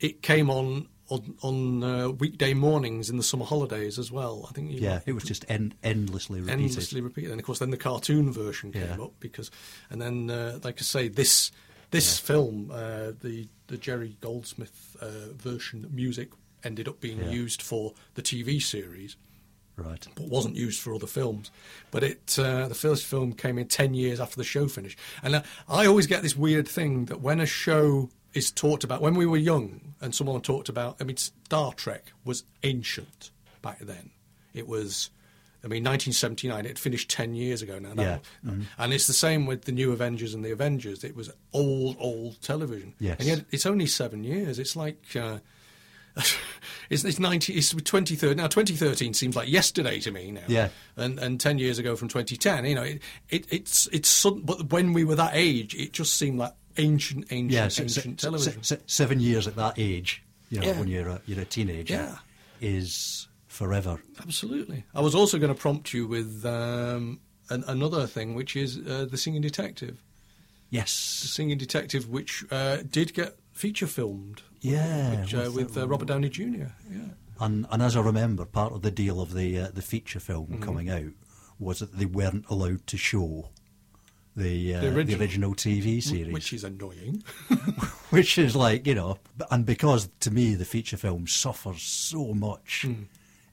it 0.00 0.22
came 0.22 0.50
on 0.50 0.88
on, 1.08 1.34
on 1.42 1.84
uh, 1.84 2.08
weekday 2.10 2.54
mornings 2.54 3.10
in 3.10 3.18
the 3.18 3.22
summer 3.22 3.44
holidays 3.44 3.98
as 3.98 4.10
well. 4.10 4.46
I 4.48 4.52
think 4.54 4.70
you 4.70 4.80
yeah, 4.80 5.00
it 5.04 5.12
was 5.12 5.24
just 5.24 5.44
en- 5.50 5.74
endlessly 5.82 6.40
repeated. 6.40 6.62
endlessly 6.62 7.00
repeated. 7.02 7.32
And 7.32 7.40
of 7.40 7.44
course, 7.44 7.58
then 7.58 7.70
the 7.70 7.76
cartoon 7.76 8.32
version 8.32 8.72
came 8.72 8.82
Yeah. 8.98 9.04
up 9.04 9.12
because, 9.20 9.50
and 9.90 10.00
then 10.00 10.30
uh, 10.30 10.58
like 10.64 10.76
I 10.78 10.82
say, 10.82 11.08
this 11.08 11.52
this 11.92 12.18
film, 12.18 12.70
uh, 12.72 13.12
the 13.22 13.46
the 13.68 13.78
Jerry 13.78 14.16
Goldsmith 14.20 14.96
uh, 15.00 15.32
version 15.36 15.88
music 15.92 16.30
ended 16.64 16.88
up 16.88 17.00
being 17.00 17.18
Yeah. 17.18 17.30
used 17.30 17.62
for 17.62 17.94
the 18.14 18.22
TV 18.22 18.60
series 18.60 19.16
Right. 19.76 20.06
but 20.14 20.26
wasn't 20.28 20.56
used 20.56 20.80
for 20.80 20.94
other 20.94 21.06
films. 21.06 21.50
But 21.90 22.02
it 22.02 22.36
uh, 22.38 22.68
the 22.68 22.74
first 22.74 23.04
film 23.06 23.32
came 23.32 23.56
in 23.58 23.68
ten 23.68 23.94
years 23.94 24.20
after 24.20 24.36
the 24.36 24.44
show 24.44 24.68
finished, 24.68 24.98
and 25.22 25.34
uh, 25.36 25.42
I 25.68 25.86
always 25.86 26.06
get 26.06 26.22
this 26.22 26.36
weird 26.36 26.68
thing 26.68 27.06
that 27.06 27.20
when 27.22 27.40
a 27.40 27.46
show 27.46 28.10
is 28.34 28.50
talked 28.50 28.82
about, 28.84 29.00
when 29.00 29.14
we 29.14 29.26
were 29.26 29.36
young, 29.38 29.94
and 30.00 30.14
someone 30.14 30.40
talked 30.40 30.68
about, 30.68 30.96
I 31.00 31.04
mean, 31.04 31.16
Star 31.18 31.72
Trek 31.74 32.12
was 32.24 32.44
ancient 32.62 33.30
back 33.62 33.78
then. 33.80 34.10
It 34.54 34.66
was. 34.66 35.10
I 35.64 35.68
mean, 35.68 35.84
1979. 35.84 36.66
It 36.66 36.78
finished 36.78 37.08
ten 37.10 37.34
years 37.34 37.62
ago 37.62 37.78
now. 37.78 37.92
Yeah. 38.00 38.18
and 38.78 38.92
it's 38.92 39.06
the 39.06 39.12
same 39.12 39.46
with 39.46 39.62
the 39.64 39.72
new 39.72 39.92
Avengers 39.92 40.34
and 40.34 40.44
the 40.44 40.50
Avengers. 40.50 41.04
It 41.04 41.14
was 41.14 41.30
old, 41.52 41.96
old 42.00 42.40
television. 42.42 42.94
Yes. 42.98 43.16
and 43.20 43.28
yet 43.28 43.44
it's 43.50 43.66
only 43.66 43.86
seven 43.86 44.24
years. 44.24 44.58
It's 44.58 44.74
like 44.76 45.04
uh, 45.14 45.38
it's, 46.90 47.04
it's 47.04 47.18
90 47.18 47.54
it's 47.54 47.70
2013 47.70 48.36
now 48.36 48.46
2013 48.46 49.14
seems 49.14 49.34
like 49.34 49.48
yesterday 49.48 49.98
to 50.00 50.10
me 50.10 50.30
now 50.30 50.42
Yeah. 50.46 50.68
and 50.96 51.18
and 51.18 51.40
10 51.40 51.58
years 51.58 51.78
ago 51.78 51.96
from 51.96 52.08
2010 52.08 52.66
you 52.66 52.74
know 52.74 52.82
it, 52.82 53.00
it 53.30 53.46
it's 53.50 53.86
it's 53.92 54.10
sudden, 54.10 54.42
but 54.42 54.70
when 54.70 54.92
we 54.92 55.04
were 55.04 55.14
that 55.14 55.30
age 55.34 55.74
it 55.74 55.94
just 55.94 56.14
seemed 56.16 56.38
like 56.38 56.52
ancient 56.76 57.24
ancient 57.30 57.50
Yeah, 57.50 57.68
se- 57.68 57.82
ancient 57.84 58.20
se- 58.20 58.26
television 58.26 58.62
se- 58.62 58.80
seven 58.86 59.20
years 59.20 59.46
at 59.46 59.56
that 59.56 59.78
age, 59.78 60.22
you 60.50 60.60
know, 60.60 60.66
Yeah. 60.66 60.78
when 60.80 60.88
you're 60.88 61.08
a, 61.08 61.20
you're 61.24 61.40
a 61.40 61.44
teenager, 61.46 61.94
Yeah. 61.94 62.16
is 62.60 63.26
forever. 63.52 64.00
absolutely 64.20 64.84
i 64.94 65.00
was 65.00 65.14
also 65.14 65.38
going 65.38 65.54
to 65.54 65.60
prompt 65.60 65.92
you 65.92 66.06
with 66.06 66.44
um, 66.46 67.20
an, 67.50 67.62
another 67.66 68.06
thing 68.06 68.34
which 68.34 68.56
is 68.56 68.78
uh, 68.78 69.06
the 69.10 69.16
singing 69.16 69.42
detective 69.42 70.02
Yes, 70.70 71.20
the 71.20 71.28
singing 71.28 71.58
detective 71.58 72.08
which 72.08 72.44
uh, 72.50 72.78
did 72.90 73.12
get 73.12 73.36
feature 73.52 73.86
filmed 73.86 74.40
Yeah. 74.60 75.20
which, 75.20 75.34
uh, 75.34 75.50
with 75.54 75.76
uh, 75.76 75.86
robert 75.86 76.08
downey 76.08 76.30
jr 76.30 76.70
yeah 76.90 77.12
And, 77.40 77.66
and 77.70 77.82
as 77.82 77.94
I 77.96 78.00
remember, 78.00 78.44
part 78.46 78.72
of 78.72 78.80
the 78.82 78.90
deal 79.02 79.20
of 79.20 79.34
the 79.34 79.48
uh, 79.62 79.68
the 79.74 79.82
feature 79.82 80.20
film 80.20 80.46
Mm-hmm. 80.46 80.62
coming 80.62 80.88
out 80.98 81.12
was 81.58 81.78
that 81.80 81.92
they 81.98 82.06
weren't 82.06 82.46
allowed 82.48 82.86
to 82.86 82.96
show 82.96 83.50
the 84.36 84.74
uh, 84.76 84.80
The 84.80 84.86
the, 84.90 84.96
original. 84.96 85.20
original. 85.20 85.54
TV 85.54 86.02
series, 86.02 86.32
Which 86.32 86.52
is 86.54 86.64
annoying. 86.64 87.22
which 88.16 88.38
is 88.38 88.54
like 88.56 88.86
you 88.86 88.94
know, 88.94 89.18
and 89.50 89.66
because 89.66 90.08
to 90.20 90.30
me 90.30 90.54
the 90.54 90.64
feature 90.64 90.96
film 90.96 91.26
suffers 91.26 91.82
so 91.82 92.32
much 92.32 92.86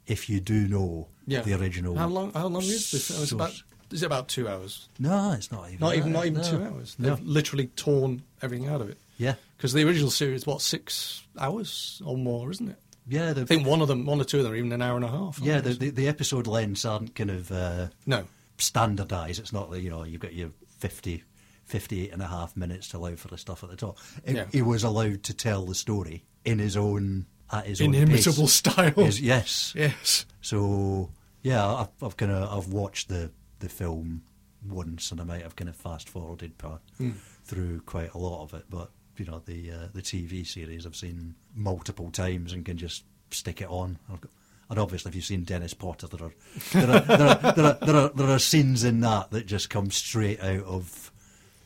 if 0.10 0.30
you 0.30 0.40
do 0.40 0.68
know. 0.68 1.08
Yeah. 1.26 1.42
the 1.42 1.54
original. 1.54 1.96
How 1.96 2.08
long? 2.08 2.34
How 2.34 2.48
long 2.48 2.64
is 2.64 2.92
this? 2.92 3.10
It's 3.22 3.32
about. 3.32 3.54
Is 3.92 4.04
it 4.04 4.06
about 4.06 4.28
two 4.28 4.48
hours? 4.48 4.88
No, 5.00 5.32
it's 5.32 5.52
not 5.52 5.68
even. 5.68 5.80
Not 5.80 5.96
even. 5.96 6.12
Not 6.12 6.26
even 6.26 6.42
no. 6.42 6.50
two 6.50 6.64
hours. 6.64 6.96
They've 7.00 7.20
literally 7.22 7.68
torn 7.76 8.22
everything 8.42 8.68
out 8.68 8.82
of 8.82 8.90
it. 8.90 8.98
Yeah, 9.18 9.34
Because 9.58 9.74
the 9.74 9.84
original 9.86 10.12
series, 10.12 10.46
what 10.48 10.62
six 10.62 11.24
hours 11.38 12.02
or 12.06 12.16
more, 12.18 12.50
isn't 12.52 12.70
it? 12.70 12.78
yeah. 13.08 13.34
The, 13.34 13.42
I 13.42 13.46
think 13.46 13.68
one 13.68 13.82
of 13.82 13.88
them, 13.88 14.06
one 14.06 14.22
or 14.22 14.24
two 14.24 14.38
of 14.38 14.44
them, 14.44 14.54
are 14.54 14.56
even 14.56 14.72
an 14.72 14.82
hour 14.82 14.96
and 14.96 15.04
a 15.06 15.10
half. 15.10 15.40
yeah, 15.40 15.60
the, 15.60 15.74
the 15.74 15.90
the 15.90 16.08
episode 16.08 16.48
lengths 16.48 16.86
aren't 16.86 17.16
kind 17.16 17.32
of. 17.32 17.52
Uh, 17.52 17.88
no. 18.06 18.24
standardise. 18.58 19.40
It's 19.40 19.54
not 19.54 19.72
that, 19.72 19.82
you 19.82 19.90
know, 19.90 20.04
you've 20.04 20.22
got 20.22 20.34
your 20.34 20.52
50, 20.80 21.24
58 21.66 22.12
and 22.14 22.22
a 22.22 22.28
half 22.28 22.56
minutes 22.56 22.90
to 22.90 22.98
allow 22.98 23.16
for 23.16 23.28
the 23.28 23.38
stuff 23.38 23.64
at 23.64 23.70
the 23.70 23.76
top. 23.76 23.98
It, 24.24 24.36
Yeah. 24.36 24.46
He 24.52 24.62
was 24.62 24.84
allowed 24.84 25.24
to 25.24 25.34
tell 25.34 25.66
the 25.66 25.76
story 25.76 26.24
in 26.46 26.60
his 26.60 26.78
own, 26.78 27.26
at 27.52 27.66
his 27.66 27.82
Inimitable 27.82 28.48
style. 28.48 28.92
His- 28.92 29.22
yes. 29.22 29.74
Yes. 29.76 30.26
So, 30.42 31.10
yeah, 31.42 31.66
I've, 31.66 31.90
I've 32.02 32.18
kind 32.18 32.32
of, 32.32 32.58
I've 32.58 32.72
watched 32.72 33.10
the, 33.10 33.32
the 33.60 33.70
film 33.70 34.24
once 34.68 35.12
and 35.12 35.22
I 35.22 35.24
might 35.24 35.42
have 35.44 35.56
kind 35.56 35.70
of 35.70 35.76
fast 35.76 36.10
forwarded 36.10 36.58
part 36.58 36.82
Hmm. 36.98 37.12
through 37.44 37.82
quite 37.82 38.14
a 38.14 38.18
lot 38.18 38.44
of 38.44 38.54
it, 38.54 38.66
but, 38.70 38.92
you 39.18 39.26
know, 39.26 39.42
the, 39.46 39.72
uh, 39.72 39.88
the 39.94 40.02
TV 40.02 40.46
series 40.46 40.86
I've 40.86 40.96
seen 40.96 41.36
multiple 41.56 42.12
times 42.12 42.54
and 42.54 42.66
can 42.66 42.78
just 42.78 43.04
stick 43.32 43.62
it 43.62 43.70
on. 43.70 43.98
I've 44.12 44.22
got, 44.22 44.32
and 44.70 44.78
obviously, 44.78 45.10
if 45.10 45.16
you've 45.16 45.26
seen 45.26 45.44
Dennis 45.46 45.74
Potter, 45.74 46.06
there 46.08 46.28
are 46.28 46.34
there 46.74 46.96
are, 46.96 47.00
there 47.02 47.28
are, 47.28 47.54
there 47.56 47.66
are, 47.66 47.78
there 47.82 47.96
are, 47.96 48.10
there 48.10 48.28
are 48.30 48.38
scenes 48.40 48.84
in 48.84 49.00
that 49.00 49.32
that 49.32 49.48
just 49.48 49.70
come 49.72 49.90
straight 49.90 50.40
out 50.42 50.64
of 50.64 51.12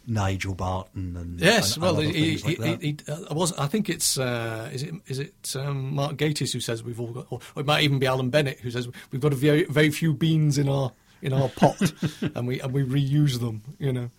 Nigel 0.05 0.55
Barton 0.55 1.15
and 1.15 1.39
Yes, 1.39 1.75
and, 1.75 1.83
well, 1.83 1.99
and 1.99 2.13
he, 2.13 2.37
like 2.37 2.81
he, 2.81 2.87
he, 2.87 2.97
he, 3.05 3.11
uh, 3.11 3.33
was. 3.33 3.53
I 3.53 3.67
think 3.67 3.89
it's 3.89 4.17
uh, 4.17 4.69
is 4.73 4.83
it 4.83 4.93
is 5.07 5.19
it 5.19 5.55
um, 5.55 5.95
Mark 5.95 6.17
Gatiss 6.17 6.53
who 6.53 6.59
says 6.59 6.83
we've 6.83 6.99
all 6.99 7.11
got, 7.11 7.27
or 7.29 7.39
it 7.55 7.65
might 7.65 7.83
even 7.83 7.99
be 7.99 8.07
Alan 8.07 8.29
Bennett 8.29 8.59
who 8.59 8.71
says 8.71 8.87
we've 9.11 9.21
got 9.21 9.33
a 9.33 9.35
very 9.35 9.63
very 9.65 9.89
few 9.89 10.13
beans 10.13 10.57
in 10.57 10.67
our 10.67 10.91
in 11.21 11.33
our 11.33 11.49
pot, 11.49 11.93
and 12.35 12.47
we 12.47 12.59
and 12.59 12.73
we 12.73 12.83
reuse 12.83 13.39
them. 13.39 13.63
You 13.79 13.93
know, 13.93 14.09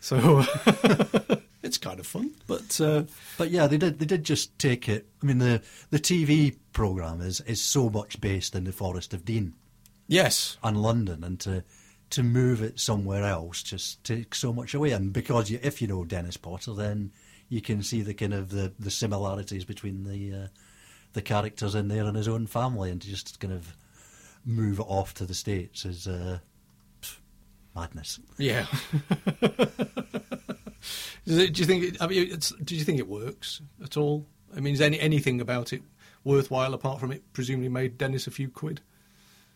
so 0.00 0.44
it's 1.62 1.78
kind 1.78 2.00
of 2.00 2.06
fun. 2.06 2.32
But 2.46 2.80
uh, 2.80 3.04
But 3.36 3.50
yeah, 3.50 3.66
they 3.66 3.78
did. 3.78 3.98
They 3.98 4.06
did 4.06 4.24
just 4.24 4.58
take 4.58 4.88
it. 4.88 5.06
I 5.22 5.26
mean, 5.26 5.38
the 5.38 5.62
the 5.90 5.98
TV 5.98 6.56
program 6.72 7.20
is 7.20 7.40
is 7.42 7.60
so 7.60 7.90
much 7.90 8.20
based 8.20 8.54
in 8.54 8.64
the 8.64 8.72
Forest 8.72 9.12
of 9.14 9.24
Dean 9.24 9.54
yes, 10.08 10.56
and 10.62 10.80
London, 10.80 11.24
and 11.24 11.38
to 11.40 11.64
to 12.10 12.22
move 12.22 12.62
it 12.62 12.78
somewhere 12.78 13.24
else 13.24 13.62
just 13.62 14.04
takes 14.04 14.38
so 14.38 14.52
much 14.52 14.74
away. 14.74 14.92
And 14.92 15.12
because 15.12 15.50
you, 15.50 15.58
if 15.62 15.82
you 15.82 15.88
know 15.88 16.04
Dennis 16.04 16.36
Potter, 16.36 16.72
then 16.74 17.12
you 17.48 17.60
can 17.60 17.82
see 17.82 18.02
the 18.02 18.14
kind 18.14 18.34
of 18.34 18.50
the, 18.50 18.72
the 18.78 18.90
similarities 18.90 19.64
between 19.64 20.04
the 20.04 20.44
uh, 20.44 20.46
the 21.12 21.22
characters 21.22 21.74
in 21.74 21.88
there 21.88 22.04
and 22.04 22.16
his 22.16 22.28
own 22.28 22.46
family, 22.46 22.90
and 22.90 23.00
to 23.00 23.08
just 23.08 23.40
kind 23.40 23.52
of 23.52 23.74
move 24.44 24.78
it 24.78 24.86
off 24.86 25.14
to 25.14 25.24
the 25.24 25.34
states 25.34 25.84
is 25.84 26.06
uh, 26.06 26.38
pff, 27.00 27.16
madness. 27.74 28.20
yeah. 28.38 28.66
Do 31.26 31.42
you 31.42 31.64
think? 31.64 31.82
It, 31.84 31.96
I 32.00 32.06
mean, 32.06 32.28
it's, 32.30 32.50
do 32.62 32.76
you 32.76 32.84
think 32.84 33.00
it 33.00 33.08
works 33.08 33.60
at 33.82 33.96
all? 33.96 34.26
I 34.56 34.60
mean, 34.60 34.74
is 34.74 34.80
any 34.80 35.00
anything 35.00 35.40
about 35.40 35.72
it 35.72 35.82
worthwhile 36.22 36.72
apart 36.72 37.00
from 37.00 37.10
it 37.10 37.24
presumably 37.32 37.68
made 37.68 37.98
Dennis 37.98 38.28
a 38.28 38.30
few 38.30 38.48
quid? 38.48 38.80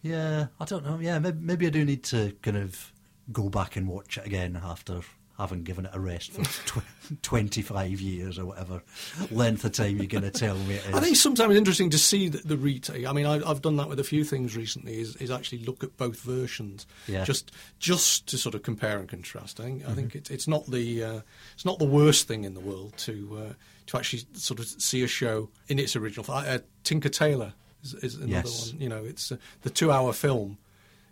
Yeah, 0.03 0.47
I 0.59 0.65
don't 0.65 0.85
know. 0.85 0.99
Yeah, 1.01 1.19
maybe, 1.19 1.39
maybe 1.41 1.67
I 1.67 1.71
do 1.71 1.85
need 1.85 2.03
to 2.05 2.33
kind 2.43 2.57
of 2.57 2.93
go 3.33 3.49
back 3.49 3.77
and 3.77 3.87
watch 3.89 4.19
it 4.19 4.27
again 4.27 4.61
after 4.63 5.01
having 5.39 5.63
given 5.63 5.87
it 5.87 5.91
a 5.95 6.01
rest 6.01 6.33
for 6.33 6.43
tw- 6.81 7.23
25 7.23 7.99
years 7.99 8.39
or 8.39 8.45
whatever 8.45 8.83
length 9.31 9.65
of 9.65 9.73
time 9.73 9.97
you're 9.97 10.05
going 10.07 10.23
to 10.23 10.31
tell 10.31 10.55
me 10.59 10.75
it 10.75 10.85
is. 10.87 10.95
I 10.95 11.01
think 11.01 11.17
sometimes 11.17 11.51
it's 11.53 11.59
interesting 11.59 11.89
to 11.91 11.99
see 11.99 12.29
the, 12.29 12.39
the 12.39 12.59
retake. 12.59 13.07
I 13.07 13.13
mean, 13.15 13.25
I, 13.25 13.41
I've 13.49 13.63
done 13.63 13.77
that 13.77 13.89
with 13.89 13.99
a 14.01 14.05
few 14.05 14.23
things 14.23 14.55
recently. 14.55 15.01
Is, 15.01 15.17
is 15.17 15.31
actually 15.31 15.65
look 15.65 15.83
at 15.83 15.97
both 15.97 16.21
versions, 16.21 16.87
Yeah. 17.07 17.25
just 17.25 17.53
just 17.79 18.27
to 18.29 18.37
sort 18.39 18.55
of 18.55 18.63
compare 18.63 18.99
and 18.99 19.09
contrast. 19.09 19.61
I 19.61 19.65
think 19.65 19.89
I 19.89 19.93
think 19.95 20.15
it's 20.15 20.31
it's 20.31 20.47
not 20.49 20.67
the 20.71 21.03
uh, 21.05 21.21
it's 21.55 21.65
not 21.65 21.79
the 21.79 21.87
worst 21.87 22.29
thing 22.29 22.45
in 22.45 22.53
the 22.53 22.61
world 22.61 22.95
to 22.99 23.47
uh, 23.49 23.53
to 23.87 23.97
actually 23.97 24.25
sort 24.35 24.61
of 24.61 24.67
see 24.67 25.03
a 25.03 25.09
show 25.09 25.49
in 25.69 25.79
its 25.79 25.97
original. 25.97 26.27
Uh, 26.31 26.59
Tinker 26.85 27.09
Tailor 27.09 27.55
is, 27.83 27.95
is 27.95 28.15
another 28.17 28.31
Yes. 28.33 28.73
one. 28.73 28.81
You 28.81 28.89
know, 28.89 29.05
it's 29.05 29.33
uh, 29.33 29.37
the 29.63 29.71
two-hour 29.71 30.13
film 30.13 30.59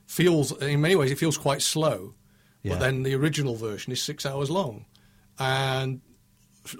feels 0.06 0.52
in 0.62 0.80
many 0.80 0.96
ways 0.96 1.10
it 1.10 1.18
feels 1.18 1.36
quite 1.38 1.62
slow, 1.62 2.14
Yeah. 2.62 2.72
but 2.74 2.80
then 2.80 3.02
the 3.02 3.14
original 3.14 3.56
version 3.56 3.92
is 3.92 4.02
six 4.02 4.24
hours 4.24 4.50
long, 4.50 4.86
and 5.38 6.00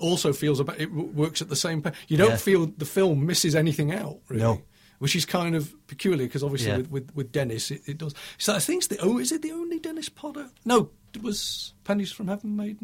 also 0.01 0.33
feels 0.33 0.61
about 0.61 0.79
it 0.81 0.93
works 0.93 1.41
at 1.41 1.49
the 1.49 1.57
same 1.57 1.81
pace. 1.83 1.95
You 2.09 2.17
don't 2.19 2.31
Yeah. 2.31 2.37
feel 2.37 2.67
the 2.67 2.85
film 2.85 3.25
misses 3.27 3.55
anything 3.55 3.93
out, 3.93 4.19
really. 4.29 4.43
No. 4.43 4.63
Which 4.99 5.15
is 5.15 5.25
kind 5.25 5.55
of 5.55 5.73
peculiar 5.87 6.27
because 6.27 6.43
obviously 6.43 6.71
Yeah. 6.71 6.77
with, 6.79 6.91
with, 6.91 7.15
with 7.15 7.33
Dennis 7.33 7.71
it, 7.71 7.83
it 7.87 7.99
does. 7.99 8.15
So 8.37 8.55
I 8.55 8.59
think 8.59 8.81
it's 8.81 8.87
the 8.89 8.99
oh 9.01 9.19
is 9.19 9.31
it 9.33 9.43
the 9.43 9.53
only 9.53 9.79
Dennis 9.79 10.09
Potter? 10.09 10.51
No, 10.65 10.91
it 11.15 11.23
was 11.23 11.73
Pennies 11.85 12.11
from 12.13 12.27
Heaven 12.29 12.57
made 12.57 12.79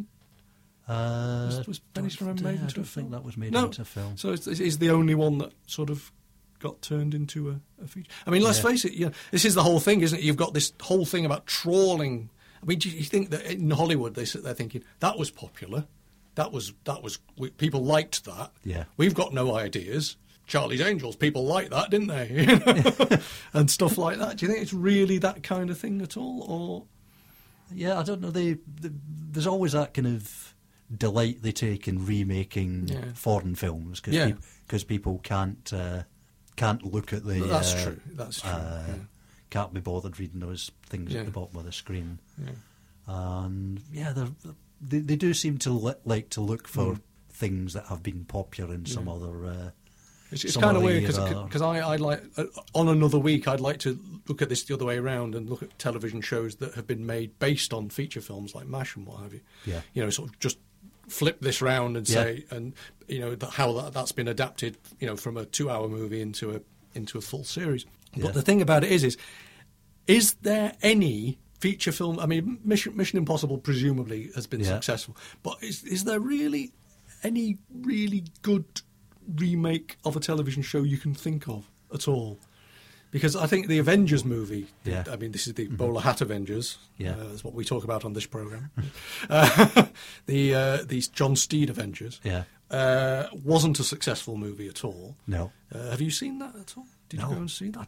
uh, 0.86 1.44
was, 1.46 1.66
was 1.66 1.78
Pennies 1.78 2.14
from 2.14 2.28
Heaven 2.28 2.44
made 2.44 2.58
I 2.60 2.62
into 2.62 2.80
a 2.80 2.84
think 2.84 2.86
film? 2.86 3.10
that 3.12 3.24
was 3.24 3.36
made 3.36 3.52
no. 3.52 3.64
into 3.66 3.82
a 3.82 3.84
film. 3.86 4.16
So 4.16 4.30
it's, 4.32 4.46
it's 4.46 4.76
the 4.76 4.90
only 4.90 5.14
one 5.14 5.38
that 5.38 5.52
sort 5.66 5.90
of 5.90 6.12
got 6.64 6.82
turned 6.82 7.14
into 7.14 7.50
a, 7.50 7.60
a 7.84 7.86
feature. 7.86 8.10
I 8.26 8.30
mean, 8.30 8.42
let's 8.42 8.58
Yeah. 8.58 8.70
face 8.70 8.84
it. 8.84 8.92
You 8.94 9.06
know, 9.06 9.12
this 9.30 9.44
is 9.44 9.54
the 9.54 9.62
whole 9.62 9.78
thing, 9.80 10.00
isn't 10.00 10.18
it? 10.18 10.24
You've 10.24 10.36
got 10.36 10.54
this 10.54 10.72
whole 10.80 11.04
thing 11.04 11.24
about 11.24 11.46
trawling. 11.46 12.30
I 12.62 12.66
mean, 12.66 12.78
do 12.78 12.88
you 12.90 13.04
think 13.04 13.30
that 13.30 13.44
in 13.44 13.70
Hollywood 13.70 14.14
they 14.14 14.24
sit 14.24 14.42
there 14.42 14.54
thinking 14.54 14.82
that 15.00 15.18
was 15.18 15.30
popular, 15.30 15.84
that 16.34 16.50
was 16.50 16.72
that 16.84 17.02
was 17.02 17.18
we, 17.36 17.50
people 17.50 17.84
liked 17.84 18.24
that. 18.24 18.50
Yeah. 18.64 18.84
we've 18.96 19.14
got 19.14 19.32
no 19.32 19.54
ideas. 19.54 20.16
Charlie's 20.46 20.80
Angels, 20.82 21.16
people 21.16 21.44
liked 21.46 21.70
that, 21.70 21.90
didn't 21.90 22.08
they? 22.08 22.28
You 22.30 22.46
know? 22.58 23.18
and 23.54 23.70
stuff 23.70 23.96
like 23.96 24.18
that. 24.18 24.36
Do 24.38 24.44
you 24.46 24.52
think 24.52 24.62
it's 24.62 24.74
really 24.74 25.18
that 25.18 25.42
kind 25.42 25.70
of 25.70 25.78
thing 25.78 26.02
at 26.02 26.16
all, 26.16 26.42
or 26.48 26.84
Yeah, 27.74 27.98
I 27.98 28.02
don't 28.02 28.20
know. 28.20 28.30
They, 28.30 28.54
they, 28.80 28.90
there's 29.30 29.46
always 29.46 29.72
that 29.72 29.94
kind 29.94 30.06
of 30.06 30.54
delight 30.94 31.38
they 31.42 31.52
take 31.52 31.88
in 31.88 32.04
remaking 32.04 32.88
Yeah. 32.88 33.12
foreign 33.14 33.54
films 33.54 34.00
because 34.00 34.14
Yeah. 34.14 34.78
people 34.86 35.18
can't 35.22 35.72
uh, 35.72 36.02
can't 36.56 36.82
look 36.84 37.12
at 37.12 37.24
the. 37.24 37.34
That's 37.40 37.74
uh, 37.74 37.84
true, 37.84 38.00
that's 38.14 38.40
true, 38.40 38.50
uh, 38.50 38.84
yeah. 38.88 38.94
Can't 39.50 39.72
be 39.74 39.80
bothered 39.80 40.18
reading 40.18 40.40
those 40.40 40.70
things 40.86 41.12
Yeah. 41.12 41.20
at 41.20 41.26
the 41.26 41.32
bottom 41.32 41.56
of 41.58 41.64
the 41.64 41.72
screen. 41.72 42.18
Yeah. 42.42 42.50
And 43.06 43.80
yeah, 43.92 44.12
they 44.80 44.98
they 45.00 45.16
do 45.16 45.34
seem 45.34 45.58
to 45.58 45.70
li- 45.70 45.94
like 46.04 46.30
to 46.30 46.40
look 46.40 46.66
for 46.68 46.94
Mm. 46.94 47.00
things 47.30 47.72
that 47.74 47.86
have 47.86 48.02
been 48.02 48.24
popular 48.24 48.74
in 48.74 48.86
some 48.86 49.08
other. 49.08 49.44
Uh, 49.46 49.70
It's, 50.30 50.44
it's 50.44 50.56
kind 50.56 50.76
of 50.76 50.82
weird 50.82 51.02
because 51.02 51.62
I 51.62 51.92
I'd 51.92 52.00
like 52.00 52.22
uh, 52.36 52.44
on 52.72 52.88
another 52.88 53.18
week 53.18 53.46
I'd 53.46 53.60
like 53.60 53.78
to 53.80 53.98
look 54.28 54.42
at 54.42 54.48
this 54.48 54.64
the 54.64 54.74
other 54.74 54.84
way 54.86 54.96
around 54.98 55.34
and 55.34 55.48
look 55.48 55.62
at 55.62 55.78
television 55.78 56.20
shows 56.22 56.56
that 56.56 56.74
have 56.74 56.86
been 56.86 57.06
made 57.06 57.38
based 57.38 57.72
on 57.72 57.90
feature 57.90 58.20
films 58.20 58.54
like 58.54 58.66
Mash 58.66 58.96
and 58.96 59.06
what 59.06 59.20
have 59.20 59.32
you. 59.34 59.40
Yeah. 59.66 59.82
you 59.92 60.02
know, 60.02 60.10
sort 60.10 60.30
of 60.30 60.38
just 60.40 60.58
flip 61.08 61.40
this 61.40 61.60
round 61.62 61.96
and 61.96 62.08
Yeah. 62.08 62.14
say 62.22 62.44
and 62.50 62.72
you 63.08 63.20
know 63.20 63.36
how 63.52 63.72
that, 63.74 63.92
that's 63.92 64.12
been 64.12 64.28
adapted 64.28 64.76
you 65.00 65.06
know 65.06 65.16
from 65.16 65.36
a 65.36 65.44
two-hour 65.44 65.88
movie 65.88 66.20
into 66.20 66.54
a 66.54 66.60
into 66.94 67.18
a 67.18 67.20
full 67.20 67.44
series. 67.44 67.84
Yeah. 68.14 68.24
But 68.26 68.34
the 68.34 68.42
thing 68.42 68.62
about 68.62 68.84
it 68.84 68.90
is 68.92 69.04
is 69.04 69.16
is 70.06 70.34
there 70.42 70.74
any 70.82 71.38
feature 71.60 71.92
film? 71.92 72.18
I 72.20 72.26
mean, 72.26 72.58
Mission 72.64 72.96
Mission 72.96 73.18
Impossible 73.18 73.58
presumably 73.58 74.30
has 74.34 74.46
been 74.46 74.60
Yeah. 74.60 74.66
successful, 74.74 75.16
but 75.42 75.56
is 75.62 75.82
is 75.84 76.04
there 76.04 76.20
really 76.20 76.72
any 77.22 77.58
really 77.72 78.24
good 78.42 78.64
remake 79.36 79.96
of 80.04 80.16
a 80.16 80.20
television 80.20 80.62
show 80.62 80.82
you 80.82 80.98
can 80.98 81.14
think 81.14 81.48
of 81.48 81.70
at 81.92 82.06
all? 82.08 82.38
Because 83.14 83.36
I 83.36 83.46
think 83.46 83.68
the 83.68 83.78
Avengers 83.78 84.24
movie, 84.24 84.66
Yeah. 84.84 85.02
Mm-hmm. 85.04 85.12
I 85.12 85.16
mean, 85.16 85.30
this 85.32 85.46
is 85.46 85.54
the 85.54 85.68
bowler 85.68 86.00
hat 86.00 86.20
Avengers. 86.20 86.78
Yeah. 86.98 87.12
uh, 87.12 87.28
that's 87.28 87.44
what 87.44 87.54
we 87.54 87.64
talk 87.64 87.84
about 87.84 88.04
on 88.04 88.12
this 88.12 88.26
program. 88.26 88.70
uh, 89.30 89.84
the 90.26 90.54
uh, 90.54 90.78
these 90.84 91.06
John 91.08 91.36
Steed 91.36 91.70
Avengers. 91.70 92.20
Yeah. 92.24 92.42
uh, 92.70 93.28
wasn't 93.44 93.78
a 93.78 93.84
successful 93.84 94.36
movie 94.36 94.68
at 94.68 94.84
all. 94.84 95.14
no, 95.26 95.52
Uh, 95.72 95.90
have 95.90 96.00
you 96.00 96.10
seen 96.10 96.38
that 96.40 96.54
at 96.56 96.74
all? 96.76 96.86
Did 97.08 97.20
No. 97.20 97.28
you 97.28 97.34
go 97.34 97.40
and 97.42 97.50
see 97.50 97.70
that? 97.70 97.86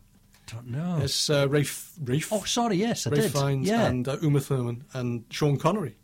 I 0.48 0.52
don't 0.54 0.68
know. 0.70 0.98
It's 1.02 1.28
uh, 1.28 1.48
Rafe, 1.48 1.90
Rafe, 2.04 2.32
Oh, 2.32 2.44
sorry. 2.44 2.76
Yes, 2.76 3.06
I 3.06 3.10
Rafe 3.10 3.22
did. 3.22 3.32
Fiennes 3.32 3.66
yeah, 3.68 3.86
and 3.88 4.06
uh, 4.06 4.16
Uma 4.22 4.38
Thurman 4.40 4.84
and 4.94 5.24
Sean 5.30 5.56
Connery. 5.56 5.96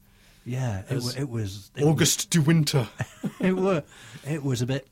yeah. 0.44 0.82
It, 0.90 1.00
wa- 1.00 1.12
it 1.16 1.28
was 1.28 1.70
it 1.76 1.84
August 1.84 2.30
de 2.30 2.40
Wynter. 2.40 2.88
it 3.40 3.54
was 3.56 3.82
it 4.26 4.42
was 4.42 4.62
a 4.62 4.66
bit 4.66 4.88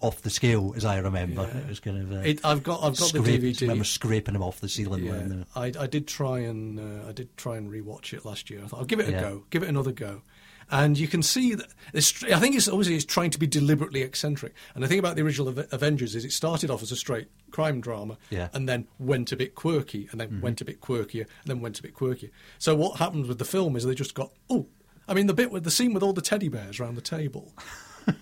off 0.00 0.22
the 0.22 0.30
scale 0.30 0.72
as 0.76 0.84
I 0.84 0.98
remember. 0.98 1.44
It 1.44 1.68
was 1.68 1.80
kind 1.80 1.98
of. 1.98 2.12
Uh, 2.12 2.20
It, 2.28 2.44
I've 2.44 2.62
got 2.62 2.76
I've 2.82 2.96
got 2.98 3.12
the 3.12 3.20
scraped- 3.20 3.42
DVD. 3.42 3.60
remember 3.62 3.84
scraping 3.84 4.34
them 4.34 4.42
off 4.42 4.60
the 4.60 4.68
ceiling. 4.68 5.04
Yeah, 5.04 5.44
I, 5.56 5.72
I 5.78 5.86
did 5.86 6.06
try 6.06 6.40
and 6.40 6.78
uh, 6.78 7.08
I 7.08 7.12
did 7.12 7.36
try 7.36 7.56
and 7.56 7.70
rewatch 7.70 8.12
it 8.12 8.24
last 8.24 8.50
year. 8.50 8.60
I 8.64 8.66
thought 8.68 8.80
I'll 8.80 8.86
give 8.86 9.00
it 9.00 9.08
a 9.08 9.12
Yeah. 9.12 9.20
go, 9.20 9.44
give 9.50 9.62
it 9.62 9.68
another 9.68 9.92
go, 9.92 10.22
and 10.70 10.98
you 10.98 11.08
can 11.08 11.22
see 11.22 11.54
that. 11.54 11.68
It's, 11.92 12.22
I 12.24 12.38
think 12.38 12.54
it's 12.56 12.68
obviously 12.68 12.94
it's 12.96 13.04
trying 13.04 13.30
to 13.30 13.38
be 13.38 13.46
deliberately 13.46 14.02
eccentric. 14.02 14.54
And 14.74 14.84
the 14.84 14.88
thing 14.88 14.98
about 14.98 15.16
the 15.16 15.22
original 15.22 15.48
Avengers 15.72 16.14
is 16.14 16.24
it 16.24 16.32
started 16.32 16.70
off 16.70 16.82
as 16.82 16.92
a 16.92 16.96
straight 16.96 17.28
crime 17.50 17.80
drama, 17.80 18.18
Yeah. 18.30 18.46
Mm-hmm. 18.46 18.56
and 18.56 18.68
then 18.68 18.86
went 18.98 19.32
a 19.32 19.36
bit 19.36 19.54
quirky, 19.54 20.08
and 20.12 20.20
then 20.20 20.40
went 20.40 20.60
a 20.60 20.64
bit 20.64 20.80
quirkier, 20.80 21.22
and 21.22 21.46
then 21.46 21.60
went 21.60 21.78
a 21.78 21.82
bit 21.82 21.94
quirkier. 21.94 22.30
So 22.58 22.74
what 22.74 22.98
happens 22.98 23.26
with 23.28 23.38
the 23.38 23.44
film 23.44 23.74
is 23.76 23.84
they 23.84 23.94
just 23.94 24.14
got 24.14 24.30
oh, 24.50 24.66
I 25.08 25.14
mean 25.14 25.26
the 25.26 25.34
bit 25.34 25.50
with 25.50 25.64
the 25.64 25.70
scene 25.70 25.94
with 25.94 26.02
all 26.02 26.12
the 26.12 26.20
teddy 26.22 26.48
bears 26.48 26.78
around 26.78 26.94
the 26.96 27.00
table. 27.00 27.52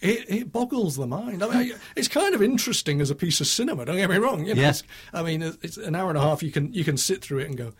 It, 0.00 0.26
it 0.28 0.52
boggles 0.52 0.96
the 0.96 1.06
mind. 1.06 1.42
I 1.42 1.48
mean, 1.48 1.70
hmm. 1.70 1.76
it's 1.96 2.08
kind 2.08 2.34
of 2.34 2.42
interesting 2.42 3.00
as 3.00 3.10
a 3.10 3.14
piece 3.14 3.40
of 3.40 3.46
cinema. 3.46 3.86
Don't 3.86 3.96
get 3.96 4.10
me 4.10 4.18
wrong. 4.18 4.44
You 4.44 4.54
know, 4.54 4.60
Yeah. 4.62 4.74
I 5.12 5.22
mean, 5.22 5.42
it's 5.62 5.78
an 5.78 5.94
hour 5.94 6.10
and 6.10 6.18
a 6.18 6.20
half. 6.20 6.42
You 6.42 6.52
can 6.52 6.72
you 6.72 6.84
can 6.84 6.96
sit 6.96 7.22
through 7.22 7.38
it 7.38 7.46
and 7.46 7.56
go, 7.56 7.72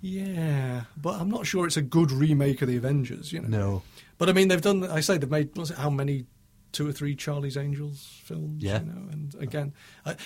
yeah, 0.00 0.82
but 0.96 1.20
I'm 1.20 1.28
not 1.28 1.46
sure 1.46 1.66
it's 1.66 1.76
a 1.76 1.82
good 1.82 2.10
remake 2.12 2.62
of 2.62 2.68
the 2.68 2.76
Avengers. 2.76 3.32
You 3.32 3.40
know. 3.40 3.48
No. 3.48 3.82
But 4.16 4.28
I 4.28 4.32
mean, 4.32 4.48
they've 4.48 4.60
done. 4.60 4.84
I 4.84 5.00
say 5.00 5.18
they've 5.18 5.30
made. 5.30 5.50
How 5.76 5.90
many? 5.90 6.26
Two 6.70 6.86
or 6.86 6.92
three 6.92 7.16
Charlie's 7.16 7.56
Angels 7.56 8.20
films. 8.24 8.62
Yeah. 8.62 8.80
You 8.80 8.86
know, 8.86 9.08
and 9.10 9.34
again, 9.40 9.72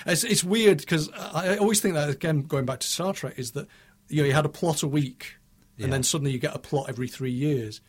it's 0.04 0.24
it's 0.24 0.42
weird 0.42 0.78
because 0.78 1.08
I, 1.12 1.56
always 1.56 1.80
think 1.80 1.94
that 1.94 2.10
again 2.10 2.42
going 2.42 2.66
back 2.66 2.80
to 2.80 2.86
Star 2.88 3.12
Trek 3.12 3.34
is 3.36 3.52
that 3.52 3.68
you 4.08 4.22
know 4.22 4.26
you 4.26 4.34
had 4.34 4.44
a 4.44 4.48
plot 4.48 4.82
a 4.82 4.88
week, 4.88 5.36
Yeah. 5.76 5.84
and 5.84 5.92
then 5.92 6.02
suddenly 6.02 6.32
you 6.32 6.40
get 6.40 6.54
a 6.54 6.58
plot 6.58 6.86
every 6.88 7.06
three 7.06 7.30
years. 7.30 7.80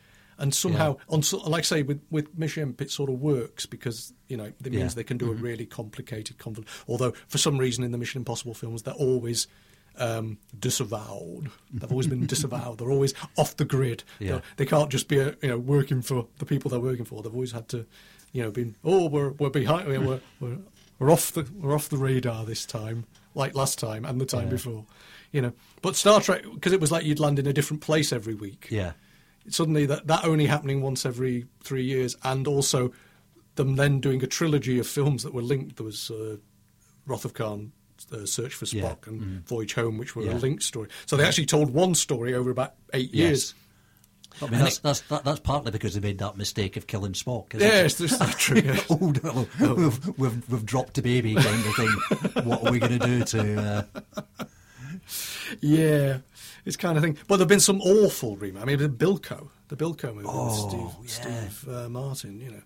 And 0.44 0.54
somehow, 0.54 0.98
on 1.10 1.24
so, 1.24 1.38
like 1.50 1.62
I 1.62 1.70
say, 1.74 1.82
with 1.84 2.02
with 2.12 2.38
Mission, 2.38 2.76
it 2.80 2.91
sort 2.91 3.10
of 3.10 3.20
works 3.22 3.66
because 3.66 4.14
you 4.28 4.38
know 4.38 4.46
it 4.46 4.62
means 4.64 4.76
Yeah. 4.76 4.88
they 4.89 5.04
can 5.04 5.18
do 5.18 5.32
a 5.32 5.36
really 5.36 5.66
complicated, 5.66 6.38
conflict. 6.38 6.70
although 6.88 7.14
for 7.28 7.38
some 7.38 7.58
reason 7.58 7.84
in 7.84 7.91
the 7.91 7.98
Mission 7.98 8.20
Impossible 8.22 8.54
films 8.54 8.84
they're 8.84 8.94
always 8.94 9.48
um, 9.98 10.38
disavowed. 10.60 11.50
They've 11.72 11.91
always 11.91 12.08
been 12.08 12.26
disavowed. 12.36 12.80
They're 12.80 12.91
always 12.91 13.14
off 13.38 13.56
the 13.58 13.66
grid. 13.66 14.04
Yeah. 14.20 14.41
They're- 14.58 14.66
can't 14.68 14.89
just 14.89 15.08
be 15.08 15.20
uh, 15.22 15.32
you 15.41 15.50
know 15.50 15.58
working 15.60 16.02
for 16.02 16.28
the 16.39 16.46
people 16.46 16.70
they're 16.72 16.80
working 16.80 17.06
for. 17.06 17.22
They've 17.22 17.34
always 17.34 17.52
had 17.52 17.68
to, 17.70 17.86
you 18.32 18.41
know, 18.44 18.52
been 18.52 18.76
oh 18.84 19.08
we're 19.08 19.30
we're 19.32 19.50
behind 19.50 19.88
we're 19.88 20.20
we're, 20.39 20.58
we're 21.00 21.12
off 21.12 21.32
the 21.32 21.48
we're 21.60 21.76
off 21.76 21.89
the 21.89 21.98
radar 21.98 22.44
this 22.46 22.66
time, 22.66 23.06
like 23.36 23.56
last 23.56 23.80
time 23.80 24.04
and 24.06 24.20
the 24.20 24.26
time 24.26 24.46
Yeah. 24.46 24.50
before, 24.50 24.86
you 25.32 25.41
know. 25.41 25.54
But 25.82 25.96
Star 25.96 26.20
Trek 26.22 26.44
because 26.54 26.74
it 26.74 26.82
was 26.82 26.91
like 26.91 27.06
you'd 27.06 27.20
land 27.20 27.39
in 27.39 27.48
a 27.48 27.54
different 27.54 27.82
place 27.82 28.12
every 28.12 28.34
week 28.36 28.68
yeah. 28.72 28.94
Suddenly 29.50 29.86
that 29.86 30.08
that 30.08 30.26
only 30.26 30.46
happening 30.46 30.82
once 30.82 31.06
every 31.06 31.46
three 31.64 31.84
years, 31.84 32.16
and 32.24 32.48
also 32.48 32.91
them 33.56 33.76
then 33.76 34.00
doing 34.00 34.24
a 34.24 34.28
trilogy 34.28 34.80
of 34.80 34.88
films 34.88 35.24
that 35.24 35.34
were 35.34 35.41
linked. 35.41 35.78
There 35.78 35.86
was 35.86 36.10
uh, 36.10 36.38
Wrath 37.06 37.26
of 37.26 37.34
Khan, 37.34 37.72
uh, 38.12 38.26
Search 38.26 38.54
for 38.56 38.66
Yeah. 38.66 38.84
Spock, 38.84 39.08
and 39.08 39.48
Voyage 39.48 39.74
Home, 39.76 39.98
which 39.98 40.16
were 40.16 40.24
Yeah. 40.24 40.34
a 40.34 40.39
linked 40.39 40.64
story. 40.64 40.89
So 41.06 41.18
they 41.18 41.26
actually 41.26 41.46
told 41.46 41.70
one 41.72 41.94
story 41.96 42.34
over 42.34 42.50
about 42.50 42.74
eight 42.94 43.14
years. 43.14 43.54
I 44.41 44.48
mean, 44.48 44.62
that's, 44.62 44.80
that's, 44.80 45.02
that, 45.02 45.24
that's 45.24 45.39
partly 45.41 45.70
because 45.70 45.94
they 45.94 46.00
made 46.00 46.18
that 46.18 46.36
mistake 46.38 46.76
of 46.76 46.88
killing 46.88 47.14
Spock. 47.14 47.54
Yes, 47.54 47.94
it? 48.00 48.10
this 48.10 48.20
is 48.20 48.36
true. 48.36 48.62
yes. 48.66 48.84
oh 48.89 49.14
no, 49.24 49.48
we've, 49.76 50.18
we've, 50.18 50.50
we've 50.50 50.66
dropped 50.66 50.98
a 50.98 51.04
baby 51.04 51.36
kind 51.36 51.64
of 51.64 51.76
thing. 51.76 52.44
what 52.46 52.66
are 52.66 52.72
we 52.72 52.80
going 52.80 52.98
to 52.98 53.06
do 53.06 53.24
to. 53.26 53.62
Uh, 54.39 54.46
yeah, 55.62 56.18
it's 56.66 56.76
kind 56.78 56.97
of 56.97 57.03
thing. 57.03 57.18
But 57.28 57.38
there've 57.38 57.47
been 57.49 57.59
some 57.59 57.82
awful 57.82 58.36
remakes. 58.38 58.64
I 58.64 58.66
mean, 58.66 58.78
the 58.80 58.89
Bilko, 58.89 59.49
the 59.68 59.76
Bilko 59.78 60.14
movie, 60.16 60.28
Oh, 60.30 60.97
with 61.01 61.09
Steve, 61.11 61.26
yeah. 61.28 61.47
Steve 61.49 61.70
uh, 61.74 61.89
Martin. 61.89 62.39
You 62.39 62.51
know, 62.51 62.61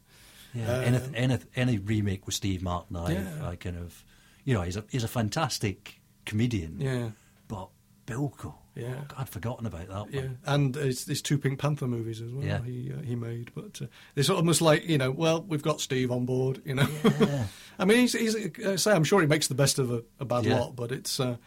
yeah, 0.53 0.71
Uh, 0.71 0.81
any, 0.81 0.99
any, 1.15 1.37
any 1.55 1.77
remake 1.77 2.25
with 2.25 2.35
Steve 2.35 2.61
Martin, 2.61 2.95
I, 2.95 3.13
Yeah. 3.13 3.49
I 3.49 3.55
kind 3.55 3.77
of. 3.77 4.03
You 4.45 4.53
know, 4.53 4.61
he's 4.61 4.77
a, 4.77 4.85
he's 4.89 5.03
a 5.03 5.09
fantastic 5.09 5.99
comedian. 6.25 6.79
yeah. 6.79 7.09
But 7.49 7.69
Bilko. 8.05 8.53
Yeah. 8.75 8.93
oh, 9.09 9.15
I'd 9.17 9.27
forgotten 9.29 9.65
about 9.65 9.87
that 9.89 10.13
Yeah, 10.13 10.21
one. 10.21 10.37
and 10.45 10.75
his, 10.75 11.05
his 11.05 11.21
two 11.23 11.39
Pink 11.39 11.57
Panther 11.59 11.87
movies 11.87 12.21
as 12.21 12.31
well. 12.31 12.45
Yeah. 12.45 12.61
He 12.63 12.91
uh, 12.95 13.01
he 13.01 13.15
made, 13.15 13.51
but 13.55 13.81
uh, 13.81 13.87
it's 14.15 14.29
almost 14.29 14.61
like 14.61 14.87
you 14.87 14.99
know, 14.99 15.09
well, 15.09 15.41
we've 15.47 15.63
got 15.63 15.81
Steve 15.81 16.11
on 16.11 16.25
board. 16.27 16.61
You 16.63 16.75
know, 16.75 16.87
Yeah. 17.19 17.45
I 17.79 17.85
mean, 17.85 17.97
he's, 18.01 18.13
he's 18.13 18.35
uh, 18.63 18.77
say 18.77 18.91
I'm 18.91 19.03
sure 19.03 19.19
he 19.19 19.25
makes 19.27 19.47
the 19.47 19.55
best 19.55 19.79
of 19.79 19.91
a, 19.91 20.03
a 20.19 20.25
bad 20.25 20.45
Yeah. 20.45 20.59
lot, 20.59 20.75
but 20.75 20.91
it's 20.91 21.19
uh, 21.19 21.37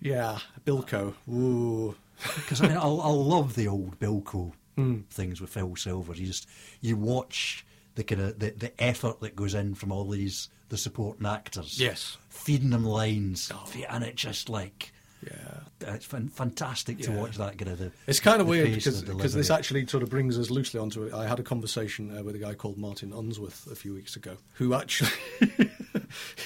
yeah, 0.00 0.38
Bilko. 0.64 1.14
Ooh, 1.30 1.94
Because 2.36 2.60
I 2.60 2.68
mean, 2.68 2.76
I, 2.76 2.82
I 2.82 3.08
love 3.10 3.54
the 3.54 3.68
old 3.68 3.98
Bilko 3.98 4.52
Hmm. 4.76 5.00
things 5.10 5.40
with 5.40 5.50
Phil 5.50 5.74
Silver. 5.76 6.14
You 6.14 6.26
just 6.26 6.46
you 6.80 6.96
watch 6.96 7.66
the 7.96 8.04
kind 8.04 8.20
of 8.22 8.38
the, 8.38 8.50
the 8.50 8.80
effort 8.82 9.20
that 9.20 9.34
goes 9.34 9.54
in 9.54 9.74
from 9.74 9.90
all 9.90 10.08
these 10.08 10.48
the 10.68 10.76
supporting 10.76 11.26
actors. 11.26 11.80
Yes. 11.80 12.16
feeding 12.28 12.70
them 12.70 12.84
lines, 12.84 13.50
Oh. 13.52 13.68
and 13.88 14.04
it 14.04 14.14
just 14.14 14.48
like 14.48 14.92
yeah. 15.26 15.60
it's 15.94 16.04
fan- 16.04 16.28
fantastic 16.28 16.98
to 17.00 17.10
Yeah. 17.10 17.16
watch 17.20 17.36
that 17.38 17.58
kind 17.58 17.72
of 17.72 17.78
the. 17.78 17.90
It's 18.06 18.20
kind 18.20 18.40
of 18.40 18.46
weird 18.46 18.72
because 18.72 19.02
because 19.02 19.34
this 19.34 19.50
actually 19.50 19.84
sort 19.86 20.04
of 20.04 20.10
brings 20.10 20.38
us 20.38 20.48
loosely 20.50 20.78
onto 20.78 21.02
it. 21.04 21.12
I 21.12 21.26
had 21.26 21.40
a 21.40 21.42
conversation 21.42 22.16
uh, 22.16 22.22
with 22.22 22.36
a 22.36 22.38
guy 22.38 22.54
called 22.54 22.78
Martin 22.78 23.12
Unsworth 23.12 23.66
a 23.72 23.74
few 23.74 23.94
weeks 23.94 24.14
ago, 24.14 24.36
who 24.54 24.74
actually 24.74 25.10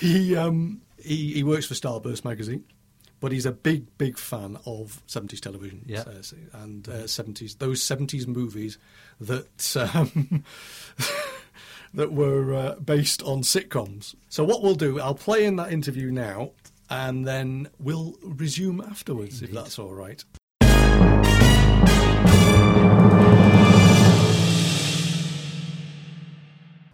he 0.00 0.36
um 0.36 0.80
he, 1.03 1.32
he 1.34 1.42
works 1.42 1.66
for 1.66 1.74
Starburst 1.74 2.24
magazine, 2.24 2.64
but 3.22 3.32
he's 3.32 3.46
a 3.46 3.52
big 3.52 3.86
big 3.96 4.18
fan 4.18 4.58
of 4.66 5.00
seventies 5.06 5.40
television 5.40 5.82
Yeah. 5.86 6.00
uh, 6.00 6.22
and 6.52 6.86
uh, 6.88 7.06
seventies 7.06 7.54
those 7.54 7.82
seventies 7.82 8.26
movies 8.26 8.76
that 9.20 9.76
um, 9.94 10.44
that 11.94 12.12
were 12.12 12.52
uh, 12.54 12.74
based 12.76 13.22
on 13.22 13.40
sitcoms. 13.42 14.14
So 14.28 14.44
what 14.44 14.62
we'll 14.62 14.74
do, 14.74 15.00
I'll 15.00 15.14
play 15.14 15.44
in 15.46 15.56
that 15.56 15.72
interview 15.72 16.10
now. 16.10 16.50
And 16.90 17.26
then 17.26 17.68
we'll 17.78 18.16
resume 18.22 18.82
afterwards, 18.82 19.40
if 19.40 19.50
that's 19.50 19.78
all 19.78 19.94
right. 19.94 20.22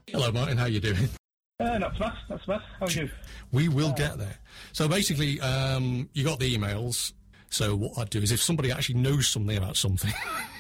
Hello, 0.09 0.33
Martin. 0.33 0.57
How 0.57 0.65
are 0.65 0.69
you 0.69 0.81
doing? 0.81 1.09
Uh, 1.61 1.77
not 1.77 1.93
so 1.99 2.05
not 2.31 2.41
so. 2.47 2.53
How 2.79 2.87
are 2.87 2.91
you? 2.91 3.11
We 3.51 3.69
will 3.69 3.91
get 3.91 4.17
there. 4.17 4.37
So 4.73 4.87
basically, 4.87 5.41
um, 5.41 6.09
you 6.13 6.23
got 6.23 6.39
the 6.39 6.57
emails. 6.57 7.13
So 7.51 7.75
what 7.75 7.99
I'd 7.99 8.11
do 8.11 8.21
is, 8.21 8.31
if 8.31 8.41
somebody 8.41 8.71
actually 8.71 9.01
knows 9.01 9.27
something 9.27 9.57
about 9.57 9.77
something, 9.77 10.15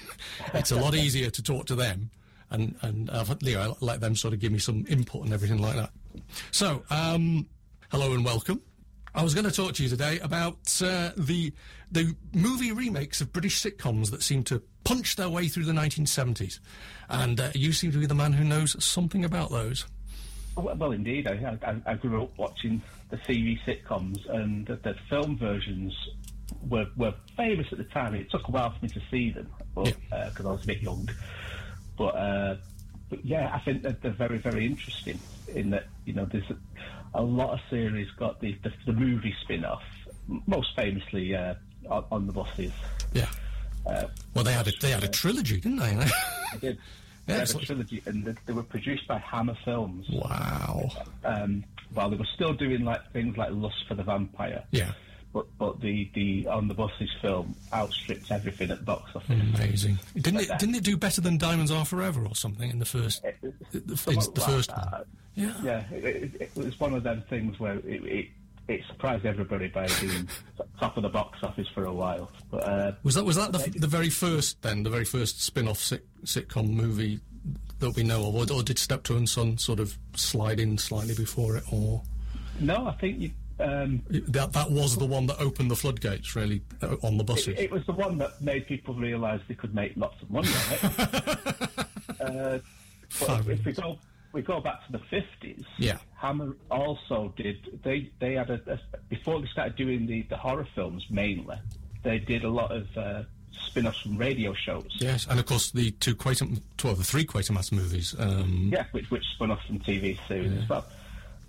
it's 0.54 0.72
a 0.72 0.76
lot 0.76 0.96
easier 0.96 1.30
to 1.30 1.40
talk 1.40 1.66
to 1.66 1.76
them, 1.76 2.10
and 2.50 2.74
and 2.82 3.10
uh, 3.10 3.24
you 3.42 3.54
know, 3.54 3.76
let 3.80 4.00
them 4.00 4.16
sort 4.16 4.34
of 4.34 4.40
give 4.40 4.50
me 4.50 4.58
some 4.58 4.86
input 4.88 5.22
and 5.22 5.32
everything 5.32 5.62
like 5.62 5.76
that. 5.76 5.90
So, 6.50 6.82
um, 6.90 7.46
hello 7.92 8.12
and 8.12 8.24
welcome. 8.24 8.60
I 9.14 9.22
was 9.22 9.34
going 9.34 9.46
to 9.46 9.52
talk 9.52 9.74
to 9.74 9.84
you 9.84 9.88
today 9.88 10.18
about 10.18 10.82
uh, 10.82 11.12
the 11.16 11.52
the 11.92 12.16
movie 12.34 12.72
remakes 12.72 13.20
of 13.20 13.32
British 13.32 13.62
sitcoms 13.62 14.10
that 14.10 14.24
seem 14.24 14.42
to 14.44 14.60
punch 14.82 15.14
their 15.14 15.28
way 15.28 15.46
through 15.46 15.66
the 15.66 15.72
1970s, 15.72 16.58
and 17.08 17.38
uh, 17.38 17.50
you 17.54 17.72
seem 17.72 17.92
to 17.92 17.98
be 17.98 18.06
the 18.06 18.16
man 18.16 18.32
who 18.32 18.42
knows 18.42 18.82
something 18.84 19.24
about 19.24 19.52
those. 19.52 19.86
Well, 20.58 20.76
well 20.76 20.92
indeed. 20.92 21.26
I, 21.26 21.56
I, 21.62 21.92
I 21.92 21.94
grew 21.94 22.22
up 22.22 22.36
watching 22.36 22.82
the 23.10 23.16
TV 23.16 23.58
sitcoms, 23.64 24.28
and 24.28 24.66
the, 24.66 24.76
the 24.76 24.94
film 25.08 25.38
versions 25.38 25.94
were 26.68 26.86
were 26.96 27.14
famous 27.36 27.66
at 27.72 27.78
the 27.78 27.84
time. 27.84 28.14
It 28.14 28.30
took 28.30 28.48
a 28.48 28.50
while 28.50 28.70
for 28.70 28.84
me 28.84 28.88
to 28.90 29.00
see 29.10 29.30
them 29.30 29.48
because 29.74 29.94
Yeah. 30.10 30.30
I 30.40 30.42
was 30.50 30.64
a 30.64 30.66
bit 30.66 30.82
young. 30.82 31.08
But, 31.96 32.14
uh, 32.16 32.56
but 33.10 33.24
yeah, 33.24 33.50
I 33.54 33.58
think 33.60 33.82
that 33.82 34.02
they're 34.02 34.12
very 34.12 34.38
very 34.38 34.66
interesting. 34.66 35.18
In 35.54 35.70
that 35.70 35.86
you 36.04 36.12
know, 36.12 36.26
there's 36.26 36.48
a, 36.50 36.56
a 37.20 37.22
lot 37.22 37.54
of 37.54 37.60
series 37.70 38.10
got 38.18 38.40
the 38.40 38.56
the, 38.62 38.72
the 38.86 38.92
movie 38.92 39.34
spin 39.42 39.64
off. 39.64 39.82
Most 40.46 40.76
famously, 40.76 41.34
uh, 41.34 41.54
on, 41.88 42.04
on 42.12 42.26
the 42.26 42.32
buses. 42.32 42.72
Yeah. 43.14 43.28
well, 44.34 44.44
they 44.44 44.52
had 44.52 44.68
a 44.68 44.72
they 44.80 44.90
had 44.90 45.04
a 45.04 45.08
trilogy, 45.08 45.58
didn't 45.60 45.78
they? 45.78 45.94
They 46.52 46.58
did. 46.60 46.78
Yeah, 47.28 47.34
They 47.34 47.40
had 47.40 47.50
a 47.50 47.58
trilogy, 47.66 48.02
and 48.06 48.24
they, 48.24 48.34
they 48.46 48.52
were 48.52 48.62
produced 48.62 49.06
by 49.06 49.18
Hammer 49.18 49.56
Films. 49.64 50.06
wow. 50.10 50.90
um, 51.24 51.64
while 51.94 52.10
they 52.10 52.16
were 52.16 52.26
still 52.34 52.52
doing 52.54 52.84
like 52.84 53.12
things 53.12 53.36
like 53.36 53.50
Lust 53.52 53.76
for 53.86 53.94
the 53.94 54.02
Vampire. 54.02 54.64
Yeah. 54.70 54.92
But 55.32 55.46
but 55.58 55.80
the, 55.82 56.10
the 56.14 56.46
on 56.48 56.68
the 56.68 56.74
buses 56.74 57.10
film 57.20 57.54
outstripped 57.72 58.30
everything 58.32 58.70
at 58.70 58.84
box 58.86 59.10
office. 59.14 59.38
Amazing. 59.54 59.98
Didn't 60.14 60.34
Like 60.36 60.44
it? 60.44 60.48
that. 60.48 60.58
Didn't 60.58 60.74
it 60.76 60.84
do 60.84 60.96
better 60.96 61.20
than 61.20 61.36
Diamonds 61.36 61.70
Are 61.70 61.84
Forever 61.84 62.24
or 62.26 62.34
something 62.34 62.70
in 62.70 62.78
the 62.78 62.86
first? 62.86 63.22
It- 63.24 63.36
The, 63.42 63.80
the, 63.80 63.94
the 63.94 64.12
like 64.16 64.34
first 64.40 64.70
that. 64.70 64.90
one. 64.92 65.04
Yeah. 65.34 65.52
Yeah, 65.62 65.84
it, 65.92 66.04
it, 66.04 66.32
it 66.40 66.50
was 66.56 66.80
one 66.80 66.94
of 66.94 67.02
them 67.04 67.22
things 67.28 67.60
where 67.60 67.74
it, 67.84 68.28
it, 68.68 68.82
surprised 68.86 69.24
everybody 69.24 69.68
by 69.68 69.88
being 70.00 70.28
top 70.78 70.96
of 70.96 71.02
the 71.02 71.08
box 71.08 71.38
office 71.42 71.66
for 71.74 71.84
a 71.84 71.92
while. 71.92 72.30
But 72.50 72.68
uh, 72.68 72.92
Was 73.02 73.14
that 73.14 73.24
was 73.24 73.36
that 73.36 73.52
the, 73.52 73.70
the 73.78 73.86
very 73.86 74.10
first 74.10 74.62
then? 74.62 74.82
The 74.82 74.90
very 74.90 75.04
first 75.04 75.42
spin-off 75.42 75.78
sit, 75.78 76.06
sitcom 76.24 76.68
movie 76.68 77.20
that 77.80 77.90
we 77.96 78.02
know 78.02 78.28
of, 78.28 78.34
or, 78.34 78.56
or 78.56 78.62
did 78.62 78.78
Steptoe 78.78 79.16
and 79.16 79.28
Son 79.28 79.56
sort 79.56 79.80
of 79.80 79.96
slide 80.14 80.60
in 80.60 80.78
slightly 80.78 81.14
before 81.14 81.56
it, 81.56 81.64
or 81.72 82.02
no, 82.60 82.86
I 82.86 82.92
think 82.92 83.20
you, 83.20 83.30
um, 83.60 84.02
that 84.10 84.52
that 84.52 84.70
was 84.70 84.96
the 84.96 85.06
one 85.06 85.26
that 85.26 85.40
opened 85.40 85.70
the 85.70 85.76
floodgates 85.76 86.36
really 86.36 86.62
uh, 86.82 86.96
on 87.02 87.16
the 87.16 87.24
buses? 87.24 87.48
it, 87.48 87.58
it 87.58 87.70
was 87.70 87.84
the 87.86 87.92
one 87.92 88.18
that 88.18 88.40
made 88.42 88.66
people 88.66 88.94
realise 88.94 89.40
they 89.48 89.54
could 89.54 89.74
make 89.74 89.96
lots 89.96 90.20
of 90.22 90.30
money 90.30 90.48
on 90.48 90.72
it. 90.72 91.00
uh, 92.20 92.58
if 93.10 93.64
we 93.64 93.72
go 93.72 93.98
we 94.32 94.42
go 94.42 94.60
back 94.60 94.84
to 94.86 94.92
the 94.92 94.98
fifties. 95.10 95.64
Yeah. 95.78 95.98
Hammer 96.16 96.56
also 96.70 97.32
did. 97.36 97.80
They 97.84 98.10
they 98.20 98.34
had 98.34 98.50
a, 98.50 98.60
a 98.72 98.78
before 99.08 99.40
they 99.40 99.46
started 99.48 99.76
doing 99.76 100.06
the, 100.06 100.22
the 100.22 100.36
horror 100.36 100.66
films 100.74 101.04
mainly. 101.10 101.56
They 102.02 102.18
did 102.18 102.44
a 102.44 102.48
lot 102.50 102.70
of 102.72 102.86
uh, 102.96 103.22
spin-offs 103.52 104.00
from 104.00 104.16
radio 104.18 104.54
shows. 104.54 104.86
Yes, 104.98 105.26
and 105.28 105.38
of 105.40 105.46
course 105.46 105.70
the 105.72 105.90
two 105.92 106.14
Quaterm, 106.14 106.60
well, 106.84 106.94
the 106.94 107.04
three 107.04 107.24
Quatermass 107.24 107.72
movies. 107.72 108.14
Um, 108.18 108.70
Yeah, 108.72 108.84
which 108.92 109.10
which 109.10 109.24
spun 109.34 109.50
off 109.50 109.60
from 109.66 109.78
TV 109.80 110.18
series 110.28 110.52
as 110.62 110.68
well. 110.68 110.84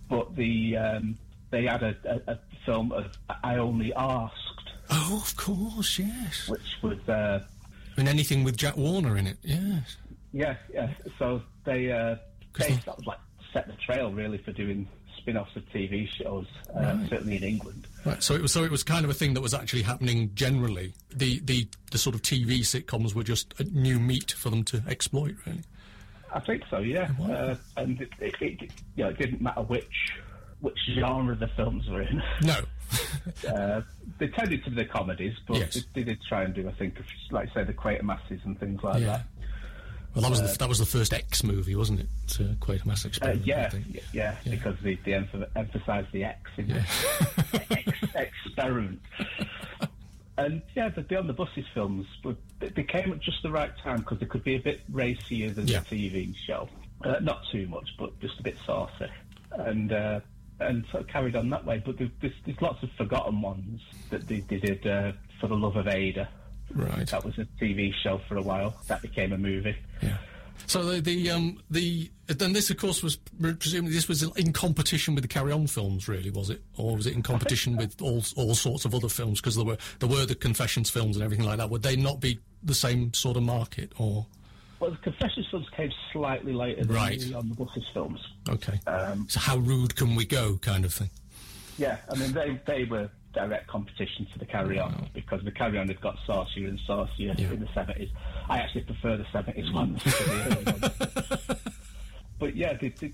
But 0.10 0.36
the 0.36 0.76
um, 0.78 1.18
they 1.52 1.66
had 1.66 1.84
a, 1.84 1.96
a, 2.28 2.34
a 2.34 2.40
film 2.66 2.92
of 2.92 3.06
I 3.44 3.58
Only 3.58 3.94
Asked, 3.94 4.36
Oh, 4.92 5.22
of 5.24 5.36
course, 5.36 6.00
yes. 6.00 6.48
which 6.50 6.78
was 6.82 7.00
uh, 7.10 7.44
And 7.98 8.08
anything 8.08 8.44
with 8.44 8.58
Jack 8.58 8.76
Warner 8.78 9.18
in 9.18 9.28
it, 9.28 9.38
yes. 9.44 9.98
yeah 10.34 10.56
yeah. 10.74 10.90
So 11.20 11.42
they 11.64 11.92
uh, 11.92 12.16
they 12.58 12.70
they- 12.70 12.80
sort 12.82 13.06
like 13.06 13.20
set 13.54 13.68
the 13.68 13.74
trail 13.74 14.12
really 14.12 14.38
for 14.38 14.52
doing 14.52 14.88
spin-offs 15.18 15.56
of 15.56 15.64
TV 15.70 16.08
shows, 16.08 16.46
uh, 16.76 16.80
Right. 16.82 17.10
certainly 17.10 17.36
in 17.38 17.44
England. 17.44 17.88
Right, 18.06 18.22
so 18.24 18.36
it 18.36 18.42
was 18.42 18.52
so 18.54 18.64
it 18.64 18.72
was 18.72 18.84
kind 18.84 19.04
of 19.04 19.12
a 19.12 19.14
thing 19.14 19.34
that 19.34 19.42
was 19.42 19.54
actually 19.54 19.82
happening 19.82 20.32
generally. 20.34 20.94
The 21.14 21.40
the 21.40 21.68
the 21.92 21.98
sort 21.98 22.16
of 22.16 22.22
TV 22.22 22.60
sitcoms 22.62 23.14
were 23.14 23.24
just 23.24 23.54
a 23.60 23.64
new 23.66 24.00
meat 24.00 24.32
for 24.32 24.50
them 24.50 24.64
to 24.66 24.82
exploit, 24.88 25.36
really. 25.46 25.62
I 26.34 26.40
think 26.40 26.62
so, 26.70 26.78
yeah. 26.80 27.10
Wow. 27.18 27.34
Uh, 27.34 27.56
and 27.78 28.00
it, 28.00 28.10
it, 28.20 28.36
it, 28.40 28.72
you 28.96 29.04
know, 29.04 29.10
it 29.10 29.18
didn't 29.18 29.42
matter 29.42 29.62
which 29.64 30.14
which 30.62 30.78
genre 30.94 31.36
the 31.36 31.48
films 31.50 31.88
were 31.90 32.02
in. 32.04 32.22
No, 32.44 32.60
uh, 33.50 33.82
they 34.20 34.28
tended 34.28 34.64
to 34.66 34.70
be 34.70 34.76
the 34.78 34.86
comedies, 34.86 35.36
but 35.48 35.58
Yes. 35.58 35.74
they, 35.74 35.82
they 35.96 36.04
did 36.04 36.20
try 36.28 36.44
and 36.44 36.54
do, 36.54 36.68
I 36.68 36.72
think, 36.74 36.96
like 37.32 37.52
say, 37.54 37.64
the 37.64 37.74
Quatermasses 37.74 38.40
and 38.46 38.60
things 38.60 38.82
like 38.84 39.02
yeah. 39.02 39.08
that. 39.08 39.26
Well, 40.16 40.24
that 40.24 40.32
was 40.32 40.42
the, 40.42 40.58
that 40.58 40.68
was 40.70 40.80
the 40.80 40.86
first 40.86 41.14
X 41.14 41.44
movie, 41.44 41.76
wasn't 41.76 42.00
it? 42.02 42.08
To 42.30 42.44
Quatermass 42.60 43.06
Uh, 43.06 43.10
Experiment. 43.10 43.42
I 43.44 43.46
yeah, 43.46 43.70
yeah, 44.12 44.36
Yeah. 44.44 44.52
because 44.52 44.76
they, 44.82 44.96
they 45.06 45.12
emph- 45.12 45.48
emphasised 45.56 46.12
the 46.12 46.24
X 46.26 46.40
in 46.58 46.70
Yeah. 46.70 46.84
X, 47.72 47.92
experiment. 48.16 49.02
And 50.38 50.62
yeah, 50.74 50.88
the, 50.88 51.02
the 51.02 51.18
on 51.18 51.28
the 51.28 51.34
buses 51.34 51.66
films 51.74 52.08
were, 52.24 52.34
they 52.62 52.70
they 52.70 52.84
came 52.84 53.12
at 53.12 53.20
just 53.20 53.44
the 53.44 53.52
right 53.52 53.78
time 53.84 53.98
because 53.98 54.20
they 54.20 54.26
could 54.26 54.44
be 54.46 54.56
a 54.56 54.60
bit 54.60 54.80
racier 54.90 55.50
than 55.50 55.68
Yeah. 55.68 55.82
the 55.90 56.10
TV 56.10 56.34
show. 56.48 56.70
Uh, 57.04 57.16
not 57.22 57.42
too 57.52 57.68
much, 57.68 57.90
but 58.00 58.18
just 58.22 58.40
a 58.40 58.44
bit 58.44 58.58
saucy. 58.66 59.08
And 59.52 59.92
uh, 59.92 60.22
and 60.62 60.86
sort 60.92 61.04
of 61.04 61.10
carried 61.10 61.36
on 61.36 61.50
that 61.50 61.66
way. 61.66 61.82
But 61.86 61.98
there's, 61.98 62.32
there's 62.46 62.62
lots 62.62 62.82
of 62.84 62.90
forgotten 62.94 63.42
ones 63.42 63.82
that 64.12 64.28
they, 64.30 64.40
they 64.42 64.60
did 64.60 64.88
uh, 64.88 65.12
for 65.42 65.48
the 65.48 65.56
love 65.58 65.76
of 65.76 65.88
Ada. 65.90 66.30
Right. 66.74 67.08
That 67.08 67.24
was 67.26 67.38
a 67.38 67.46
TV 67.62 67.94
show 68.04 68.20
for 68.28 68.38
a 68.38 68.42
while. 68.42 68.76
That 68.88 69.02
became 69.02 69.34
a 69.34 69.38
movie. 69.38 69.76
Yeah. 70.02 70.18
So 70.68 70.84
the 70.84 71.02
the 71.02 71.32
um 71.32 71.58
the 71.72 72.12
then 72.28 72.54
this 72.54 72.70
of 72.70 72.78
course 72.78 73.02
was 73.02 73.16
presumably 73.16 73.94
this 73.94 74.08
was 74.08 74.22
in 74.38 74.54
competition 74.54 75.16
with 75.16 75.24
the 75.24 75.28
Carry 75.28 75.52
On 75.52 75.66
films, 75.68 76.08
really, 76.08 76.30
was 76.30 76.50
it, 76.50 76.62
or 76.78 76.96
was 76.96 77.08
it 77.08 77.14
in 77.16 77.24
competition 77.24 77.76
with 77.78 78.00
all 78.02 78.24
all 78.36 78.54
sorts 78.54 78.86
of 78.86 78.94
other 78.94 79.10
films? 79.10 79.40
Because 79.42 79.56
there 79.56 79.66
were 79.66 79.78
there 80.00 80.10
were 80.10 80.26
the 80.26 80.36
Confessions 80.36 80.90
films 80.90 81.16
and 81.16 81.24
everything 81.24 81.46
like 81.46 81.58
that. 81.58 81.70
Would 81.70 81.82
they 81.82 81.96
not 81.96 82.20
be 82.20 82.40
the 82.62 82.76
same 82.76 83.14
sort 83.14 83.38
of 83.38 83.44
market, 83.44 83.94
or 83.98 84.28
Well, 84.80 84.92
the 84.92 84.98
Confessions 84.98 85.48
films 85.50 85.68
came 85.76 85.92
slightly 86.12 86.54
later 86.54 86.84
than 86.84 86.96
Right. 86.96 87.20
the 87.20 87.34
on 87.36 87.50
the 87.50 87.56
buses 87.56 87.86
films. 87.94 88.20
okay? 88.50 88.80
Um, 88.86 89.28
so 89.30 89.40
how 89.40 89.58
rude 89.58 89.96
can 89.96 90.14
we 90.16 90.26
go, 90.26 90.58
kind 90.58 90.86
of 90.86 90.94
thing? 90.94 91.10
Yeah, 91.78 91.98
I 92.12 92.16
mean 92.16 92.34
they 92.34 92.60
they 92.66 92.84
were 92.84 93.10
direct 93.34 93.68
competition 93.68 94.26
to 94.34 94.40
the 94.40 94.46
Carry 94.46 94.80
On 94.80 95.08
because 95.14 95.44
the 95.44 95.52
Carry 95.52 95.78
On 95.78 95.88
had 95.88 96.02
got 96.02 96.18
saucier 96.26 96.68
and 96.68 96.80
saucier 96.88 97.34
Yeah. 97.38 97.52
in 97.52 97.60
the 97.60 97.68
seventies. 97.74 98.10
I 98.50 98.60
actually 98.60 98.82
prefer 98.82 99.18
the 99.18 99.26
seventies 99.32 99.72
ones 99.72 100.02
to 100.04 100.10
the 100.10 100.46
early 100.46 100.80
ones. 101.46 101.62
But 102.40 102.56
yeah, 102.56 102.74
they, 102.74 102.90
they, 102.90 103.12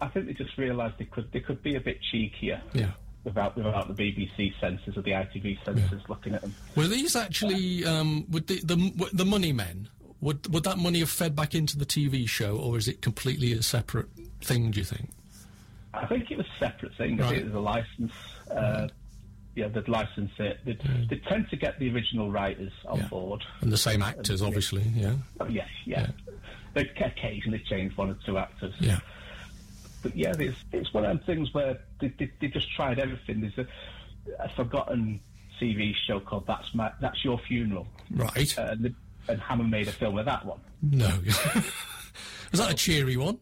I 0.00 0.08
think 0.08 0.26
they 0.26 0.32
just 0.32 0.56
realised 0.56 0.94
they 0.98 1.04
could 1.04 1.30
they 1.32 1.40
could 1.40 1.62
be 1.62 1.74
a 1.74 1.80
bit 1.80 1.98
cheekier 2.12 2.60
Yeah. 2.72 2.92
without 3.24 3.56
without 3.56 3.94
the 3.94 3.94
BBC 4.12 4.52
censors 4.60 4.96
or 4.96 5.02
the 5.02 5.10
ITV 5.10 5.62
censors 5.64 6.02
looking 6.08 6.34
at 6.34 6.40
them. 6.42 6.54
Were 6.76 6.86
these 6.86 7.16
actually 7.16 7.84
um, 7.84 8.26
would 8.30 8.46
the, 8.46 8.60
the 8.64 9.08
the 9.12 9.24
money 9.24 9.52
men? 9.52 9.88
Would 10.20 10.52
would 10.52 10.64
that 10.64 10.78
money 10.78 11.00
have 11.00 11.10
fed 11.10 11.34
back 11.34 11.54
into 11.54 11.76
the 11.78 11.86
TV 11.86 12.28
show, 12.28 12.56
or 12.58 12.76
is 12.78 12.86
it 12.88 13.02
completely 13.02 13.52
a 13.52 13.62
separate 13.62 14.08
thing? 14.42 14.70
Do 14.70 14.78
you 14.78 14.84
think? 14.84 15.10
I 15.92 16.06
think 16.06 16.30
it 16.30 16.36
was 16.38 16.46
a 16.46 16.58
separate 16.64 16.94
thing. 16.96 17.20
I 17.20 17.24
Right. 17.24 17.28
think 17.30 17.42
it 17.42 17.46
was 17.46 17.54
a 17.54 17.58
license. 17.60 18.12
Uh, 18.50 18.88
yeah, 19.54 19.68
they'd 19.68 19.88
license 19.88 20.30
it. 20.38 20.60
They 20.64 20.78
they 21.08 21.16
tend 21.16 21.48
to 21.50 21.56
get 21.56 21.78
the 21.78 21.92
original 21.92 22.30
writers 22.30 22.72
on 22.86 22.98
Yeah. 22.98 23.08
board. 23.08 23.44
And 23.60 23.72
the 23.72 23.76
same 23.76 24.02
actors, 24.02 24.42
obviously. 24.42 24.82
Yeah. 24.94 25.14
Oh, 25.40 25.46
yes, 25.48 25.68
yeah. 25.84 26.08
They 26.74 26.82
occasionally 27.00 27.58
change 27.68 27.96
one 27.96 28.10
or 28.10 28.16
two 28.24 28.38
actors. 28.38 28.74
Yeah. 28.78 29.00
But 30.02 30.16
yeah, 30.16 30.34
it's, 30.38 30.56
it's 30.72 30.94
one 30.94 31.04
of 31.04 31.10
them 31.10 31.26
things 31.26 31.52
where 31.52 31.78
they, 32.00 32.08
they, 32.18 32.30
they 32.40 32.48
just 32.48 32.70
tried 32.74 32.98
everything. 32.98 33.40
There's 33.42 33.58
a, 33.58 33.66
a 34.44 34.48
forgotten 34.50 35.20
TV 35.60 35.94
show 36.06 36.20
called 36.20 36.46
That's 36.46 36.74
My 36.74 36.90
That's 37.00 37.22
Your 37.24 37.38
Funeral, 37.38 37.86
Right. 38.10 38.56
uh, 38.58 38.68
and, 38.70 38.82
the, 38.84 38.94
and 39.28 39.40
Hammer 39.40 39.64
made 39.64 39.88
a 39.88 39.92
film 39.92 40.16
of 40.18 40.24
that 40.26 40.46
one. 40.46 40.60
no. 40.80 41.06
was 42.50 42.60
that 42.60 42.70
a 42.70 42.74
cheery 42.74 43.16
one? 43.18 43.38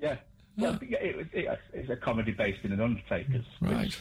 Yeah, 0.00 0.16
well, 0.56 0.78
yeah, 0.82 0.98
it, 0.98 1.16
was- 1.16 1.26
it, 1.32 1.58
it's 1.72 1.90
a 1.90 1.96
comedy 1.96 2.32
based 2.32 2.64
in 2.64 2.72
an 2.72 2.80
Undertaker's. 2.80 3.44
which 3.60 3.70
Right. 3.72 3.98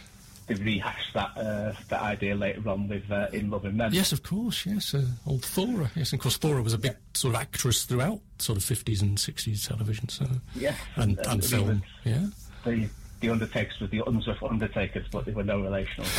They 0.49 0.55
rehashed 0.55 1.13
that 1.13 1.37
uh, 1.37 1.73
that 1.89 2.01
idea 2.01 2.35
later 2.35 2.67
on 2.69 2.87
with 2.87 3.09
uh, 3.11 3.27
In 3.31 3.49
Loving 3.49 3.77
Memory. 3.77 3.95
Yes, 3.97 4.11
of 4.11 4.23
course. 4.23 4.65
Yes, 4.65 4.93
uh, 4.93 5.03
old 5.27 5.43
Thora. 5.45 5.91
Yes, 5.95 6.11
and 6.11 6.19
of 6.19 6.23
course 6.23 6.37
Thora 6.37 6.61
was 6.61 6.73
a 6.73 6.77
big 6.77 6.95
sort 7.13 7.35
of 7.35 7.41
actress 7.41 7.83
throughout 7.85 8.19
sort 8.39 8.57
of 8.57 8.63
fifties 8.63 9.01
and 9.01 9.19
sixties 9.19 9.67
television. 9.67 10.09
So 10.09 10.25
Yeah. 10.55 10.75
and 10.95 11.17
And 11.19 11.27
and 11.27 11.45
film. 11.45 11.83
Yeah. 12.03 12.25
The 12.65 12.89
the 13.21 13.29
Undertakers 13.29 13.79
were 13.79 13.87
the 13.87 14.01
Unsworth 14.07 14.41
Undertakers, 14.43 15.05
but 15.11 15.25
they 15.25 15.31
were 15.33 15.43
no 15.43 15.61
relation. 15.61 16.03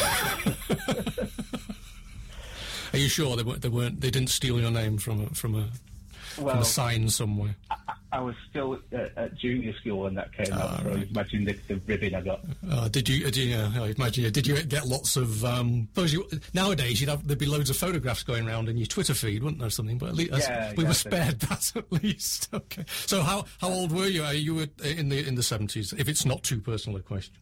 Are 2.93 2.99
you 2.99 3.09
sure 3.09 3.37
they 3.37 3.43
weren't? 3.43 3.63
They 3.63 3.69
weren't. 3.69 4.01
They 4.01 4.11
didn't 4.11 4.31
steal 4.31 4.61
your 4.61 4.71
name 4.71 4.99
from 4.99 5.25
a 5.25 5.27
from 5.29 5.55
a 5.55 5.69
from 6.31 6.45
well, 6.45 6.61
a 6.61 6.65
sign 6.65 7.09
somewhere. 7.09 7.57
I 8.13 8.21
was 8.21 8.35
still 8.49 8.79
at, 8.93 9.17
at 9.17 9.35
junior 9.37 9.73
school 9.75 10.01
when 10.03 10.15
that 10.15 10.33
came 10.33 10.49
Ah, 10.53 10.75
out, 10.79 10.83
so 10.83 10.89
right. 10.91 11.09
imagine 11.11 11.45
the, 11.45 11.53
the 11.69 11.77
ribbon 11.87 12.15
I 12.15 12.21
got. 12.23 12.41
Uh, 12.69 12.89
did 12.89 13.09
you? 13.09 13.25
Did 13.25 13.37
you? 13.37 13.57
Uh, 13.57 13.71
I 13.77 13.95
imagine. 13.97 14.33
Did 14.33 14.47
you 14.47 14.61
get 14.65 14.87
lots 14.87 15.17
of? 15.17 15.45
Um, 15.45 15.87
suppose 15.95 16.13
you, 16.13 16.29
nowadays, 16.53 17.01
you'd 17.01 17.09
have 17.11 17.27
there'd 17.27 17.39
be 17.39 17.47
loads 17.47 17.71
of 17.71 17.77
photographs 17.77 18.23
going 18.25 18.49
around 18.49 18.69
in 18.69 18.77
your 18.77 18.87
Twitter 18.87 19.15
feed, 19.15 19.43
wouldn't 19.43 19.61
there? 19.61 19.71
Something, 19.71 19.99
but 19.99 20.09
at 20.11 20.15
least 20.17 20.33
Yeah, 20.39 20.73
we 20.77 20.85
were 20.85 20.95
spared 20.95 21.39
that 21.41 21.73
at 21.77 21.93
least. 21.93 22.49
Okay. 22.53 22.85
So 23.07 23.23
how 23.23 23.45
how 23.61 23.69
old 23.69 23.93
were 23.93 24.07
you? 24.09 24.25
Are 24.25 24.35
you 24.35 24.55
were 24.57 24.67
in 24.85 25.09
the 25.09 25.27
in 25.27 25.37
the 25.37 25.43
seventies? 25.43 25.93
If 25.93 26.09
it's 26.09 26.25
not 26.25 26.43
too 26.43 26.61
personal 26.61 26.99
a 26.99 27.03
question, 27.03 27.35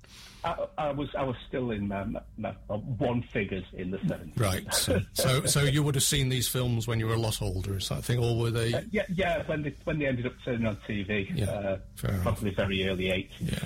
I, 0.45 0.67
I 0.79 0.91
was 0.93 1.09
I 1.17 1.25
was 1.25 1.37
still 1.49 1.71
in 1.73 1.89
my, 1.89 2.05
my, 2.05 2.21
my 2.37 2.51
one 2.77 3.23
figures 3.23 3.65
in 3.73 3.91
the 3.91 3.99
seventies. 4.07 4.37
right? 4.37 4.73
So, 4.73 5.01
so 5.15 5.45
so 5.47 5.63
you 5.63 5.83
would 5.83 5.95
have 5.97 6.05
seen 6.05 6.29
these 6.29 6.47
films 6.49 6.87
when 6.87 7.01
you 7.01 7.07
were 7.07 7.15
a 7.15 7.19
lot 7.19 7.43
older, 7.43 7.77
is 7.77 7.89
that 7.89 8.05
thing, 8.05 8.19
or 8.19 8.39
were 8.39 8.51
they? 8.51 8.73
Uh, 8.75 8.83
yeah, 8.91 9.03
yeah. 9.15 9.43
When 9.47 9.63
they 9.63 9.75
when 9.85 9.99
they 9.99 10.07
ended 10.07 10.27
up 10.27 10.35
turning 10.45 10.67
on 10.67 10.77
TV, 10.89 11.29
Yeah, 11.37 11.47
uh, 11.51 11.79
fair 11.97 12.11
enough. 12.13 12.23
probably 12.23 12.51
very 12.51 12.89
early 12.89 13.11
eighties. 13.11 13.33
Yeah. 13.41 13.59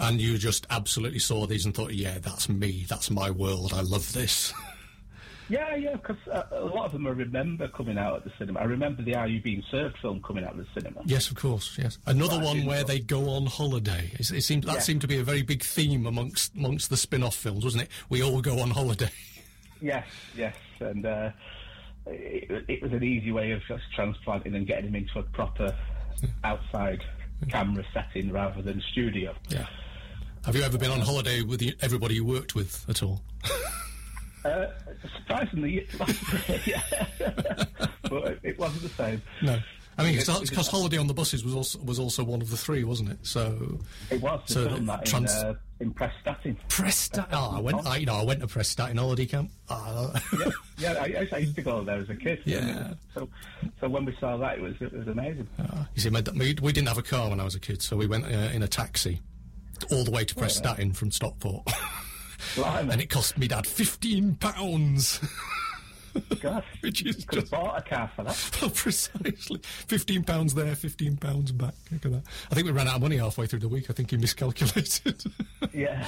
And 0.00 0.20
you 0.20 0.38
just 0.38 0.66
absolutely 0.70 1.20
saw 1.20 1.46
these 1.46 1.64
and 1.64 1.72
thought, 1.74 1.94
yeah, 1.94 2.18
that's 2.20 2.48
me, 2.48 2.84
that's 2.88 3.10
my 3.10 3.30
world, 3.30 3.72
I 3.72 3.80
love 3.82 4.12
this. 4.12 4.52
Yeah, 5.48 5.74
yeah. 5.76 5.92
Because 5.96 6.16
uh, 6.30 6.42
a 6.52 6.64
lot 6.64 6.86
of 6.86 6.92
them 6.92 7.06
I 7.06 7.10
remember 7.10 7.68
coming 7.68 7.98
out 7.98 8.16
at 8.16 8.24
the 8.24 8.32
cinema. 8.38 8.60
I 8.60 8.64
remember 8.64 9.02
the 9.02 9.14
Are 9.14 9.28
You 9.28 9.42
Being 9.42 9.62
Served 9.70 9.98
film 9.98 10.22
coming 10.22 10.44
out 10.44 10.52
of 10.52 10.58
the 10.58 10.66
cinema. 10.80 11.02
yes, 11.04 11.30
of 11.30 11.36
course, 11.36 11.76
yes. 11.78 11.98
Another 12.06 12.36
Right, 12.36 12.44
one 12.44 12.64
where 12.66 12.84
they 12.84 12.98
go 12.98 13.28
on 13.30 13.46
holiday. 13.46 14.10
It, 14.14 14.30
it 14.30 14.42
seemed 14.42 14.64
that 14.64 14.74
Yeah. 14.74 14.80
seemed 14.80 15.00
to 15.02 15.06
be 15.08 15.18
a 15.18 15.24
very 15.24 15.42
big 15.42 15.62
theme 15.62 16.06
amongst 16.06 16.54
amongst 16.56 16.88
the 16.90 16.96
spin-off 16.96 17.34
films, 17.36 17.62
wasn't 17.64 17.82
it? 17.84 17.90
We 18.08 18.22
all 18.22 18.40
go 18.40 18.58
on 18.60 18.70
holiday. 18.70 19.10
Yes, 19.82 20.06
yes, 20.34 20.54
and 20.80 21.04
uh, 21.04 21.30
it, 22.06 22.64
it 22.68 22.80
was 22.82 22.92
an 22.92 23.02
easy 23.04 23.32
way 23.32 23.50
of 23.50 23.60
just 23.68 23.82
transplanting 23.94 24.54
and 24.54 24.66
getting 24.66 24.86
him 24.88 24.94
into 24.94 25.18
a 25.18 25.22
proper 25.24 25.76
outside 26.42 27.02
camera 27.50 27.84
setting 27.92 28.32
rather 28.32 28.62
than 28.62 28.80
studio. 28.92 29.34
Yeah. 29.50 29.66
Have 30.46 30.56
you 30.56 30.62
ever 30.62 30.78
been 30.78 30.90
on 30.90 31.00
holiday 31.00 31.42
with 31.42 31.62
everybody 31.82 32.14
you 32.14 32.24
worked 32.24 32.54
with 32.54 32.82
at 32.88 33.02
all? 33.02 33.20
Uh, 34.44 34.66
surprisingly, 35.16 35.86
yeah, 36.66 36.82
but 38.02 38.38
it 38.42 38.58
wasn't 38.58 38.82
the 38.82 38.88
same. 38.90 39.22
No. 39.42 39.58
I 39.96 40.02
mean, 40.02 40.18
It- 40.18 40.26
because 40.50 40.66
Holiday 40.66 40.98
on 40.98 41.06
the 41.06 41.14
Buses 41.14 41.44
was 41.44 41.54
also 41.54 41.78
was 41.80 41.98
also 42.00 42.24
one 42.24 42.42
of 42.42 42.50
the 42.50 42.56
three, 42.56 42.82
wasn't 42.84 43.10
it? 43.10 43.18
So 43.22 43.78
It 44.10 44.20
was 44.20 44.40
So 44.46 44.68
film 44.68 44.86
that 44.86 45.06
trans- 45.06 45.32
in, 45.40 45.46
uh, 45.46 45.54
in 45.80 45.94
Prestatyn. 45.94 46.56
Prestat. 46.68 47.28
Oh, 47.32 47.56
I 47.56 47.60
went. 47.60 47.86
I, 47.86 47.96
you 47.98 48.06
know, 48.06 48.16
I 48.16 48.24
went 48.24 48.40
to 48.40 48.46
Prestatyn 48.48 48.98
holiday 48.98 49.24
camp. 49.26 49.50
Ah, 49.68 50.20
yeah, 50.38 50.50
yeah 50.78 50.92
I, 51.00 51.28
I 51.32 51.38
used 51.38 51.54
to 51.54 51.62
go 51.62 51.84
there 51.84 52.00
as 52.00 52.10
a 52.10 52.16
kid. 52.16 52.40
Yeah. 52.44 52.94
So, 53.14 53.28
so 53.80 53.88
when 53.88 54.04
we 54.04 54.16
saw 54.18 54.36
that, 54.38 54.58
it 54.58 54.62
was 54.62 54.74
it 54.80 54.92
was 54.92 55.06
amazing. 55.06 55.46
You 55.94 56.00
see, 56.02 56.10
my, 56.10 56.22
we, 56.36 56.56
we 56.60 56.72
didn't 56.72 56.88
have 56.88 56.98
a 56.98 57.02
car 57.02 57.30
when 57.30 57.38
I 57.40 57.44
was 57.44 57.54
a 57.54 57.60
kid, 57.60 57.80
so 57.80 57.96
we 57.96 58.06
went 58.08 58.24
uh, 58.24 58.50
in 58.52 58.62
a 58.64 58.68
taxi 58.68 59.20
all 59.92 60.02
the 60.04 60.10
way 60.10 60.24
to 60.24 60.34
Prestatyn 60.34 60.94
from 60.94 61.10
Stockport, 61.12 61.68
Blimey. 62.54 62.92
and 62.92 63.00
it 63.00 63.10
cost 63.10 63.36
me 63.38 63.48
dad 63.48 63.66
fifteen 63.66 64.34
pounds. 64.36 65.20
Which 66.80 67.02
is 67.04 67.18
you 67.18 67.24
could 67.26 67.34
have 67.38 67.44
just- 67.44 67.50
bought 67.50 67.76
a 67.78 67.82
car 67.82 68.08
for 68.14 68.22
that. 68.22 68.50
Well, 68.62 68.70
precisely. 68.70 69.60
Fifteen 69.64 70.22
pounds 70.22 70.54
there, 70.54 70.74
fifteen 70.76 71.16
pounds 71.16 71.50
back. 71.50 71.74
Look 71.90 72.06
at 72.06 72.12
that. 72.12 72.22
I 72.50 72.54
think 72.54 72.66
we 72.66 72.72
ran 72.72 72.86
out 72.86 72.96
of 72.96 73.02
money 73.02 73.16
halfway 73.16 73.46
through 73.46 73.58
the 73.60 73.68
week. 73.68 73.86
I 73.90 73.94
think 73.94 74.10
he 74.12 74.16
miscalculated. 74.16 75.24
Yeah. 75.72 76.06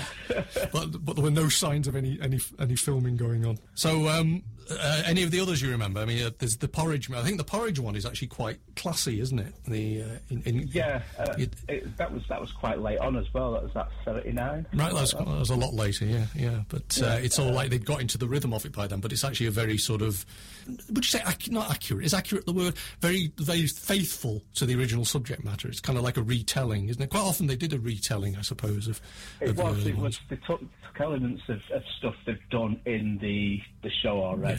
but 0.72 1.04
but 1.04 1.16
there 1.16 1.24
were 1.24 1.30
no 1.32 1.48
signs 1.48 1.88
of 1.88 1.96
any 1.96 2.18
any 2.22 2.38
any 2.60 2.76
filming 2.76 3.16
going 3.16 3.44
on. 3.44 3.58
So, 3.74 4.06
um, 4.08 4.44
uh, 4.70 5.02
any 5.06 5.22
of 5.22 5.30
the 5.30 5.40
others 5.40 5.60
you 5.62 5.70
remember? 5.70 6.00
I 6.00 6.04
mean, 6.04 6.22
uh, 6.24 6.30
there's 6.38 6.56
the 6.56 6.68
porridge. 6.68 7.10
I 7.10 7.22
think 7.22 7.38
the 7.38 7.44
porridge 7.44 7.78
one 7.78 7.96
is 7.96 8.04
actually 8.06 8.28
quite 8.28 8.58
classy, 8.76 9.20
isn't 9.20 9.38
it? 9.38 9.54
The 9.66 10.02
uh, 10.02 10.06
in, 10.30 10.42
in, 10.44 10.68
Yeah, 10.72 11.02
uh, 11.18 11.34
it- 11.38 11.54
it, 11.68 11.96
that 11.96 12.12
was 12.12 12.22
that 12.28 12.40
was 12.40 12.52
quite 12.52 12.80
late 12.80 12.98
on 12.98 13.16
as 13.16 13.26
well. 13.32 13.52
That 13.52 13.62
was 13.62 13.72
that 13.74 13.88
seventy 14.04 14.32
nine. 14.32 14.66
Right, 14.74 14.92
that's 14.92 15.12
that 15.14 15.26
was 15.26 15.50
a 15.50 15.56
lot 15.56 15.74
later, 15.74 16.04
yeah, 16.04 16.26
yeah. 16.34 16.62
But 16.68 17.00
uh, 17.02 17.18
it's 17.22 17.38
all 17.38 17.52
like 17.52 17.70
they'd 17.70 17.84
got 17.84 18.00
into 18.00 18.18
the 18.18 18.26
rhythm 18.26 18.52
of 18.52 18.64
it 18.66 18.72
by 18.72 18.86
then. 18.86 19.00
But 19.00 19.12
it's 19.12 19.24
actually 19.24 19.46
a 19.46 19.50
very 19.52 19.78
sort 19.78 20.02
of, 20.02 20.24
would 20.66 21.04
you 21.04 21.10
say 21.18 21.22
ac- 21.26 21.50
not 21.50 21.70
accurate? 21.70 22.04
Is 22.04 22.14
accurate 22.14 22.46
the 22.46 22.52
word? 22.52 22.74
Very, 23.00 23.32
very 23.38 23.66
faithful 23.66 24.42
to 24.54 24.66
the 24.66 24.74
original 24.74 25.04
subject 25.04 25.44
matter. 25.44 25.68
It's 25.68 25.80
kind 25.80 25.98
of 25.98 26.04
like 26.04 26.16
a 26.16 26.22
retelling, 26.22 26.88
isn't 26.88 27.00
it? 27.02 27.10
Quite 27.10 27.20
often 27.20 27.46
they 27.46 27.56
did 27.56 27.72
a 27.72 27.78
retelling, 27.78 28.36
I 28.36 28.42
suppose, 28.42 28.88
of. 28.88 29.00
It 29.40 29.50
of 29.50 29.56
the 29.56 29.62
was. 29.62 29.72
early 29.80 29.90
It 29.90 29.94
was. 29.96 30.02
ones. 30.02 30.20
They 30.28 30.36
took, 30.36 30.60
took 30.60 31.00
elements 31.00 31.42
of, 31.48 31.60
of 31.74 31.82
stuff 31.98 32.14
they've 32.26 32.36
done 32.50 32.80
in 32.86 33.18
the 33.20 33.60
the 33.82 33.90
show 34.02 34.22
already, 34.22 34.54
Yeah. 34.54 34.55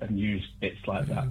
And 0.00 0.18
used 0.18 0.48
bits 0.60 0.78
like 0.86 1.06
that. 1.06 1.26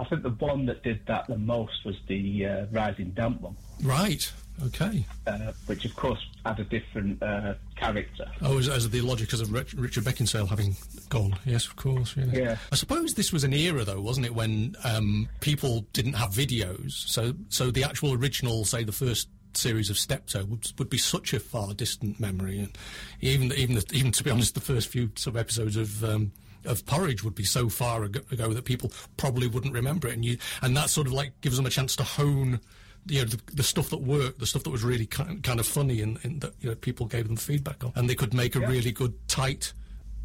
I 0.00 0.04
think 0.04 0.22
the 0.22 0.30
one 0.30 0.66
that 0.66 0.82
did 0.84 1.00
that 1.06 1.26
the 1.26 1.36
most 1.38 1.84
was 1.84 1.96
the 2.06 2.46
uh, 2.46 2.66
Rising 2.70 3.10
Damp 3.10 3.40
one, 3.40 3.56
Right. 3.82 4.30
Okay. 4.66 5.04
uh, 5.26 5.52
which 5.66 5.84
of 5.84 5.94
course 5.94 6.18
had 6.44 6.58
a 6.58 6.64
different 6.64 7.22
uh, 7.22 7.54
character. 7.76 8.26
Oh, 8.42 8.58
as, 8.58 8.68
as 8.68 8.88
the 8.90 9.00
logic 9.00 9.32
of 9.32 9.52
Richard 9.52 10.04
Beckinsale 10.04 10.48
having 10.48 10.76
gone. 11.08 11.36
Yes, 11.44 11.66
of 11.66 11.76
course. 11.76 12.14
Yes. 12.16 12.28
Yeah. 12.32 12.56
I 12.72 12.74
suppose 12.76 13.14
this 13.14 13.32
was 13.32 13.44
an 13.44 13.52
era, 13.52 13.84
though, 13.84 14.00
wasn't 14.00 14.26
it, 14.26 14.34
when 14.34 14.74
um, 14.84 15.28
people 15.40 15.86
didn't 15.92 16.14
have 16.14 16.30
videos. 16.30 16.92
So, 16.92 17.34
so 17.50 17.70
the 17.70 17.84
actual 17.84 18.14
original, 18.14 18.64
say, 18.64 18.82
the 18.82 18.90
first 18.92 19.28
series 19.54 19.90
of 19.90 19.98
Steptoe 19.98 20.44
would, 20.46 20.66
would 20.78 20.90
be 20.90 20.98
such 20.98 21.32
a 21.34 21.40
far 21.40 21.72
distant 21.74 22.18
memory, 22.20 22.58
and 22.58 22.76
even 23.20 23.52
even 23.52 23.76
the, 23.76 23.84
even 23.92 24.10
to 24.12 24.24
be 24.24 24.30
honest, 24.30 24.54
the 24.54 24.60
first 24.60 24.88
few 24.88 25.10
sub 25.16 25.36
episodes 25.36 25.76
of. 25.76 26.04
Um, 26.04 26.32
of 26.68 26.86
porridge 26.86 27.24
would 27.24 27.34
be 27.34 27.44
so 27.44 27.68
far 27.68 28.04
ago, 28.04 28.20
ago 28.30 28.52
that 28.52 28.64
people 28.64 28.92
probably 29.16 29.46
wouldn't 29.46 29.74
remember 29.74 30.08
it, 30.08 30.14
and 30.14 30.24
you 30.24 30.38
and 30.62 30.76
that 30.76 30.90
sort 30.90 31.06
of 31.06 31.12
like 31.12 31.40
gives 31.40 31.56
them 31.56 31.66
a 31.66 31.70
chance 31.70 31.96
to 31.96 32.04
hone 32.04 32.60
you 33.06 33.20
know 33.20 33.24
the, 33.24 33.40
the 33.54 33.62
stuff 33.62 33.90
that 33.90 34.00
worked, 34.00 34.38
the 34.38 34.46
stuff 34.46 34.64
that 34.64 34.70
was 34.70 34.84
really 34.84 35.06
kind, 35.06 35.42
kind 35.42 35.60
of 35.60 35.66
funny, 35.66 36.00
and, 36.00 36.18
and 36.22 36.40
that 36.40 36.52
you 36.60 36.68
know 36.68 36.74
people 36.76 37.06
gave 37.06 37.26
them 37.26 37.36
feedback 37.36 37.82
on, 37.84 37.92
and 37.96 38.08
they 38.08 38.14
could 38.14 38.34
make 38.34 38.54
a 38.54 38.60
really 38.60 38.92
good 38.92 39.14
tight 39.28 39.72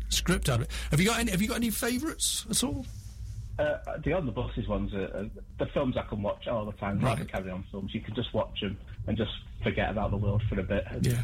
script 0.10 0.50
out 0.50 0.58
of 0.58 0.62
it. 0.64 0.72
Have 0.92 1.00
you 1.00 1.08
got 1.08 1.20
any? 1.20 1.32
Have 1.32 1.42
you 1.42 1.48
got 1.48 1.58
any 1.58 1.70
favourites 1.70 2.46
at 2.50 2.64
all? 2.64 2.86
Uh, 3.60 3.78
the 4.04 4.14
on 4.14 4.26
the 4.26 4.32
buses 4.32 4.68
ones 4.68 4.94
are, 4.94 5.16
are 5.16 5.30
the 5.60 5.66
films 5.68 5.96
I 5.96 6.02
can 6.04 6.22
watch 6.22 6.48
all 6.48 6.66
the 6.66 6.72
time. 6.74 7.00
Not 7.00 7.20
the 7.20 7.26
carry 7.26 7.52
on 7.52 7.64
films. 7.72 7.94
You 7.94 8.02
can 8.02 8.16
just 8.16 8.34
watch 8.34 8.62
them 8.62 8.78
and 9.08 9.16
just 9.16 9.32
forget 9.62 9.90
about 9.90 10.12
the 10.12 10.18
world 10.18 10.42
for 10.50 10.60
a 10.60 10.64
bit. 10.64 10.86
And 10.90 11.06
Yeah. 11.06 11.22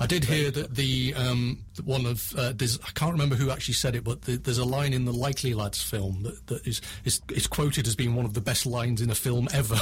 I 0.00 0.06
did 0.06 0.24
hear 0.24 0.50
that 0.50 0.74
the 0.74 1.14
um, 1.14 1.64
one 1.84 2.06
of 2.06 2.34
uh, 2.36 2.52
there's 2.54 2.78
I 2.80 2.90
can't 2.94 3.12
remember 3.12 3.36
who 3.36 3.50
actually 3.50 3.74
said 3.74 3.94
it, 3.94 4.04
but 4.04 4.22
the, 4.22 4.36
there's 4.36 4.58
a 4.58 4.64
line 4.64 4.92
in 4.92 5.04
the 5.04 5.12
Likely 5.12 5.54
Lads 5.54 5.82
film 5.82 6.22
that, 6.22 6.46
that 6.48 6.66
is, 6.66 6.80
is 7.04 7.20
is 7.30 7.46
quoted 7.46 7.86
as 7.86 7.94
being 7.94 8.14
one 8.14 8.24
of 8.24 8.34
the 8.34 8.40
best 8.40 8.66
lines 8.66 9.00
in 9.00 9.10
a 9.10 9.14
film 9.14 9.48
ever, 9.52 9.78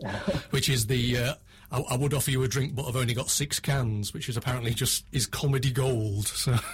which 0.50 0.68
is 0.68 0.86
the 0.86 1.18
uh, 1.18 1.34
I, 1.70 1.80
I 1.80 1.96
would 1.96 2.14
offer 2.14 2.30
you 2.30 2.42
a 2.42 2.48
drink, 2.48 2.74
but 2.74 2.86
I've 2.86 2.96
only 2.96 3.14
got 3.14 3.30
six 3.30 3.60
cans, 3.60 4.12
which 4.12 4.28
is 4.28 4.36
apparently 4.36 4.74
just 4.74 5.04
is 5.12 5.26
comedy 5.26 5.70
gold. 5.70 6.26
So. 6.26 6.56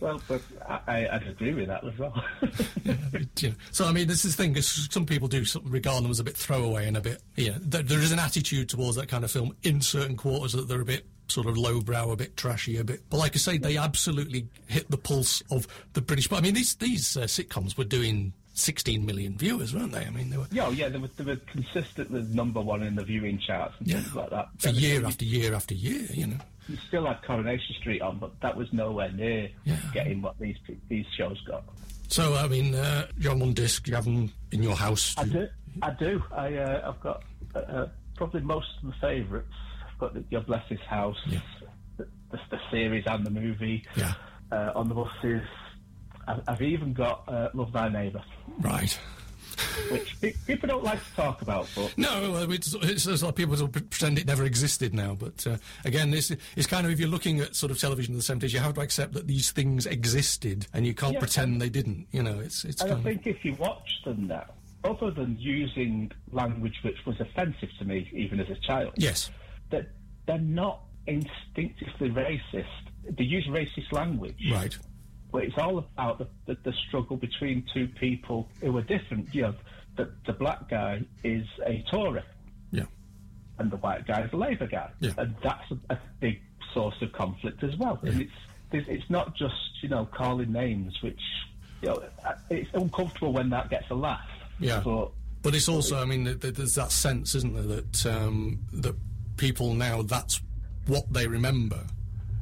Well, 0.00 0.20
but 0.28 0.42
I, 0.86 1.08
I'd 1.12 1.26
agree 1.26 1.54
with 1.54 1.68
that 1.68 1.82
as 1.82 1.98
well. 1.98 2.22
Know, 2.84 3.52
so 3.70 3.86
I 3.86 3.92
mean, 3.92 4.06
this 4.06 4.26
is 4.26 4.36
the 4.36 4.42
thing. 4.42 4.60
Some 4.60 5.06
people 5.06 5.28
do 5.28 5.42
regard 5.64 6.04
them 6.04 6.10
as 6.10 6.20
a 6.20 6.24
bit 6.24 6.36
throwaway 6.36 6.86
and 6.86 6.98
a 6.98 7.00
bit. 7.00 7.22
Yeah, 7.36 7.56
there, 7.58 7.82
there 7.82 8.00
is 8.00 8.12
an 8.12 8.18
attitude 8.18 8.68
towards 8.68 8.96
that 8.96 9.08
kind 9.08 9.24
of 9.24 9.30
film 9.30 9.56
in 9.62 9.80
certain 9.80 10.18
quarters 10.18 10.52
that 10.52 10.68
they're 10.68 10.82
a 10.82 10.84
bit 10.84 11.06
sort 11.28 11.46
of 11.46 11.56
lowbrow, 11.56 12.10
a 12.10 12.16
bit 12.16 12.36
trashy, 12.36 12.76
a 12.76 12.84
bit. 12.84 13.02
But 13.10 13.18
like 13.18 13.34
I 13.34 13.38
say, 13.38 13.58
they 13.58 13.76
absolutely 13.76 14.48
hit 14.66 14.90
the 14.90 14.98
pulse 14.98 15.42
of 15.50 15.66
the 15.94 16.00
British. 16.00 16.28
But 16.28 16.36
I 16.36 16.40
mean, 16.42 16.54
these 16.54 16.74
these 16.76 17.16
uh, 17.16 17.22
sitcoms 17.22 17.76
were 17.78 17.84
doing 17.84 18.32
16 18.54 19.04
million 19.04 19.36
viewers, 19.36 19.74
weren't 19.74 19.92
they? 19.92 20.04
I 20.04 20.10
mean, 20.10 20.30
they 20.30 20.36
were 20.36 20.46
yeah, 20.52 20.66
oh, 20.66 20.70
yeah, 20.70 20.88
they 20.88 20.98
were, 20.98 21.08
they 21.16 21.24
were 21.24 21.36
consistently 21.46 22.22
number 22.32 22.60
one 22.60 22.82
in 22.82 22.94
the 22.94 23.02
viewing 23.04 23.38
charts 23.44 23.74
and 23.80 23.88
yeah 23.88 24.00
things 24.00 24.14
like 24.14 24.30
that. 24.30 24.48
for 24.58 24.68
year 24.70 25.04
after 25.04 25.24
year 25.24 25.54
after 25.54 25.74
year. 25.74 26.06
You 26.12 26.26
know. 26.28 26.38
You 26.68 26.76
still 26.88 27.04
had 27.06 27.22
Coronation 27.22 27.74
Street 27.78 28.00
on, 28.00 28.18
but 28.18 28.40
that 28.40 28.56
was 28.56 28.72
nowhere 28.72 29.12
near 29.12 29.50
Yeah. 29.64 29.76
getting 29.92 30.22
what 30.22 30.38
these 30.38 30.56
these 30.88 31.06
shows 31.16 31.40
got. 31.42 31.64
So 32.08 32.34
I 32.36 32.46
mean, 32.48 32.74
uh, 32.74 33.06
you're 33.18 33.32
on 33.32 33.52
disc. 33.54 33.88
You 33.88 33.94
have 33.94 34.04
them 34.04 34.32
in 34.52 34.62
your 34.62 34.76
house. 34.76 35.14
I 35.18 35.24
do. 35.24 35.48
I 35.82 35.90
do. 35.90 36.22
I, 36.30 36.54
uh, 36.54 36.90
I've 36.92 37.00
got 37.00 37.22
uh, 37.54 37.58
uh, 37.58 37.88
probably 38.14 38.40
most 38.42 38.68
of 38.82 38.88
the 38.90 38.94
favourites. 39.00 39.48
The, 40.12 40.24
Your 40.30 40.42
Bless 40.42 40.68
This 40.68 40.80
House, 40.80 41.16
Yeah. 41.26 41.40
the, 41.96 42.06
the, 42.30 42.40
the 42.50 42.58
series 42.70 43.04
and 43.06 43.24
the 43.24 43.30
movie. 43.30 43.84
Yeah. 43.96 44.14
Uh, 44.52 44.70
on 44.76 44.88
the 44.88 44.94
buses. 44.94 45.42
I've, 46.28 46.42
I've 46.46 46.62
even 46.62 46.92
got 46.92 47.24
uh, 47.28 47.48
Love 47.54 47.72
Thy 47.72 47.88
Neighbour, 47.88 48.22
Right. 48.60 48.96
which 49.90 50.20
pe- 50.20 50.32
people 50.46 50.68
don't 50.68 50.84
like 50.84 51.00
to 51.04 51.14
talk 51.16 51.42
about, 51.42 51.68
but 51.74 51.96
No, 51.98 52.46
it's, 52.50 52.74
it's, 52.74 53.06
it's 53.06 53.22
like 53.22 53.34
people 53.34 53.56
pretend 53.68 54.18
it 54.18 54.26
never 54.26 54.44
existed 54.44 54.94
now. 54.94 55.14
But 55.14 55.46
uh, 55.46 55.56
again, 55.84 56.10
this 56.10 56.30
is 56.56 56.66
kind 56.66 56.86
of 56.86 56.92
if 56.92 57.00
you're 57.00 57.08
looking 57.08 57.40
at 57.40 57.56
sort 57.56 57.72
of 57.72 57.78
television 57.80 58.12
in 58.12 58.18
the 58.18 58.22
seventies, 58.22 58.52
you 58.52 58.60
have 58.60 58.74
to 58.74 58.80
accept 58.80 59.12
that 59.14 59.26
these 59.26 59.50
things 59.50 59.86
existed, 59.86 60.66
and 60.72 60.86
you 60.86 60.94
can't 60.94 61.14
Yeah. 61.14 61.18
pretend 61.20 61.60
they 61.60 61.70
didn't. 61.70 62.06
You 62.12 62.22
know, 62.22 62.38
it's 62.40 62.64
it's 62.64 62.80
And 62.82 62.90
I 62.92 62.94
kind 62.94 63.06
of 63.06 63.12
think 63.24 63.26
if 63.36 63.44
you 63.44 63.54
watch 63.54 64.02
them 64.04 64.26
now, 64.28 64.44
other 64.84 65.10
than 65.10 65.36
using 65.38 66.10
language 66.32 66.78
which 66.82 67.04
was 67.06 67.18
offensive 67.20 67.70
to 67.78 67.84
me 67.84 68.08
even 68.12 68.40
as 68.40 68.48
a 68.50 68.56
child, 68.56 68.92
yes, 68.96 69.30
that 69.74 69.88
they're 70.26 70.38
not 70.38 70.80
instinctively 71.06 72.10
racist. 72.10 72.64
They 73.18 73.24
use 73.24 73.46
racist 73.48 73.92
language, 73.92 74.36
right, 74.50 74.76
but 75.32 75.44
it's 75.44 75.58
all 75.58 75.78
about 75.78 76.18
the, 76.18 76.28
the, 76.46 76.56
the 76.64 76.72
struggle 76.88 77.16
between 77.16 77.64
two 77.74 77.88
people 78.00 78.48
who 78.60 78.76
are 78.78 78.82
different. 78.82 79.34
You 79.34 79.42
know, 79.42 79.54
the, 79.96 80.10
the 80.26 80.32
black 80.32 80.68
guy 80.70 81.02
is 81.22 81.46
a 81.66 81.84
Tory 81.90 82.22
yeah, 82.70 82.84
and 83.58 83.70
the 83.70 83.76
white 83.76 84.06
guy 84.06 84.22
is 84.22 84.32
a 84.32 84.36
Labour 84.36 84.66
guy, 84.66 84.90
Yeah. 85.00 85.10
and 85.18 85.34
that's 85.42 85.70
a, 85.70 85.94
a 85.94 85.98
big 86.20 86.40
source 86.72 86.96
of 87.02 87.12
conflict 87.12 87.62
as 87.62 87.76
well. 87.76 87.98
And 88.02 88.22
it's 88.22 88.32
it's 88.88 89.10
not 89.10 89.36
just 89.36 89.54
you 89.82 89.88
know 89.88 90.06
calling 90.06 90.50
names, 90.52 90.94
which 91.02 91.20
you 91.82 91.88
know 91.88 92.02
it's 92.50 92.70
uncomfortable 92.74 93.32
when 93.32 93.50
that 93.50 93.68
gets 93.70 93.90
a 93.90 93.94
laugh. 93.94 94.20
Yeah. 94.58 94.80
but 94.84 95.10
but 95.42 95.54
it's 95.54 95.68
also, 95.68 96.00
I 96.00 96.06
mean, 96.06 96.24
th- 96.24 96.40
th- 96.40 96.54
there's 96.54 96.74
that 96.76 96.90
sense, 96.90 97.34
isn't 97.34 97.52
there, 97.54 97.64
that 97.82 98.06
um, 98.06 98.60
that 98.72 98.94
people 99.36 99.74
now 99.74 100.02
that's 100.02 100.40
what 100.86 101.12
they 101.12 101.26
remember. 101.26 101.80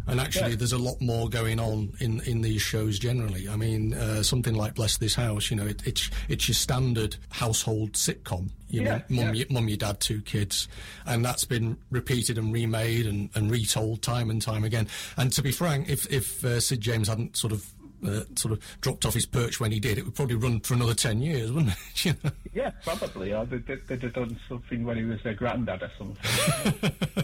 And 0.04 0.18
actually, 0.18 0.50
Yeah. 0.50 0.56
there's 0.56 0.72
a 0.72 0.78
lot 0.78 1.00
more 1.00 1.28
going 1.28 1.60
on 1.60 1.92
in, 2.00 2.20
in 2.22 2.40
these 2.40 2.60
shows 2.60 2.98
generally. 2.98 3.48
I 3.48 3.54
mean, 3.54 3.94
uh, 3.94 4.24
something 4.24 4.52
like 4.56 4.74
Bless 4.74 4.96
This 4.96 5.14
House, 5.14 5.48
you 5.48 5.56
know, 5.56 5.64
it, 5.64 5.80
it's 5.86 6.10
it's 6.28 6.48
your 6.48 6.56
standard 6.56 7.14
household 7.30 7.92
sitcom. 7.92 8.50
You 8.68 8.82
Yeah, 8.82 8.96
know, 8.96 9.02
mum, 9.10 9.26
yeah. 9.26 9.32
your, 9.32 9.46
mum, 9.50 9.68
your 9.68 9.76
dad, 9.76 10.00
two 10.00 10.20
kids, 10.22 10.66
and 11.06 11.24
that's 11.24 11.44
been 11.44 11.76
repeated 11.90 12.36
and 12.36 12.52
remade 12.52 13.06
and, 13.06 13.30
and 13.36 13.48
retold 13.48 14.02
time 14.02 14.28
and 14.28 14.42
time 14.42 14.64
again. 14.64 14.88
And 15.16 15.32
to 15.34 15.42
be 15.42 15.52
frank, 15.52 15.88
if 15.88 16.10
if 16.12 16.44
uh, 16.44 16.58
Sid 16.58 16.80
James 16.80 17.06
hadn't 17.06 17.36
sort 17.36 17.52
of 17.52 17.71
uh, 18.06 18.22
sort 18.36 18.52
of 18.52 18.78
dropped 18.80 19.04
off 19.04 19.14
his 19.14 19.26
perch 19.26 19.60
when 19.60 19.72
he 19.72 19.80
did, 19.80 19.98
it 19.98 20.04
would 20.04 20.14
probably 20.14 20.36
run 20.36 20.60
for 20.60 20.74
another 20.74 20.94
ten 20.94 21.20
years, 21.20 21.50
wouldn't 21.52 21.72
it? 21.72 22.04
you 22.04 22.14
know? 22.22 22.30
yeah, 22.52 22.70
probably. 22.84 23.32
Or 23.32 23.44
they, 23.46 23.58
they, 23.58 23.76
they'd 23.76 24.02
have 24.02 24.14
done 24.14 24.38
something 24.48 24.84
when 24.84 24.96
he 24.96 25.04
was 25.04 25.22
their 25.22 25.34
granddad 25.34 25.82
or 25.82 25.90
something. 25.98 26.92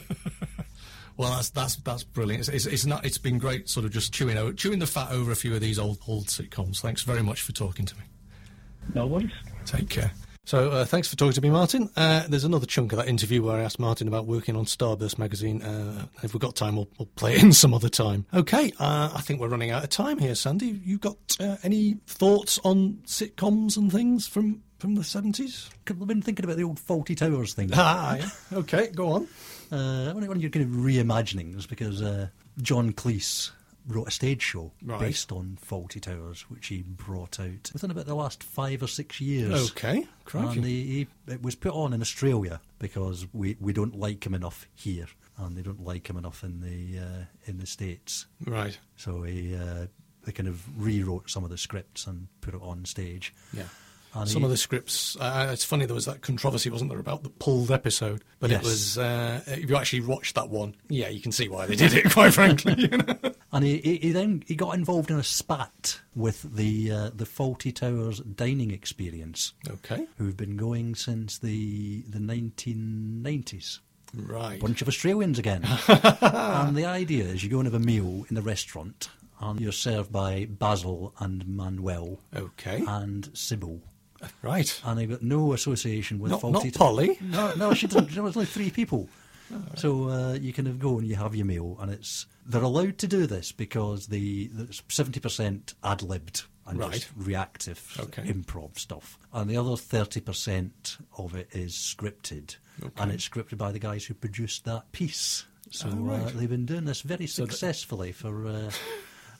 Well, 1.19 1.33
that's 1.33 1.51
that's 1.51 1.75
that's 1.77 2.05
brilliant. 2.05 2.43
It's, 2.43 2.49
it's, 2.49 2.67
it's 2.67 2.87
not. 2.87 3.05
It's 3.05 3.19
been 3.19 3.39
great, 3.39 3.69
sort 3.69 3.85
of 3.85 3.91
just 3.91 4.13
chewing 4.15 4.39
over, 4.39 4.53
chewing 4.53 4.79
the 4.79 4.87
fat 4.87 5.11
over 5.11 5.33
a 5.33 5.37
few 5.37 5.53
of 5.53 5.61
these 5.61 5.77
old 5.77 5.99
old 6.07 6.27
sitcoms. 6.29 6.81
Thanks 6.81 7.03
very 7.03 7.25
much 7.25 7.43
for 7.43 7.51
talking 7.51 7.85
to 7.87 7.97
me. 7.97 8.03
no 8.95 9.05
worries. 9.09 9.33
Take 9.67 9.89
care. 9.89 10.13
So, 10.49 10.71
uh, 10.71 10.87
thanks 10.87 11.09
for 11.09 11.17
talking 11.17 11.35
to 11.35 11.43
me, 11.43 11.51
Martin. 11.51 11.91
Uh, 11.95 12.27
there's 12.27 12.45
another 12.45 12.65
chunk 12.65 12.93
of 12.93 12.99
that 12.99 13.07
interview 13.07 13.43
where 13.43 13.59
I 13.59 13.65
asked 13.65 13.79
Martin 13.79 14.09
about 14.09 14.25
working 14.25 14.57
on 14.57 14.65
Starburst 14.65 15.19
magazine. 15.19 15.61
Uh, 15.61 16.07
if 16.23 16.33
we've 16.33 16.41
got 16.41 16.57
time, 16.57 16.77
we'll, 16.77 16.89
we'll 16.97 17.05
play 17.17 17.35
it 17.35 17.43
in 17.43 17.53
some 17.53 17.75
other 17.75 17.91
time. 17.91 18.25
Okay, 18.33 18.73
uh, 18.81 19.11
I 19.15 19.21
think 19.21 19.41
we're 19.41 19.49
running 19.49 19.73
out 19.73 19.85
of 19.85 19.91
time 19.91 20.19
here, 20.19 20.35
Sandy. 20.35 20.81
You 20.87 20.97
got 20.97 21.19
uh, 21.39 21.57
any 21.63 21.99
thoughts 22.07 22.59
on 22.65 23.01
sitcoms 23.05 23.77
and 23.77 23.93
things 23.93 24.27
from 24.27 24.63
from 24.79 24.95
the 24.95 25.05
seventies? 25.05 25.69
I've 25.87 26.07
been 26.07 26.23
thinking 26.23 26.47
about 26.47 26.57
the 26.57 26.65
old 26.65 26.79
Fawlty 26.79 27.15
Towers 27.15 27.53
thing. 27.53 27.69
Ah, 27.75 28.17
yeah. 28.17 28.31
Okay, 28.61 28.89
go 28.95 29.13
on. 29.13 29.29
Uh, 29.71 30.15
one 30.15 30.23
of 30.23 30.41
your 30.41 30.51
kind 30.51 30.65
of 30.65 30.81
reimaginings 30.81 31.69
because 31.69 32.01
uh, 32.01 32.29
John 32.63 32.95
Cleese 32.95 33.51
wrote 33.89 34.07
a 34.07 34.11
stage 34.13 34.43
show 34.43 34.73
Right. 34.85 35.01
based 35.01 35.33
on 35.33 35.59
Fawlty 35.67 36.01
Towers, 36.01 36.43
which 36.51 36.67
he 36.69 36.83
brought 36.83 37.41
out 37.41 37.71
within 37.73 37.91
about 37.91 38.07
the 38.07 38.15
last 38.15 38.45
five 38.45 38.83
or 38.83 38.87
six 38.87 39.21
years. 39.21 39.71
Okay, 39.71 40.07
crikey. 40.25 40.59
And 40.59 40.65
he, 40.67 40.85
he, 41.27 41.33
it 41.33 41.43
was 41.43 41.55
put 41.55 41.73
on 41.73 41.93
in 41.93 42.01
Australia 42.03 42.61
because 42.79 43.27
we, 43.33 43.57
we 43.61 43.73
don't 43.73 43.99
like 43.99 44.25
him 44.27 44.35
enough 44.35 44.67
here, 44.75 45.07
and 45.39 45.57
they 45.57 45.63
don't 45.63 45.83
like 45.83 46.09
him 46.09 46.17
enough 46.19 46.45
in 46.45 46.61
the 46.61 46.99
uh, 47.01 47.25
in 47.47 47.59
the 47.59 47.67
states. 47.67 48.27
Right. 48.47 48.79
So 48.97 49.23
he 49.23 49.55
uh, 49.57 49.87
they 50.25 50.33
kind 50.33 50.49
of 50.49 50.63
rewrote 50.79 51.31
some 51.31 51.45
of 51.45 51.51
the 51.51 51.59
scripts 51.59 52.07
and 52.07 52.29
put 52.43 52.55
it 52.55 52.61
on 52.63 52.85
stage. 52.85 53.35
Yeah. 53.53 53.65
And 54.15 54.29
Some 54.29 54.41
he- 54.43 54.45
of 54.47 54.51
the 54.51 54.57
scripts, 54.57 55.17
uh, 55.21 55.51
it's 55.53 55.65
funny, 55.65 55.85
there 55.87 55.95
was 55.95 56.07
that 56.07 56.23
controversy, 56.23 56.71
wasn't 56.71 56.91
there, 56.91 56.99
about 56.99 57.23
the 57.23 57.29
pulled 57.31 57.71
episode? 57.71 58.25
But 58.41 58.51
Yes. 58.51 58.63
it 58.63 58.65
was, 58.67 58.99
uh, 58.99 59.41
if 59.47 59.69
you 59.71 59.77
actually 59.77 60.01
watched 60.01 60.35
that 60.35 60.49
one, 60.49 60.75
yeah, 60.89 61.09
you 61.09 61.21
can 61.21 61.31
see 61.33 61.49
why 61.49 61.67
they 61.67 61.77
did 61.77 61.93
it, 61.93 62.11
quite 62.13 62.33
frankly. 62.35 62.75
You 62.79 62.89
know? 62.89 63.19
And 63.53 63.65
he, 63.65 63.79
he, 63.79 63.97
he 63.97 64.13
then 64.13 64.43
he 64.47 64.55
got 64.55 64.75
involved 64.75 65.11
in 65.11 65.19
a 65.19 65.23
spat 65.23 66.01
with 66.15 66.43
the 66.55 66.91
uh, 66.91 67.11
the 67.15 67.25
Fawlty 67.25 67.75
Towers 67.75 68.21
dining 68.21 68.71
experience, 68.71 69.53
Okay. 69.71 70.07
who've 70.19 70.37
been 70.37 70.57
going 70.57 70.95
since 70.95 71.39
the 71.39 72.03
the 72.09 72.19
1990s. 72.19 73.81
Right. 74.15 74.59
bunch 74.61 74.81
of 74.81 74.89
Australians 74.89 75.39
again. 75.39 75.65
and 75.89 76.75
the 76.77 76.87
idea 76.87 77.25
is 77.25 77.45
you 77.45 77.51
go 77.51 77.59
and 77.59 77.67
have 77.67 77.75
a 77.75 77.85
meal 77.85 78.25
in 78.31 78.35
the 78.35 78.43
restaurant, 78.43 79.11
and 79.41 79.61
you're 79.61 79.71
served 79.73 80.11
by 80.11 80.47
Basil 80.47 81.15
and 81.19 81.47
Manuel 81.47 82.19
Okay. 82.35 82.83
and 82.87 83.29
Sybil. 83.35 83.81
Right. 84.43 84.81
And 84.85 84.99
they've 84.99 85.09
got 85.11 85.23
no 85.23 85.53
association 85.53 86.19
with 86.19 86.33
Not- 86.33 86.41
faulty 86.41 86.69
not 86.69 86.75
Polly? 86.75 87.19
No, 87.21 87.55
no, 87.55 87.75
she 87.75 87.87
doesn't. 87.87 88.11
There 88.13 88.23
was 88.23 88.37
only 88.37 88.47
three 88.47 88.71
people. 88.71 89.09
So 89.77 90.11
uh, 90.11 90.33
you 90.35 90.53
kind 90.53 90.69
of 90.69 90.79
go 90.79 90.99
and 90.99 91.07
you 91.07 91.15
have 91.17 91.35
your 91.35 91.47
meal, 91.47 91.79
and 91.81 91.91
it's 91.91 92.27
they're 92.45 92.63
allowed 92.63 92.99
to 92.99 93.07
do 93.07 93.27
this 93.27 93.51
because 93.51 94.09
the 94.09 94.51
seventy 94.91 95.21
percent 95.21 95.73
ad 95.83 96.03
libbed 96.03 96.43
and 96.67 96.79
Right. 96.79 96.93
just 96.93 97.09
reactive 97.17 97.97
Okay. 97.99 98.25
improv 98.25 98.79
stuff, 98.79 99.19
and 99.33 99.49
the 99.49 99.57
other 99.57 99.75
thirty 99.77 100.21
percent 100.21 100.99
of 101.17 101.35
it 101.35 101.49
is 101.53 101.73
scripted, 101.73 102.57
and 102.99 103.11
it's 103.11 103.27
scripted 103.27 103.57
by 103.57 103.73
the 103.73 103.79
guys 103.79 104.05
who 104.05 104.13
produced 104.13 104.67
that 104.67 104.93
piece. 104.93 105.47
So 105.71 105.89
Oh, 105.91 105.97
right. 105.97 106.27
uh, 106.27 106.31
they've 106.39 106.49
been 106.51 106.67
doing 106.67 106.85
this 106.85 107.01
very 107.01 107.27
So 107.27 107.45
successfully 107.47 108.13
for, 108.13 108.47
uh, 108.47 108.71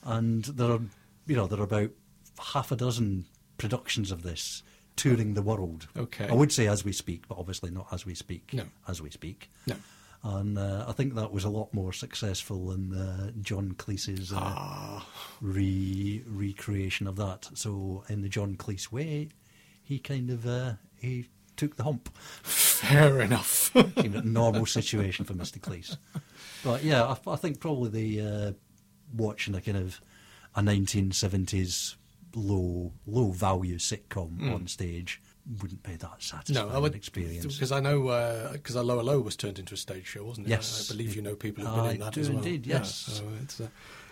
and 0.03 0.43
there 0.45 0.71
are 0.71 0.81
you 1.27 1.35
know 1.35 1.45
there 1.45 1.59
are 1.59 1.63
about 1.63 1.91
half 2.39 2.71
a 2.71 2.75
dozen 2.75 3.25
productions 3.59 4.09
of 4.11 4.23
this 4.23 4.63
touring 4.99 5.33
the 5.33 5.41
world. 5.41 5.87
Okay. 5.97 6.27
I 6.27 6.33
would 6.33 6.51
say 6.51 6.67
as 6.67 6.83
we 6.85 6.91
speak, 6.91 7.27
but 7.27 7.37
obviously 7.37 7.71
not 7.71 7.87
as 7.91 8.05
we 8.05 8.13
speak. 8.15 8.53
No. 8.53 8.63
As 8.87 9.01
we 9.01 9.09
speak. 9.09 9.49
No. 9.67 9.75
And 10.21 10.57
uh, 10.57 10.83
I 10.87 10.91
think 10.91 11.15
that 11.15 11.31
was 11.31 11.45
a 11.45 11.49
lot 11.49 11.73
more 11.73 11.93
successful 11.93 12.67
than 12.67 12.93
uh, 12.93 13.31
John 13.41 13.73
Cleese's 13.75 14.33
uh, 14.33 14.39
Ah. 14.41 15.07
re 15.41 16.21
recreation 16.27 17.07
of 17.07 17.15
that. 17.15 17.49
So 17.53 18.03
in 18.09 18.21
the 18.21 18.29
John 18.29 18.55
Cleese 18.55 18.91
way, 18.91 19.29
he 19.81 19.97
kind 19.99 20.29
of 20.29 20.45
uh, 20.45 20.73
he 20.97 21.27
took 21.55 21.77
the 21.77 21.83
hump. 21.83 22.09
Fair 22.43 23.21
enough. 23.21 23.71
Seemed 24.01 24.15
a 24.15 24.21
normal 24.21 24.65
situation 24.65 25.23
for 25.25 25.33
Mr. 25.33 25.59
Cleese. 25.59 25.95
But 26.63 26.83
yeah, 26.83 27.03
I, 27.05 27.31
I 27.31 27.35
think 27.37 27.59
probably 27.61 27.89
the 28.17 28.27
uh, 28.27 28.51
watching 29.15 29.55
a 29.55 29.61
kind 29.61 29.77
of 29.77 30.01
a 30.55 30.61
1970s 30.61 31.95
low 32.35 32.91
low 33.07 33.31
value 33.31 33.77
sitcom 33.77 34.53
on 34.53 34.67
stage 34.67 35.21
wouldn't 35.61 35.81
be 35.83 35.95
that 35.95 36.21
satisfying 36.21 36.69
no, 36.69 36.75
I 36.75 36.77
would 36.77 36.93
experience. 36.93 37.45
because 37.55 37.71
I 37.71 37.79
know 37.79 38.51
because 38.53 38.75
uh, 38.75 38.79
Allo 38.81 38.99
Allo 38.99 39.19
was 39.19 39.35
turned 39.35 39.57
into 39.57 39.73
a 39.73 39.77
stage 39.77 40.05
show, 40.05 40.23
wasn't 40.25 40.47
it? 40.47 40.51
Yes. 40.51 40.89
I, 40.89 40.93
I 40.93 40.95
believe 40.95 41.15
you 41.15 41.21
know 41.23 41.35
people 41.35 41.65
who've 41.65 41.73
been 41.75 41.85
I 41.85 41.93
in 41.93 41.99
that 42.01 42.13
do 42.13 42.21
as 42.21 42.29
well. 42.29 42.37
indeed, 42.37 42.67
Yeah, 42.67 42.77
yes. 42.77 42.93
so 42.93 43.23
it's, 43.41 43.59
uh, 43.61 43.67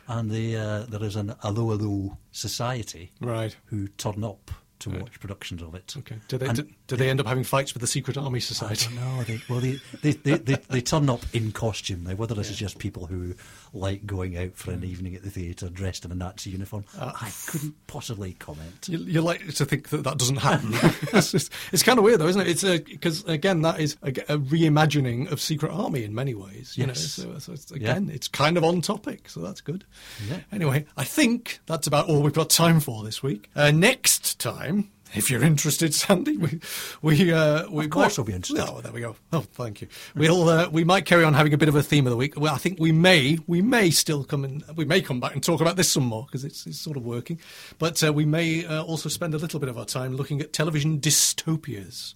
And 0.07 0.31
the, 0.31 0.55
uh, 0.57 0.85
there 0.87 1.03
is 1.03 1.15
an 1.15 1.35
Allo 1.43 1.71
Allo 1.73 2.17
Society 2.31 3.11
right. 3.21 3.55
who 3.65 3.87
turn 3.89 4.23
up 4.23 4.49
to 4.79 4.89
watch 4.89 5.19
productions 5.19 5.61
of 5.61 5.75
it. 5.75 5.93
Okay. 5.97 6.15
Do 6.27 6.37
they 6.37 6.47
And 6.47 6.57
do, 6.57 6.67
do 6.87 6.95
they 6.95 7.09
end 7.09 7.19
up 7.19 7.27
having 7.27 7.43
fights 7.43 7.73
with 7.73 7.81
the 7.81 7.87
Secret 7.87 8.17
Army 8.17 8.37
I 8.37 8.39
Society? 8.39 8.87
don't 8.87 9.17
know. 9.17 9.23
They, 9.23 9.41
well, 9.49 9.59
they, 9.59 9.79
they, 10.01 10.11
they, 10.13 10.55
they, 10.55 10.81
turn 10.81 11.09
up 11.09 11.21
in 11.33 11.51
costume. 11.51 12.05
Now, 12.05 12.15
whether 12.15 12.33
this 12.33 12.49
is 12.49 12.57
just 12.57 12.79
people 12.79 13.05
who 13.05 13.35
like 13.73 14.05
going 14.05 14.37
out 14.37 14.55
for 14.55 14.71
an 14.71 14.83
evening 14.83 15.13
at 15.15 15.23
the 15.23 15.29
theatre 15.29 15.69
dressed 15.69 16.05
in 16.05 16.11
a 16.11 16.15
Nazi 16.15 16.49
uniform, 16.51 16.85
I 16.97 17.31
couldn't 17.47 17.75
possibly 17.87 18.33
comment. 18.33 18.87
You, 18.87 18.99
you 18.99 19.21
like 19.21 19.53
to 19.55 19.65
think 19.65 19.89
that 19.89 20.03
that 20.03 20.17
doesn't 20.17 20.37
happen. 20.37 20.69
it's, 21.13 21.83
kind 21.83 21.99
of 21.99 22.05
weird, 22.05 22.19
though, 22.21 22.27
isn't 22.27 22.41
it? 22.41 22.47
It's 22.47 22.63
because 22.89 23.23
again, 23.25 23.61
that 23.63 23.79
is 23.79 23.97
a, 24.01 24.11
reimagining 24.11 25.29
of 25.31 25.41
Secret 25.41 25.71
Army 25.71 26.03
in 26.03 26.15
many 26.15 26.33
ways. 26.33 26.77
You 26.77 26.85
Yes. 26.87 27.17
know, 27.19 27.33
so, 27.33 27.39
so 27.39 27.53
it's, 27.53 27.71
again, 27.71 28.09
it's 28.09 28.27
kind 28.27 28.57
of 28.57 28.63
on 28.63 28.81
topic, 28.81 29.29
so 29.29 29.41
that's 29.41 29.61
good. 29.61 29.83
Yeah. 30.29 30.39
Anyway, 30.51 30.85
I 30.95 31.03
think 31.03 31.59
that's 31.65 31.87
about 31.87 32.07
all 32.07 32.21
we've 32.21 32.33
got 32.33 32.49
time 32.49 32.79
for 32.79 33.03
this 33.03 33.21
week. 33.21 33.49
Uh, 33.55 33.71
next 33.71 34.39
time. 34.39 34.89
If 35.15 35.31
you're 35.31 35.43
interested, 35.43 35.93
Sandy, 35.95 36.37
we 36.37 36.59
we 37.01 37.31
uh, 37.31 37.69
we 37.69 37.85
Of 37.85 37.91
course 37.91 38.17
might- 38.17 38.21
I'll 38.21 38.25
be 38.25 38.33
interested. 38.33 38.67
Oh, 38.69 38.81
there 38.81 38.91
we 38.91 39.01
go. 39.01 39.15
Oh, 39.31 39.41
thank 39.53 39.81
you. 39.81 39.87
We'll 40.15 40.47
uh, 40.49 40.69
we 40.69 40.83
might 40.83 41.05
carry 41.05 41.23
on 41.23 41.33
having 41.33 41.53
a 41.53 41.57
bit 41.57 41.69
of 41.69 41.75
a 41.75 41.83
theme 41.83 42.05
of 42.05 42.11
the 42.11 42.17
week. 42.17 42.39
Well, 42.39 42.53
I 42.53 42.57
think 42.57 42.79
we 42.79 42.91
may 42.91 43.37
we 43.47 43.61
may 43.61 43.89
still 43.89 44.23
come 44.23 44.43
and 44.43 44.63
we 44.75 44.85
may 44.85 45.01
come 45.01 45.19
back 45.19 45.33
and 45.33 45.43
talk 45.43 45.61
about 45.61 45.75
this 45.77 45.89
some 45.91 46.03
more 46.05 46.25
because 46.25 46.43
it's, 46.43 46.67
it's 46.67 46.79
sort 46.79 46.97
of 46.97 47.03
working. 47.03 47.39
But 47.79 48.03
uh, 48.03 48.11
we 48.11 48.25
may 48.25 48.65
uh, 48.65 48.83
also 48.83 49.09
spend 49.09 49.33
a 49.33 49.37
little 49.37 49.59
bit 49.59 49.69
of 49.69 49.77
our 49.77 49.85
time 49.85 50.15
looking 50.15 50.41
at 50.41 50.53
television 50.53 50.99
dystopias. 50.99 52.13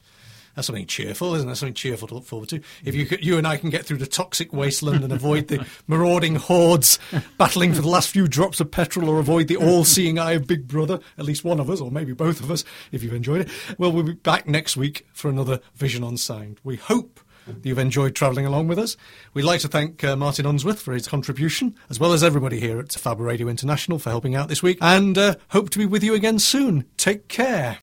That's 0.56 0.68
something 0.68 0.86
cheerful, 0.86 1.36
isn't 1.36 1.50
it? 1.50 1.56
Something 1.56 1.74
cheerful 1.74 2.08
to 2.10 2.16
look 2.16 2.26
forward 2.26 2.50
to. 2.50 2.62
If 2.84 2.96
you 2.96 3.08
you 3.22 3.38
and 3.38 3.48
I 3.48 3.58
can 3.58 3.70
get 3.70 3.86
through 3.86 3.98
the 3.98 4.08
toxic 4.08 4.54
wasteland 4.54 5.04
and 5.04 5.14
avoid 5.14 5.48
the 5.48 5.66
marauding 5.88 6.36
hordes 6.36 7.00
battling 7.38 7.74
for 7.74 7.82
the 7.82 7.90
last 7.90 8.10
few 8.10 8.28
drops 8.28 8.60
of 8.60 8.72
petrol, 8.72 9.10
or 9.10 9.20
avoid 9.20 9.48
the 9.48 9.58
all-seeing 9.58 10.20
eye 10.20 10.34
of 10.34 10.48
Big 10.48 10.68
Brother, 10.68 11.00
at 11.18 11.26
least 11.26 11.44
one 11.44 11.60
of 11.60 11.70
us, 11.70 11.82
or 11.82 11.92
maybe 11.92 12.14
both 12.14 12.40
of 12.40 12.52
us, 12.52 12.64
if 12.92 13.04
you've 13.04 13.14
enjoyed 13.14 13.42
it. 13.42 13.50
Well, 13.78 13.92
we'll 13.92 14.04
be 14.04 14.14
back 14.14 14.48
next 14.48 14.78
week 14.78 15.08
for 15.14 15.30
another 15.30 15.60
Vision 15.76 16.04
on 16.04 16.18
Sound. 16.18 16.60
We 16.64 16.76
hope 16.76 17.20
that 17.48 17.66
you've 17.66 17.80
enjoyed 17.80 18.16
travelling 18.16 18.46
along 18.46 18.68
with 18.68 18.80
us. 18.80 18.98
We'd 19.34 19.44
like 19.44 19.62
to 19.62 19.68
thank 19.68 20.04
uh, 20.04 20.16
Martin 20.16 20.46
Unsworth 20.46 20.82
for 20.82 20.94
his 20.94 21.08
contribution, 21.08 21.76
as 21.90 22.00
well 22.00 22.14
as 22.14 22.24
everybody 22.24 22.60
here 22.60 22.80
at 22.80 22.92
Fab 22.92 23.20
Radio 23.20 23.48
International 23.48 24.00
for 24.00 24.10
helping 24.10 24.36
out 24.36 24.48
this 24.48 24.64
week, 24.64 24.78
and 24.82 25.18
uh, 25.18 25.36
hope 25.50 25.70
to 25.72 25.80
be 25.80 25.86
with 25.86 26.04
you 26.04 26.14
again 26.14 26.40
soon. 26.40 26.86
Take 26.98 27.28
care. 27.28 27.80